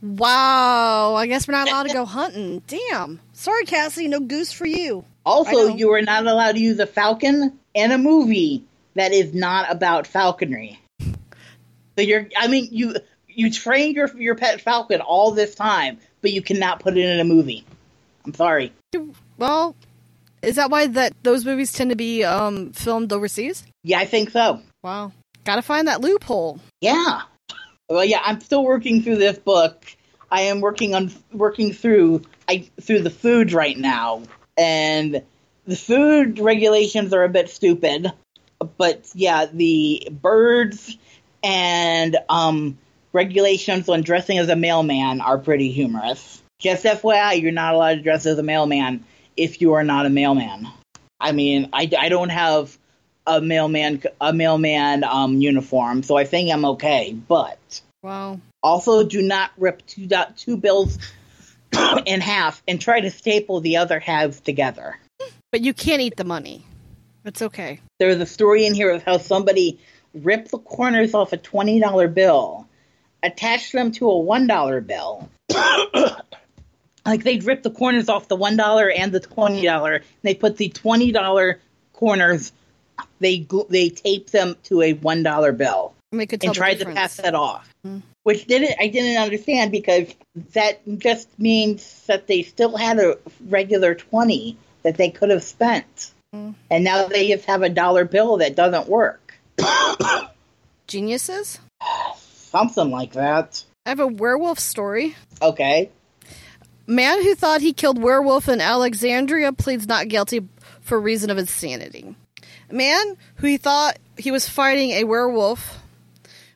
Wow. 0.03 1.15
I 1.15 1.27
guess 1.27 1.47
we're 1.47 1.53
not 1.53 1.69
allowed 1.69 1.87
to 1.89 1.93
go 1.93 2.05
hunting. 2.05 2.63
Damn. 2.67 3.21
Sorry, 3.33 3.65
Cassie. 3.65 4.09
No 4.09 4.21
goose 4.21 4.53
for 4.53 4.67
you. 4.67 5.05
Also, 5.25 5.77
you 5.77 5.93
are 5.93 6.03
not 6.03 6.27
allowed 6.27 6.53
to 6.53 6.61
use 6.61 6.79
a 6.81 6.87
falcon 6.87 7.59
in 7.75 7.93
a 7.93 7.99
movie 7.99 8.65
that 8.95 9.13
is 9.13 9.35
not 9.35 9.71
about 9.71 10.07
falconry. 10.07 10.81
So 11.01 12.03
you're, 12.03 12.29
I 12.37 12.49
mean, 12.49 12.69
you 12.73 12.97
you 13.29 13.51
trained 13.51 13.95
your 13.95 14.09
your 14.17 14.35
pet 14.35 14.61
falcon 14.61 15.01
all 15.01 15.31
this 15.33 15.55
time, 15.55 15.99
but 16.23 16.33
you 16.33 16.43
cannot 16.43 16.81
put 16.81 16.97
it 16.97 17.05
in 17.05 17.21
a 17.21 17.25
movie. 17.25 17.65
I'm 18.25 18.35
sorry. 18.35 18.73
Well, 19.37 19.77
is 20.43 20.57
that 20.57 20.71
why 20.71 20.87
that 20.87 21.13
those 21.23 21.45
movies 21.45 21.73
tend 21.73 21.91
to 21.91 21.97
be 21.97 22.25
um, 22.25 22.73
filmed 22.73 23.13
overseas? 23.13 23.65
Yeah, 23.83 23.99
I 23.99 24.07
think 24.07 24.31
so. 24.31 24.61
Wow. 24.83 25.13
Gotta 25.45 25.63
find 25.63 25.89
that 25.89 26.01
loophole. 26.01 26.61
Yeah. 26.81 27.23
Well, 27.89 28.05
yeah, 28.05 28.21
I'm 28.25 28.41
still 28.41 28.65
working 28.65 29.03
through 29.03 29.17
this 29.17 29.39
book. 29.39 29.85
I 30.31 30.43
am 30.43 30.61
working 30.61 30.95
on 30.95 31.11
working 31.33 31.73
through 31.73 32.23
I 32.49 32.69
through 32.81 33.01
the 33.01 33.11
food 33.11 33.53
right 33.53 33.77
now, 33.77 34.23
and 34.57 35.23
the 35.67 35.77
food 35.77 36.39
regulations 36.39 37.13
are 37.13 37.25
a 37.25 37.29
bit 37.29 37.51
stupid. 37.51 38.13
But 38.77 39.11
yeah, 39.15 39.47
the 39.47 40.09
birds 40.11 40.97
and 41.43 42.17
um, 42.29 42.79
regulations 43.13 43.89
on 43.89 44.03
dressing 44.03 44.39
as 44.39 44.49
a 44.49 44.57
mailman 44.57 45.21
are 45.21 45.39
pretty 45.39 45.73
humorous. 45.73 46.43
Just 46.59 46.85
FYI, 46.85 47.41
you're 47.41 47.53
not 47.53 47.75
allowed 47.75 47.95
to 47.95 48.03
dress 48.03 48.27
as 48.27 48.39
a 48.39 48.43
mailman 48.43 49.05
if 49.41 49.61
you 49.63 49.73
are 49.73 49.85
not 49.85 50.07
a 50.07 50.11
mailman. 50.11 50.69
I 51.19 51.33
mean, 51.33 51.71
I, 51.73 51.91
I 51.99 52.09
don't 52.09 52.29
have 52.29 52.77
a 53.27 53.41
mailman 53.41 54.03
a 54.21 54.33
mailman 54.33 55.05
um, 55.05 55.41
uniform, 55.41 56.03
so 56.03 56.17
I 56.17 56.25
think 56.25 56.51
I'm 56.53 56.65
okay. 56.65 57.13
But 57.13 57.59
Wow. 58.03 58.41
also, 58.63 59.05
do 59.05 59.23
not 59.23 59.51
rip 59.57 59.85
two 59.87 60.07
dot 60.07 60.37
two 60.37 60.57
bills 60.57 60.99
in 62.07 62.21
half 62.21 62.63
and 62.69 62.81
try 62.81 63.01
to 63.01 63.11
staple 63.11 63.61
the 63.61 63.79
other 63.79 63.99
halves 63.99 64.41
together. 64.41 64.99
But 65.53 65.63
you 65.63 65.75
can't 65.75 66.01
eat 66.01 66.17
the 66.17 66.25
money. 66.25 66.65
It's 67.25 67.43
okay. 67.43 67.81
There's 67.99 68.21
a 68.21 68.27
story 68.27 68.67
in 68.67 68.75
here 68.75 68.91
of 68.91 69.03
how 69.03 69.19
somebody 69.19 69.79
ripped 70.15 70.51
the 70.51 70.59
corners 70.59 71.15
off 71.15 71.33
a 71.33 71.37
twenty 71.37 71.81
dollar 71.81 72.09
bill, 72.09 72.67
attached 73.23 73.73
them 73.73 73.93
to 73.93 74.11
a 74.11 74.19
one 74.19 74.47
dollar 74.47 74.81
bill. 74.81 75.29
Like 77.07 77.25
they'd 77.25 77.45
rip 77.45 77.63
the 77.63 77.71
corners 77.71 78.09
off 78.09 78.29
the 78.29 78.37
one 78.37 78.57
dollar 78.57 78.91
and 78.91 79.13
the 79.13 79.21
twenty 79.21 79.63
dollar, 79.63 80.03
they 80.23 80.35
put 80.35 80.57
the 80.57 80.69
twenty 80.69 81.13
dollar 81.13 81.61
corners. 81.93 82.53
They 83.19 83.47
they 83.69 83.89
taped 83.89 84.33
them 84.33 84.57
to 84.65 84.83
a 84.83 84.93
one 84.95 85.23
dollar 85.23 85.53
bill. 85.53 85.95
And 86.13 86.19
we 86.19 86.27
could 86.27 86.41
tell 86.41 86.51
and 86.51 86.57
tried 86.57 86.81
to 86.81 86.87
pass 86.87 87.17
that 87.17 87.35
off. 87.35 87.73
Mhm. 87.87 88.03
Which 88.25 88.47
didn't 88.47 88.75
I 88.81 88.89
didn't 88.89 89.23
understand 89.23 89.73
because 89.73 90.09
that 90.53 90.81
just 90.99 91.29
means 91.39 92.05
that 92.07 92.27
they 92.27 92.43
still 92.43 92.77
had 92.77 92.99
a 92.99 93.17
regular 93.49 93.95
twenty 93.95 94.57
that 94.83 94.97
they 94.97 95.11
could 95.11 95.31
have 95.31 95.43
spent, 95.43 96.11
Mm. 96.35 96.55
and 96.71 96.85
now 96.85 97.07
they 97.07 97.29
just 97.29 97.45
have 97.47 97.63
a 97.63 97.69
dollar 97.69 98.05
bill 98.05 98.39
that 98.39 98.55
doesn't 98.57 98.89
work. 98.89 99.35
Geniuses? 100.87 101.61
Something 102.17 102.91
like 102.91 103.13
that. 103.13 103.65
I 103.87 103.91
have 103.91 104.01
a 104.01 104.07
werewolf 104.07 104.59
story. 104.59 105.17
Okay. 105.41 105.91
Man 106.91 107.23
who 107.23 107.37
thought 107.37 107.61
he 107.61 107.73
killed 107.73 108.03
werewolf 108.03 108.49
in 108.49 108.61
Alexandria 108.61 109.53
pleads 109.53 109.87
not 109.87 110.09
guilty 110.09 110.41
for 110.81 111.01
reason 111.01 111.31
of 111.31 111.39
insanity. 111.39 112.17
Man 112.69 113.17
who 113.37 113.47
he 113.47 113.59
thought 113.59 113.97
he 114.19 114.33
was 114.33 114.49
fighting 114.49 114.91
a 114.91 115.05
werewolf 115.05 115.79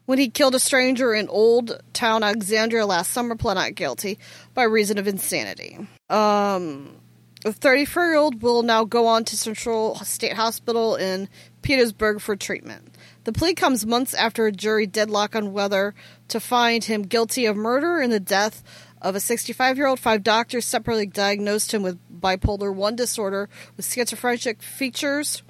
when 0.07 0.19
he 0.19 0.29
killed 0.29 0.57
a 0.57 0.59
stranger 0.59 1.15
in 1.15 1.29
Old 1.29 1.81
Town 1.93 2.25
Alexandria 2.25 2.85
last 2.85 3.13
summer 3.13 3.37
pled 3.37 3.55
not 3.55 3.77
guilty 3.77 4.19
by 4.55 4.65
reason 4.65 4.99
of 4.99 5.07
insanity. 5.07 5.87
Um, 6.11 6.97
a 7.45 7.53
34 7.53 8.05
year 8.05 8.17
old 8.17 8.43
will 8.43 8.65
now 8.65 8.83
go 8.83 9.07
on 9.07 9.25
to 9.27 9.37
Central 9.37 9.95
State 9.99 10.33
Hospital 10.33 10.97
in 10.97 11.29
Petersburg 11.63 12.21
for 12.21 12.35
treatment. 12.35 12.97
The 13.23 13.33
plea 13.33 13.55
comes 13.55 13.87
months 13.87 14.15
after 14.15 14.47
a 14.47 14.53
jury 14.53 14.87
deadlock 14.87 15.37
on 15.37 15.53
whether 15.53 15.95
to 16.27 16.41
find 16.41 16.83
him 16.83 17.03
guilty 17.03 17.47
of 17.47 17.57
murder 17.57 18.03
in 18.03 18.11
the 18.11 18.19
death 18.19 18.65
of 19.05 19.15
a 19.15 19.21
65 19.21 19.77
year 19.77 19.87
old. 19.87 20.01
Five 20.01 20.25
doctors 20.25 20.65
separately 20.65 21.07
diagnosed 21.07 21.73
him 21.73 21.83
with 21.83 21.99
bipolar 22.21 22.75
1 22.75 22.97
disorder 22.97 23.49
with 23.77 23.87
schizophrenic 23.87 24.63
features, 24.63 25.43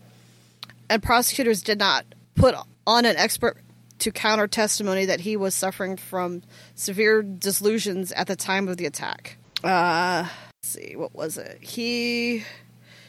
and 0.91 1.03
prosecutors 1.03 1.63
did 1.63 1.79
not 1.79 2.05
put 2.35 2.55
on 2.87 3.07
an 3.07 3.17
expert 3.17 3.59
to 4.01 4.11
counter 4.11 4.49
testimony 4.49 5.07
that 5.07 5.21
he 5.21 5.37
was 5.37 5.55
suffering 5.55 5.97
from 5.97 6.43
severe 6.75 7.23
delusions 7.23 8.11
at 8.13 8.27
the 8.27 8.37
time 8.37 8.69
of 8.69 8.77
the 8.77 8.85
attack. 8.85 9.39
Uh, 9.63 10.29
see, 10.63 10.95
what 10.97 11.15
was 11.15 11.39
it? 11.39 11.63
He 11.63 12.45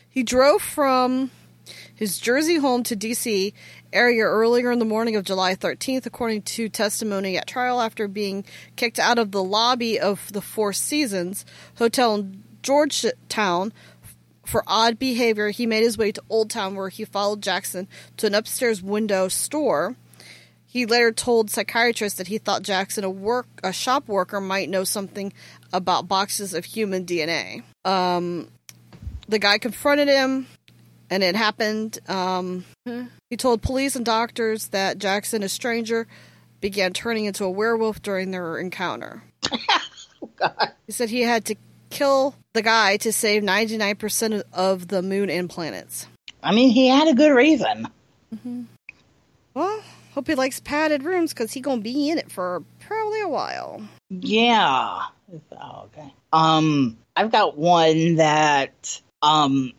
he 0.08 0.24
drove 0.24 0.62
from 0.62 1.32
his 1.96 2.20
Jersey 2.20 2.58
home 2.58 2.84
to 2.84 2.96
D.C. 2.96 3.54
area 3.94 4.24
earlier 4.24 4.72
in 4.72 4.80
the 4.80 4.86
morning 4.86 5.16
of 5.16 5.24
July 5.24 5.56
13th, 5.56 6.06
according 6.06 6.42
to 6.44 6.68
testimony 6.68 7.38
at 7.38 7.48
trial 7.48 7.80
after 7.80 8.08
being 8.08 8.44
kicked 8.76 9.00
out 9.00 9.18
of 9.18 9.32
the 9.32 9.44
lobby 9.44 10.00
of 10.00 10.32
the 10.34 10.42
Four 10.42 10.74
Seasons 10.74 11.46
Hotel 11.78 12.16
in 12.16 12.44
Georgetown 12.62 13.72
for 14.46 14.64
odd 14.68 15.00
behavior. 15.00 15.50
He 15.50 15.66
made 15.66 15.84
his 15.84 15.98
way 15.98 16.12
to 16.12 16.22
Old 16.30 16.50
Town, 16.50 16.76
where 16.76 16.90
he 16.90 17.06
followed 17.06 17.42
Jackson 17.42 17.88
to 18.18 18.28
an 18.28 18.36
upstairs 18.36 18.82
window 18.82 19.28
store. 19.28 19.96
He 20.66 20.86
later 20.86 21.14
told 21.14 21.50
psychiatrists 21.50 22.18
that 22.18 22.28
he 22.28 22.38
thought 22.38 22.62
Jackson, 22.62 23.06
a 23.06 23.10
work 23.10 23.48
a 23.64 23.72
shop 23.72 24.10
worker, 24.10 24.42
might 24.42 24.70
know 24.70 24.84
something 24.84 25.32
about 25.72 26.10
boxes 26.10 26.54
of 26.54 26.66
human 26.66 27.06
DNA. 27.06 27.64
Um, 27.86 28.50
the 29.30 29.40
guy 29.40 29.58
confronted 29.58 30.10
him, 30.10 30.48
and 31.10 31.24
it 31.24 31.36
happened. 31.36 32.00
Um, 32.08 32.66
he 33.30 33.38
told 33.38 33.62
police 33.62 33.96
and 33.96 34.06
doctors 34.06 34.68
that 34.70 34.98
Jackson, 34.98 35.44
a 35.44 35.50
stranger, 35.50 36.08
began 36.62 36.94
turning 36.94 37.26
into 37.26 37.44
a 37.44 37.50
werewolf 37.50 38.02
during 38.02 38.32
their 38.32 38.58
encounter. 38.58 39.24
God. 40.36 40.72
He 40.86 40.92
said 40.92 41.10
he 41.10 41.22
had 41.22 41.46
to 41.46 41.56
kill 41.90 42.36
the 42.54 42.62
guy 42.62 42.98
to 42.98 43.14
save 43.14 43.44
99% 43.44 44.44
of 44.54 44.88
the 44.88 45.02
moon 45.02 45.30
and 45.30 45.50
planets. 45.50 46.08
I 46.44 46.54
mean, 46.54 46.70
he 46.70 46.88
had 46.88 47.08
a 47.08 47.14
good 47.14 47.34
reason. 47.34 47.88
Mm-hmm. 48.34 48.64
Well, 49.54 49.84
hope 50.14 50.28
he 50.28 50.36
likes 50.36 50.60
padded 50.60 51.04
rooms 51.04 51.34
because 51.34 51.54
he 51.54 51.62
gonna 51.62 51.82
be 51.82 52.10
in 52.10 52.18
it 52.18 52.32
for 52.32 52.64
probably 52.80 53.22
a 53.22 53.30
while. 53.30 53.82
Yeah. 54.10 55.00
Oh, 55.52 55.86
okay. 55.86 56.14
Um, 56.34 56.98
I've 57.16 57.32
got 57.32 57.58
one 57.58 58.16
that 58.16 59.02
um 59.22 59.74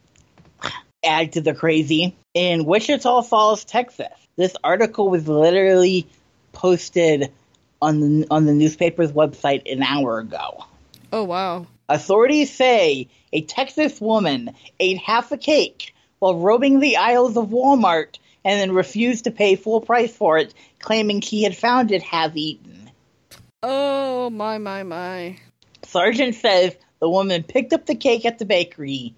add 1.07 1.33
to 1.33 1.41
the 1.41 1.55
crazy 1.55 2.17
in 2.35 2.65
Wichita 2.65 3.23
Falls, 3.23 3.65
Texas. 3.65 4.13
This 4.37 4.55
article 4.63 5.09
was 5.09 5.27
literally 5.27 6.07
posted 6.53 7.33
on 7.81 8.01
the 8.01 8.27
on 8.31 8.47
the 8.47 8.53
newspaper's 8.53 9.13
website 9.13 9.71
an 9.71 9.83
hour 9.83 10.19
ago. 10.19 10.65
Oh 11.13 11.25
wow! 11.25 11.67
Authorities 11.89 12.53
say 12.53 13.09
a 13.33 13.43
Texas 13.43 14.01
woman 14.01 14.55
ate 14.81 14.99
half 14.99 15.33
a 15.33 15.37
cake 15.37 15.95
while 16.19 16.37
roaming 16.37 16.81
the 16.81 16.97
aisles 16.97 17.37
of 17.37 17.49
Walmart 17.49 18.19
and 18.45 18.61
then 18.61 18.73
refused 18.73 19.25
to 19.25 19.31
pay 19.31 19.57
full 19.57 19.81
price 19.81 20.15
for 20.15 20.39
it, 20.39 20.55
claiming 20.79 21.21
she 21.21 21.43
had 21.43 21.57
found 21.57 21.93
it 21.93 22.03
half 22.03 22.37
eaten. 22.37 22.91
Oh 23.63 24.31
my 24.31 24.59
my 24.59 24.83
my. 24.83 25.39
Sergeant 25.85 26.35
says 26.35 26.75
the 27.01 27.09
woman 27.09 27.43
picked 27.43 27.73
up 27.73 27.87
the 27.87 27.95
cake 27.95 28.25
at 28.25 28.39
the 28.39 28.45
bakery 28.45 29.15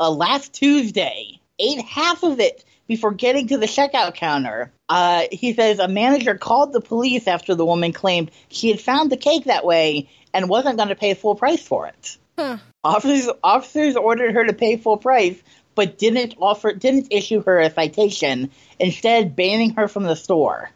uh, 0.00 0.10
last 0.10 0.52
Tuesday, 0.54 1.40
ate 1.58 1.84
half 1.84 2.22
of 2.22 2.40
it 2.40 2.64
before 2.86 3.12
getting 3.12 3.48
to 3.48 3.58
the 3.58 3.66
checkout 3.66 4.14
counter. 4.14 4.72
Uh, 4.88 5.24
he 5.32 5.54
says 5.54 5.78
a 5.78 5.88
manager 5.88 6.34
called 6.34 6.72
the 6.72 6.80
police 6.80 7.26
after 7.26 7.54
the 7.54 7.64
woman 7.64 7.92
claimed 7.92 8.30
she 8.48 8.70
had 8.70 8.80
found 8.80 9.10
the 9.10 9.16
cake 9.16 9.44
that 9.44 9.64
way 9.64 10.08
and 10.32 10.48
wasn't 10.48 10.76
going 10.76 10.90
to 10.90 10.96
pay 10.96 11.14
full 11.14 11.34
price 11.34 11.62
for 11.62 11.86
it. 11.86 12.18
Huh. 12.38 12.58
Officers 12.82 13.30
officers 13.42 13.96
ordered 13.96 14.34
her 14.34 14.44
to 14.44 14.52
pay 14.52 14.76
full 14.76 14.96
price, 14.96 15.40
but 15.74 15.98
didn't 15.98 16.34
offer 16.40 16.72
didn't 16.72 17.08
issue 17.10 17.42
her 17.42 17.60
a 17.60 17.70
citation, 17.70 18.50
instead 18.78 19.36
banning 19.36 19.74
her 19.74 19.88
from 19.88 20.02
the 20.02 20.16
store. 20.16 20.70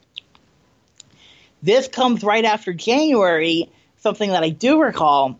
This 1.62 1.88
comes 1.88 2.22
right 2.22 2.44
after 2.44 2.72
January, 2.72 3.70
something 3.98 4.30
that 4.30 4.44
I 4.44 4.50
do 4.50 4.80
recall, 4.80 5.38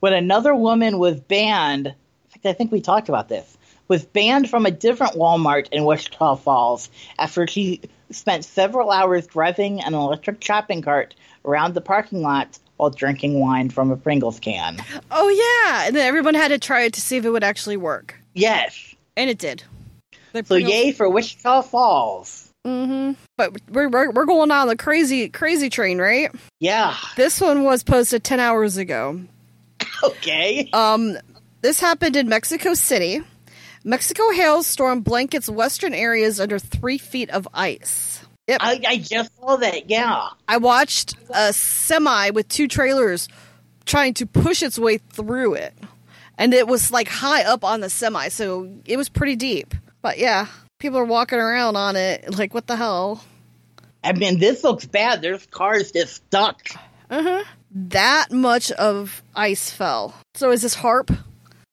when 0.00 0.14
another 0.14 0.54
woman 0.54 0.98
was 0.98 1.20
banned. 1.20 1.94
Fact, 2.42 2.46
I 2.46 2.52
think 2.56 2.72
we 2.72 2.80
talked 2.80 3.08
about 3.08 3.28
this. 3.28 3.56
Was 3.88 4.04
banned 4.04 4.50
from 4.50 4.66
a 4.66 4.70
different 4.70 5.14
Walmart 5.14 5.68
in 5.72 5.84
Wichita 5.84 6.36
Falls 6.36 6.90
after 7.18 7.46
she 7.46 7.80
spent 8.10 8.44
several 8.44 8.90
hours 8.90 9.26
driving 9.26 9.80
an 9.80 9.94
electric 9.94 10.42
shopping 10.44 10.82
cart 10.82 11.14
around 11.44 11.74
the 11.74 11.80
parking 11.80 12.20
lot 12.20 12.58
while 12.76 12.90
drinking 12.90 13.40
wine 13.40 13.70
from 13.70 13.90
a 13.90 13.96
Pringles 13.96 14.38
can. 14.40 14.76
Oh 15.10 15.28
yeah, 15.28 15.86
and 15.86 15.96
then 15.96 16.06
everyone 16.06 16.34
had 16.34 16.48
to 16.48 16.58
try 16.58 16.82
it 16.82 16.92
to 16.94 17.00
see 17.00 17.16
if 17.16 17.24
it 17.24 17.30
would 17.30 17.42
actually 17.44 17.76
work, 17.78 18.14
Yes. 18.34 18.94
and 19.16 19.30
it 19.30 19.38
did. 19.38 19.62
The 20.34 20.44
So 20.44 20.56
yay 20.56 20.92
for 20.92 21.08
Wichita 21.08 21.62
Falls. 21.62 22.52
Mm-hmm. 22.66 23.12
But 23.38 23.56
we're, 23.70 23.88
we're 23.88 24.10
we're 24.10 24.26
going 24.26 24.50
on 24.50 24.68
the 24.68 24.76
crazy 24.76 25.30
crazy 25.30 25.70
train, 25.70 25.98
right? 25.98 26.30
Yeah. 26.60 26.94
This 27.16 27.40
one 27.40 27.64
was 27.64 27.82
posted 27.82 28.22
ten 28.22 28.38
hours 28.38 28.76
ago. 28.76 29.22
Okay. 30.04 30.70
Um, 30.72 31.16
this 31.68 31.80
happened 31.80 32.16
in 32.16 32.30
Mexico 32.30 32.72
City. 32.72 33.20
Mexico 33.84 34.30
hailstorm 34.30 35.02
blankets 35.02 35.50
western 35.50 35.92
areas 35.92 36.40
under 36.40 36.58
three 36.58 36.96
feet 36.96 37.28
of 37.28 37.46
ice. 37.52 38.24
Yep. 38.46 38.60
I, 38.62 38.80
I 38.86 38.96
just 38.96 39.36
saw 39.36 39.56
that. 39.56 39.90
Yeah. 39.90 40.28
I 40.48 40.56
watched 40.56 41.16
a 41.28 41.52
semi 41.52 42.30
with 42.30 42.48
two 42.48 42.68
trailers 42.68 43.28
trying 43.84 44.14
to 44.14 44.24
push 44.24 44.62
its 44.62 44.78
way 44.78 44.96
through 44.96 45.56
it. 45.56 45.74
And 46.38 46.54
it 46.54 46.66
was 46.66 46.90
like 46.90 47.06
high 47.06 47.44
up 47.44 47.64
on 47.64 47.80
the 47.80 47.90
semi, 47.90 48.28
so 48.28 48.72
it 48.86 48.96
was 48.96 49.10
pretty 49.10 49.36
deep. 49.36 49.74
But 50.00 50.16
yeah, 50.16 50.46
people 50.78 50.98
are 50.98 51.04
walking 51.04 51.38
around 51.38 51.76
on 51.76 51.96
it 51.96 52.34
like, 52.38 52.54
what 52.54 52.66
the 52.66 52.76
hell? 52.76 53.22
I 54.02 54.14
mean, 54.14 54.38
this 54.38 54.64
looks 54.64 54.86
bad. 54.86 55.20
There's 55.20 55.44
cars 55.44 55.92
just 55.92 56.14
stuck. 56.14 56.62
Uh 57.10 57.22
huh. 57.22 57.44
That 57.72 58.32
much 58.32 58.72
of 58.72 59.22
ice 59.36 59.70
fell. 59.70 60.14
So 60.34 60.50
is 60.50 60.62
this 60.62 60.74
HAARP? 60.74 61.14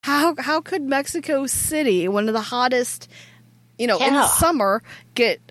How 0.05 0.35
how 0.37 0.61
could 0.61 0.83
Mexico 0.83 1.47
City, 1.47 2.07
one 2.07 2.27
of 2.27 2.35
the 2.35 2.41
hottest, 2.41 3.09
you 3.79 3.87
know, 3.87 3.97
in 3.97 4.13
the 4.13 4.27
summer, 4.27 4.83
get 5.15 5.41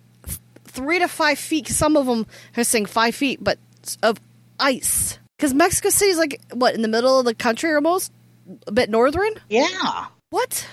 three 0.63 1.01
to 1.01 1.09
five 1.09 1.41
feet? 1.41 1.67
Some 1.67 1.97
of 1.97 2.07
them 2.07 2.25
are 2.57 2.63
saying 2.63 2.87
five 2.87 3.17
feet, 3.17 3.43
but 3.43 3.59
of 4.05 4.21
ice. 4.61 5.19
Because 5.37 5.53
Mexico 5.53 5.89
City 5.89 6.13
is 6.13 6.19
like 6.19 6.41
what 6.53 6.77
in 6.77 6.83
the 6.83 6.89
middle 6.89 7.19
of 7.19 7.25
the 7.25 7.35
country, 7.35 7.75
almost 7.75 8.13
a 8.69 8.71
bit 8.71 8.91
northern. 8.91 9.33
Yeah. 9.49 10.07
What? 10.31 10.69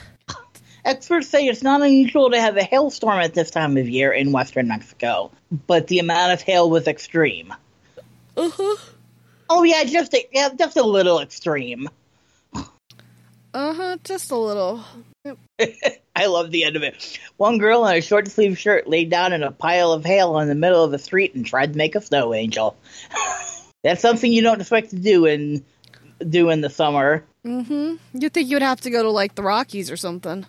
Experts 0.85 1.29
say 1.29 1.47
it's 1.47 1.63
not 1.63 1.81
unusual 1.81 2.29
to 2.29 2.39
have 2.39 2.57
a 2.57 2.63
hailstorm 2.63 3.19
at 3.19 3.33
this 3.33 3.49
time 3.49 3.77
of 3.77 3.89
year 3.89 4.11
in 4.11 4.31
western 4.31 4.67
Mexico, 4.67 5.31
but 5.65 5.87
the 5.87 5.97
amount 5.97 6.33
of 6.33 6.41
hail 6.43 6.69
was 6.69 6.87
extreme. 6.87 7.51
Uh 8.37 8.47
huh. 8.47 8.75
Oh 9.49 9.63
yeah, 9.63 9.85
just 9.85 10.13
a, 10.13 10.23
yeah, 10.31 10.49
just 10.55 10.77
a 10.77 10.83
little 10.83 11.19
extreme. 11.19 11.89
Uh 13.53 13.73
huh. 13.73 13.97
Just 14.03 14.31
a 14.31 14.35
little. 14.35 14.83
I 16.15 16.25
love 16.25 16.51
the 16.51 16.63
end 16.63 16.75
of 16.75 16.83
it. 16.83 17.19
One 17.37 17.57
girl 17.57 17.85
in 17.85 17.97
a 17.97 18.01
short 18.01 18.27
sleeve 18.27 18.57
shirt 18.57 18.87
laid 18.87 19.09
down 19.09 19.33
in 19.33 19.43
a 19.43 19.51
pile 19.51 19.91
of 19.91 20.05
hail 20.05 20.39
in 20.39 20.47
the 20.47 20.55
middle 20.55 20.83
of 20.83 20.91
the 20.91 20.99
street 20.99 21.35
and 21.35 21.45
tried 21.45 21.73
to 21.73 21.77
make 21.77 21.95
a 21.95 22.01
snow 22.01 22.33
angel. 22.33 22.75
That's 23.83 24.01
something 24.01 24.31
you 24.31 24.41
don't 24.41 24.61
expect 24.61 24.91
to 24.91 24.95
do 24.95 25.25
in 25.25 25.63
do 26.27 26.49
in 26.49 26.61
the 26.61 26.69
summer. 26.69 27.25
Mm-hmm. 27.45 27.95
You'd 28.13 28.33
think 28.33 28.49
you'd 28.49 28.61
have 28.61 28.81
to 28.81 28.89
go 28.89 29.03
to 29.03 29.09
like 29.09 29.35
the 29.35 29.43
Rockies 29.43 29.89
or 29.89 29.97
something. 29.97 30.45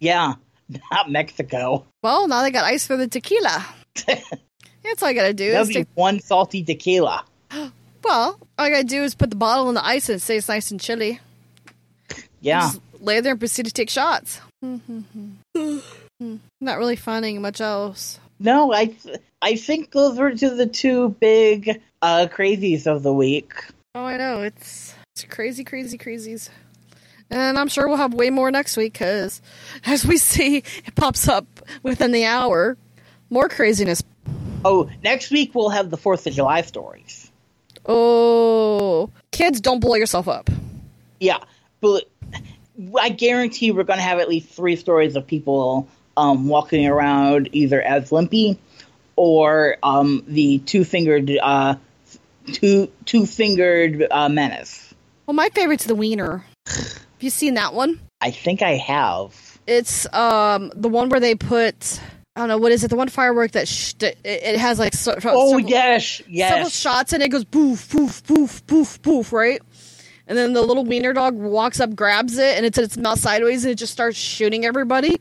Yeah, 0.00 0.34
not 0.90 1.10
Mexico. 1.10 1.86
Well, 2.02 2.28
now 2.28 2.42
they 2.42 2.50
got 2.50 2.64
ice 2.64 2.86
for 2.86 2.96
the 2.96 3.06
tequila. 3.06 3.64
That's 4.04 5.02
all 5.02 5.08
I 5.08 5.14
gotta 5.14 5.34
do. 5.34 5.50
That'd 5.50 5.62
Is 5.62 5.68
be 5.68 5.74
take, 5.74 5.88
one 5.94 6.20
salty 6.20 6.62
tequila. 6.64 7.24
well, 7.52 7.70
all 8.04 8.38
I 8.58 8.70
gotta 8.70 8.84
do 8.84 9.02
is 9.02 9.14
put 9.14 9.30
the 9.30 9.36
bottle 9.36 9.68
in 9.68 9.74
the 9.74 9.84
ice 9.84 10.08
and 10.08 10.16
it 10.16 10.20
stays 10.20 10.48
nice 10.48 10.70
and 10.70 10.80
chilly. 10.80 11.20
Yeah. 12.46 12.60
Just 12.60 12.80
lay 13.00 13.20
there 13.20 13.32
and 13.32 13.40
proceed 13.40 13.66
to 13.66 13.72
take 13.72 13.90
shots. 13.90 14.40
Not 14.62 15.82
really 16.78 16.94
finding 16.94 17.42
much 17.42 17.60
else. 17.60 18.20
No, 18.38 18.72
I 18.72 18.86
th- 18.86 19.16
I 19.42 19.56
think 19.56 19.90
those 19.90 20.16
were 20.16 20.32
to 20.32 20.50
the 20.50 20.66
two 20.66 21.08
big 21.20 21.82
uh 22.02 22.28
crazies 22.30 22.86
of 22.86 23.02
the 23.02 23.12
week. 23.12 23.52
Oh, 23.96 24.04
I 24.04 24.16
know 24.16 24.42
it's 24.42 24.94
it's 25.14 25.24
crazy, 25.24 25.64
crazy, 25.64 25.98
crazies. 25.98 26.48
And 27.30 27.58
I'm 27.58 27.66
sure 27.66 27.88
we'll 27.88 27.96
have 27.96 28.14
way 28.14 28.30
more 28.30 28.52
next 28.52 28.76
week 28.76 28.92
because, 28.92 29.42
as 29.84 30.06
we 30.06 30.16
see, 30.16 30.58
it 30.58 30.94
pops 30.94 31.28
up 31.28 31.46
within 31.82 32.12
the 32.12 32.26
hour. 32.26 32.76
More 33.28 33.48
craziness. 33.48 34.04
Oh, 34.64 34.88
next 35.02 35.32
week 35.32 35.52
we'll 35.52 35.70
have 35.70 35.90
the 35.90 35.96
Fourth 35.96 36.28
of 36.28 36.32
July 36.32 36.60
stories. 36.60 37.28
Oh, 37.84 39.10
kids, 39.32 39.60
don't 39.60 39.80
blow 39.80 39.96
yourself 39.96 40.28
up. 40.28 40.48
Yeah, 41.18 41.38
but 41.80 42.08
I 43.00 43.08
guarantee 43.08 43.70
we're 43.70 43.84
going 43.84 43.98
to 43.98 44.04
have 44.04 44.18
at 44.18 44.28
least 44.28 44.50
three 44.50 44.76
stories 44.76 45.16
of 45.16 45.26
people 45.26 45.88
um, 46.16 46.48
walking 46.48 46.86
around 46.86 47.48
either 47.52 47.80
as 47.80 48.12
Limpy 48.12 48.58
or 49.16 49.76
um, 49.82 50.24
the 50.26 50.58
two 50.58 50.84
fingered 50.84 51.30
uh, 51.42 51.76
two 52.52 52.90
two 53.04 53.26
fingered 53.26 54.06
uh, 54.10 54.28
menace. 54.28 54.94
Well, 55.26 55.34
my 55.34 55.48
favorite's 55.50 55.84
the 55.84 55.94
wiener. 55.94 56.44
Have 56.66 57.22
you 57.22 57.30
seen 57.30 57.54
that 57.54 57.74
one? 57.74 58.00
I 58.20 58.30
think 58.30 58.62
I 58.62 58.76
have. 58.76 59.58
It's 59.66 60.12
um 60.14 60.70
the 60.76 60.88
one 60.88 61.08
where 61.08 61.20
they 61.20 61.34
put 61.34 62.00
I 62.36 62.40
don't 62.40 62.48
know 62.48 62.58
what 62.58 62.70
is 62.72 62.84
it 62.84 62.88
the 62.88 62.96
one 62.96 63.08
firework 63.08 63.52
that 63.52 63.66
sh- 63.66 63.94
it, 64.00 64.18
it 64.22 64.58
has 64.58 64.78
like 64.78 64.94
so, 64.94 65.12
Oh 65.24 65.52
several, 65.52 65.60
yes, 65.60 66.16
several 66.18 66.30
yes. 66.30 66.78
shots 66.78 67.12
and 67.12 67.22
it 67.22 67.30
goes 67.30 67.44
poof 67.44 67.88
poof 67.88 68.22
poof 68.24 68.66
poof 68.66 69.02
poof 69.02 69.32
right, 69.32 69.60
and 70.26 70.36
then 70.36 70.52
the 70.52 70.62
little 70.62 70.84
wiener 70.84 71.12
dog 71.12 71.34
walks 71.34 71.80
up, 71.80 71.94
grabs 71.94 72.38
it, 72.38 72.56
and 72.56 72.66
it's 72.66 72.78
in 72.78 72.84
its 72.84 72.96
mouth 72.96 73.18
sideways, 73.18 73.64
and 73.64 73.72
it 73.72 73.76
just 73.76 73.92
starts 73.92 74.16
shooting 74.16 74.64
everybody, 74.64 75.16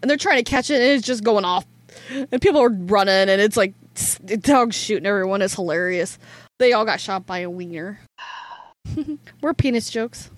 and 0.00 0.10
they're 0.10 0.16
trying 0.16 0.42
to 0.42 0.50
catch 0.50 0.70
it, 0.70 0.80
and 0.80 0.84
it's 0.84 1.06
just 1.06 1.24
going 1.24 1.44
off, 1.44 1.66
and 2.10 2.40
people 2.40 2.60
are 2.60 2.70
running, 2.70 3.28
and 3.28 3.40
it's 3.40 3.56
like 3.56 3.74
the 4.22 4.36
dog's 4.36 4.76
shooting 4.76 5.06
everyone. 5.06 5.42
It's 5.42 5.54
hilarious. 5.54 6.18
They 6.58 6.72
all 6.72 6.84
got 6.84 7.00
shot 7.00 7.26
by 7.26 7.38
a 7.40 7.50
wiener. 7.50 8.00
We're 9.40 9.54
penis 9.54 9.90
jokes. 9.90 10.30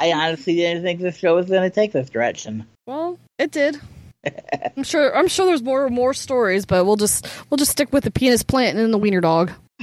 I 0.00 0.12
honestly 0.12 0.56
didn't 0.56 0.82
think 0.82 1.00
this 1.00 1.16
show 1.16 1.36
was 1.36 1.46
going 1.46 1.62
to 1.62 1.70
take 1.70 1.92
this 1.92 2.10
direction. 2.10 2.66
Well, 2.86 3.18
it 3.38 3.50
did. 3.52 3.80
I'm 4.76 4.82
sure. 4.82 5.14
I'm 5.16 5.28
sure 5.28 5.46
there's 5.46 5.62
more 5.62 5.88
more 5.88 6.14
stories, 6.14 6.64
but 6.64 6.84
we'll 6.84 6.96
just 6.96 7.26
we'll 7.50 7.58
just 7.58 7.72
stick 7.72 7.92
with 7.92 8.04
the 8.04 8.10
penis 8.10 8.42
plant 8.42 8.76
and 8.76 8.84
then 8.84 8.90
the 8.90 8.98
wiener 8.98 9.20
dog. 9.20 9.52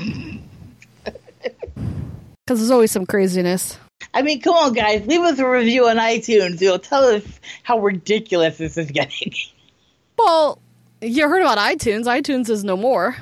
Because 2.50 2.62
there's 2.62 2.72
always 2.72 2.90
some 2.90 3.06
craziness. 3.06 3.78
I 4.12 4.24
mean, 4.24 4.42
come 4.42 4.56
on, 4.56 4.74
guys, 4.74 5.06
leave 5.06 5.22
us 5.22 5.38
a 5.38 5.48
review 5.48 5.88
on 5.88 5.98
iTunes. 5.98 6.60
You'll 6.60 6.80
tell 6.80 7.04
us 7.04 7.22
how 7.62 7.78
ridiculous 7.78 8.58
this 8.58 8.76
is 8.76 8.90
getting. 8.90 9.34
Well, 10.18 10.58
you 11.00 11.30
heard 11.30 11.44
about 11.44 11.60
iTunes. 11.60 12.06
iTunes 12.06 12.50
is 12.50 12.64
no 12.64 12.76
more. 12.76 13.16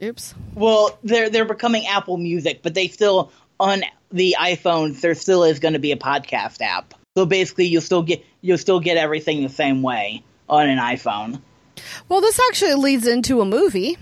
Oops. 0.00 0.36
Well, 0.54 0.96
they're 1.02 1.30
they're 1.30 1.44
becoming 1.44 1.88
Apple 1.88 2.16
Music, 2.16 2.60
but 2.62 2.74
they 2.74 2.86
still 2.86 3.32
on 3.58 3.82
the 4.12 4.36
iPhones 4.38 5.00
there 5.00 5.16
still 5.16 5.42
is 5.42 5.58
going 5.58 5.74
to 5.74 5.80
be 5.80 5.90
a 5.90 5.96
podcast 5.96 6.60
app. 6.60 6.94
So 7.16 7.26
basically, 7.26 7.66
you'll 7.66 7.82
still 7.82 8.04
get 8.04 8.24
you'll 8.40 8.56
still 8.56 8.78
get 8.78 8.96
everything 8.96 9.42
the 9.42 9.48
same 9.48 9.82
way 9.82 10.22
on 10.48 10.68
an 10.68 10.78
iPhone. 10.78 11.40
Well, 12.08 12.20
this 12.20 12.38
actually 12.48 12.74
leads 12.74 13.08
into 13.08 13.40
a 13.40 13.44
movie. 13.44 13.98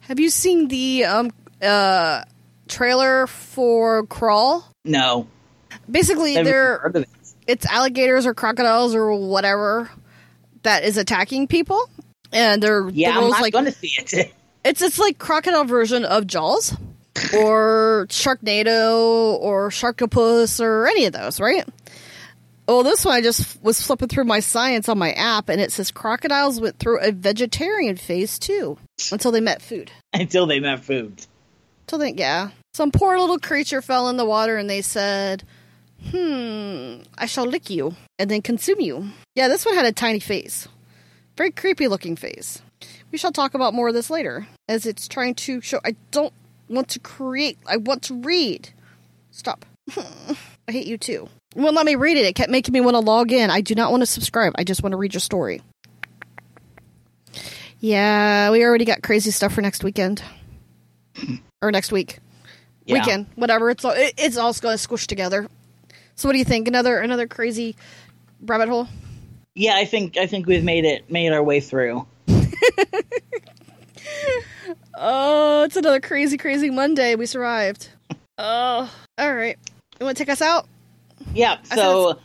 Have 0.00 0.18
you 0.18 0.30
seen 0.30 0.66
the 0.66 1.04
um 1.04 1.30
uh 1.62 2.24
trailer 2.68 3.26
for 3.26 4.06
Crawl? 4.06 4.64
No, 4.84 5.26
Basically, 5.90 6.34
never 6.34 6.90
they're 6.94 7.02
it. 7.02 7.08
it's 7.46 7.66
alligators 7.66 8.26
or 8.26 8.34
crocodiles 8.34 8.94
or 8.94 9.12
whatever 9.14 9.90
that 10.62 10.84
is 10.84 10.96
attacking 10.96 11.46
people, 11.46 11.88
and 12.32 12.62
they're 12.62 12.88
Yeah, 12.90 13.14
the 13.14 13.20
I'm 13.20 13.30
not 13.30 13.40
like 13.42 13.52
going 13.52 13.66
to 13.66 13.72
see 13.72 13.92
it. 13.98 14.32
It's 14.64 14.82
it's 14.82 14.98
like 14.98 15.18
crocodile 15.18 15.64
version 15.64 16.04
of 16.04 16.26
Jaws, 16.26 16.76
or 17.34 18.06
Sharknado, 18.10 19.38
or 19.40 19.70
Sharktopus, 19.70 20.60
or 20.60 20.86
any 20.88 21.06
of 21.06 21.12
those, 21.12 21.40
right? 21.40 21.64
Well, 22.66 22.82
this 22.82 23.04
one 23.04 23.14
I 23.14 23.22
just 23.22 23.62
was 23.62 23.80
flipping 23.80 24.08
through 24.08 24.24
my 24.24 24.40
science 24.40 24.88
on 24.90 24.98
my 24.98 25.12
app, 25.12 25.48
and 25.48 25.60
it 25.60 25.72
says 25.72 25.90
crocodiles 25.90 26.60
went 26.60 26.78
through 26.78 27.00
a 27.00 27.12
vegetarian 27.12 27.96
phase 27.96 28.38
too 28.38 28.76
until 29.10 29.30
they 29.30 29.40
met 29.40 29.62
food. 29.62 29.90
Until 30.12 30.44
they 30.46 30.60
met 30.60 30.84
food. 30.84 31.24
So 31.88 31.96
then, 31.96 32.18
yeah, 32.18 32.50
some 32.74 32.90
poor 32.90 33.18
little 33.18 33.38
creature 33.38 33.80
fell 33.80 34.08
in 34.08 34.18
the 34.18 34.24
water, 34.24 34.56
and 34.56 34.68
they 34.68 34.82
said, 34.82 35.42
"Hmm, 36.10 37.02
I 37.16 37.26
shall 37.26 37.46
lick 37.46 37.70
you 37.70 37.96
and 38.18 38.30
then 38.30 38.42
consume 38.42 38.80
you." 38.80 39.10
Yeah, 39.34 39.48
this 39.48 39.64
one 39.64 39.74
had 39.74 39.86
a 39.86 39.92
tiny 39.92 40.20
face, 40.20 40.68
very 41.36 41.50
creepy 41.50 41.88
looking 41.88 42.14
face. 42.14 42.60
We 43.10 43.18
shall 43.18 43.32
talk 43.32 43.54
about 43.54 43.72
more 43.72 43.88
of 43.88 43.94
this 43.94 44.10
later, 44.10 44.46
as 44.68 44.84
it's 44.84 45.08
trying 45.08 45.34
to 45.36 45.62
show. 45.62 45.80
I 45.84 45.96
don't 46.10 46.34
want 46.68 46.88
to 46.90 46.98
create. 46.98 47.58
I 47.66 47.78
want 47.78 48.02
to 48.04 48.14
read. 48.14 48.68
Stop. 49.30 49.64
I 49.96 50.72
hate 50.72 50.86
you 50.86 50.98
too. 50.98 51.28
Well, 51.56 51.72
let 51.72 51.86
me 51.86 51.94
read 51.94 52.18
it. 52.18 52.26
It 52.26 52.34
kept 52.34 52.50
making 52.50 52.74
me 52.74 52.82
want 52.82 52.96
to 52.96 53.00
log 53.00 53.32
in. 53.32 53.50
I 53.50 53.62
do 53.62 53.74
not 53.74 53.90
want 53.90 54.02
to 54.02 54.06
subscribe. 54.06 54.52
I 54.56 54.64
just 54.64 54.82
want 54.82 54.92
to 54.92 54.98
read 54.98 55.14
your 55.14 55.20
story. 55.20 55.62
Yeah, 57.80 58.50
we 58.50 58.62
already 58.62 58.84
got 58.84 59.02
crazy 59.02 59.30
stuff 59.30 59.54
for 59.54 59.62
next 59.62 59.82
weekend 59.84 60.22
or 61.62 61.70
next 61.70 61.92
week, 61.92 62.18
Yeah. 62.84 62.94
weekend, 62.94 63.26
whatever. 63.36 63.70
It's 63.70 63.84
all 63.84 63.92
it, 63.92 64.14
it's 64.18 64.36
all 64.36 64.52
going 64.54 64.74
to 64.74 64.78
squish 64.78 65.06
together. 65.06 65.48
So, 66.14 66.28
what 66.28 66.32
do 66.32 66.38
you 66.38 66.44
think? 66.44 66.68
Another 66.68 66.98
another 66.98 67.26
crazy 67.26 67.76
rabbit 68.40 68.68
hole? 68.68 68.88
Yeah, 69.54 69.74
I 69.76 69.84
think 69.84 70.16
I 70.16 70.26
think 70.26 70.46
we've 70.46 70.64
made 70.64 70.84
it 70.84 71.10
made 71.10 71.32
our 71.32 71.42
way 71.42 71.60
through. 71.60 72.06
Oh, 75.00 75.62
it's 75.62 75.76
another 75.76 76.00
crazy, 76.00 76.36
crazy 76.36 76.70
Monday. 76.70 77.14
We 77.14 77.26
survived. 77.26 77.88
Oh, 78.40 78.88
all 79.18 79.34
right. 79.34 79.58
You 79.98 80.06
want 80.06 80.16
to 80.16 80.24
take 80.24 80.30
us 80.32 80.40
out? 80.40 80.68
Yeah, 81.34 81.60
so 81.64 82.20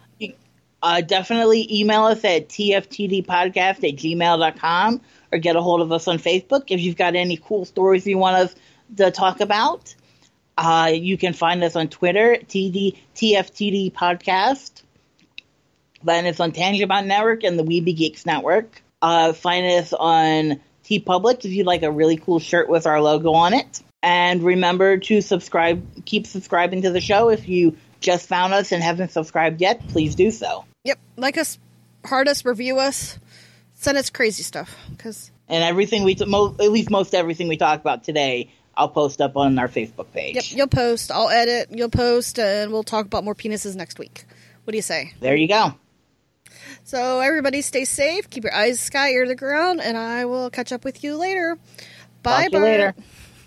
uh, 0.84 1.01
definitely 1.01 1.67
email 1.75 2.03
us 2.03 2.23
at 2.23 2.49
tftdpodcast 2.49 3.57
at 3.57 3.81
gmail.com 3.95 5.01
or 5.31 5.38
get 5.39 5.55
a 5.55 5.61
hold 5.63 5.81
of 5.81 5.91
us 5.91 6.07
on 6.07 6.19
Facebook 6.19 6.65
if 6.67 6.81
you've 6.81 6.97
got 6.97 7.15
any 7.15 7.38
cool 7.38 7.65
stories 7.65 8.05
you 8.05 8.19
want 8.19 8.36
us 8.38 8.53
to 8.97 9.11
talk 9.11 9.39
about. 9.41 9.93
Uh, 10.57 10.91
you 10.93 11.17
can 11.17 11.33
find 11.33 11.63
us 11.63 11.75
on 11.75 11.87
Twitter, 11.87 12.37
TD, 12.47 12.97
TFTD 13.15 13.93
Podcast. 13.93 14.83
Find 16.05 16.27
us 16.27 16.39
on 16.39 16.51
Tangibout 16.51 17.05
Network 17.05 17.43
and 17.43 17.57
the 17.57 17.63
Weeby 17.63 17.95
Geeks 17.95 18.25
Network. 18.25 18.81
Uh, 19.01 19.33
find 19.33 19.65
us 19.65 19.93
on 19.93 20.59
TeePublic 20.85 21.45
if 21.45 21.51
you'd 21.51 21.65
like 21.65 21.83
a 21.83 21.91
really 21.91 22.17
cool 22.17 22.39
shirt 22.39 22.69
with 22.69 22.85
our 22.85 23.01
logo 23.01 23.31
on 23.33 23.53
it. 23.53 23.81
And 24.01 24.43
remember 24.43 24.97
to 24.97 25.21
subscribe, 25.21 26.05
keep 26.05 26.27
subscribing 26.27 26.81
to 26.83 26.91
the 26.91 27.01
show. 27.01 27.29
If 27.29 27.47
you 27.47 27.77
just 28.01 28.27
found 28.27 28.53
us 28.53 28.71
and 28.71 28.83
haven't 28.83 29.11
subscribed 29.11 29.61
yet, 29.61 29.87
please 29.87 30.15
do 30.15 30.29
so. 30.29 30.65
Yep. 30.83 30.99
Like 31.15 31.37
us, 31.37 31.57
heart 32.05 32.27
us, 32.27 32.43
review 32.43 32.79
us, 32.79 33.17
send 33.75 33.97
us 33.97 34.09
crazy 34.09 34.43
stuff. 34.43 34.75
Because 34.91 35.31
And 35.47 35.63
everything 35.63 36.03
we, 36.03 36.17
mo- 36.27 36.55
at 36.59 36.71
least 36.71 36.89
most 36.89 37.15
everything 37.15 37.47
we 37.47 37.55
talk 37.55 37.79
about 37.79 38.03
today, 38.03 38.51
I'll 38.76 38.89
post 38.89 39.21
up 39.21 39.38
on 39.38 39.59
our 39.59 39.67
Facebook 39.67 40.11
page. 40.13 40.36
yep, 40.36 40.45
you'll 40.49 40.67
post. 40.67 41.11
I'll 41.11 41.30
edit. 41.30 41.69
You'll 41.71 41.89
post, 41.89 42.39
and 42.39 42.71
we'll 42.71 42.84
talk 42.84 43.05
about 43.05 43.24
more 43.24 43.36
penises 43.36 43.76
next 43.76 43.99
week. 43.99 44.26
What 44.63 44.71
do 44.71 44.78
you 44.78 44.82
say? 44.82 45.13
There 45.19 45.36
you 45.36 45.47
go. 45.47 45.76
So 46.84 47.19
everybody, 47.19 47.61
stay 47.61 47.86
safe. 47.86 48.30
Keep 48.30 48.43
your 48.45 48.53
eyes 48.55 48.80
sky, 48.80 49.09
ear 49.11 49.24
to 49.26 49.30
the 49.30 49.36
ground, 49.36 49.80
and 49.82 49.95
I 49.97 50.26
will 50.26 50.49
catch 50.49 50.71
up 50.71 50.84
with 50.84 51.03
you 51.03 51.15
later. 51.17 51.57
Bye 52.24 52.43
Talk 52.43 52.51
to 52.51 52.57
you 52.57 52.59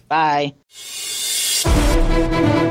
bye. 0.09 0.55
later. 0.55 0.55
Bye. 2.55 2.63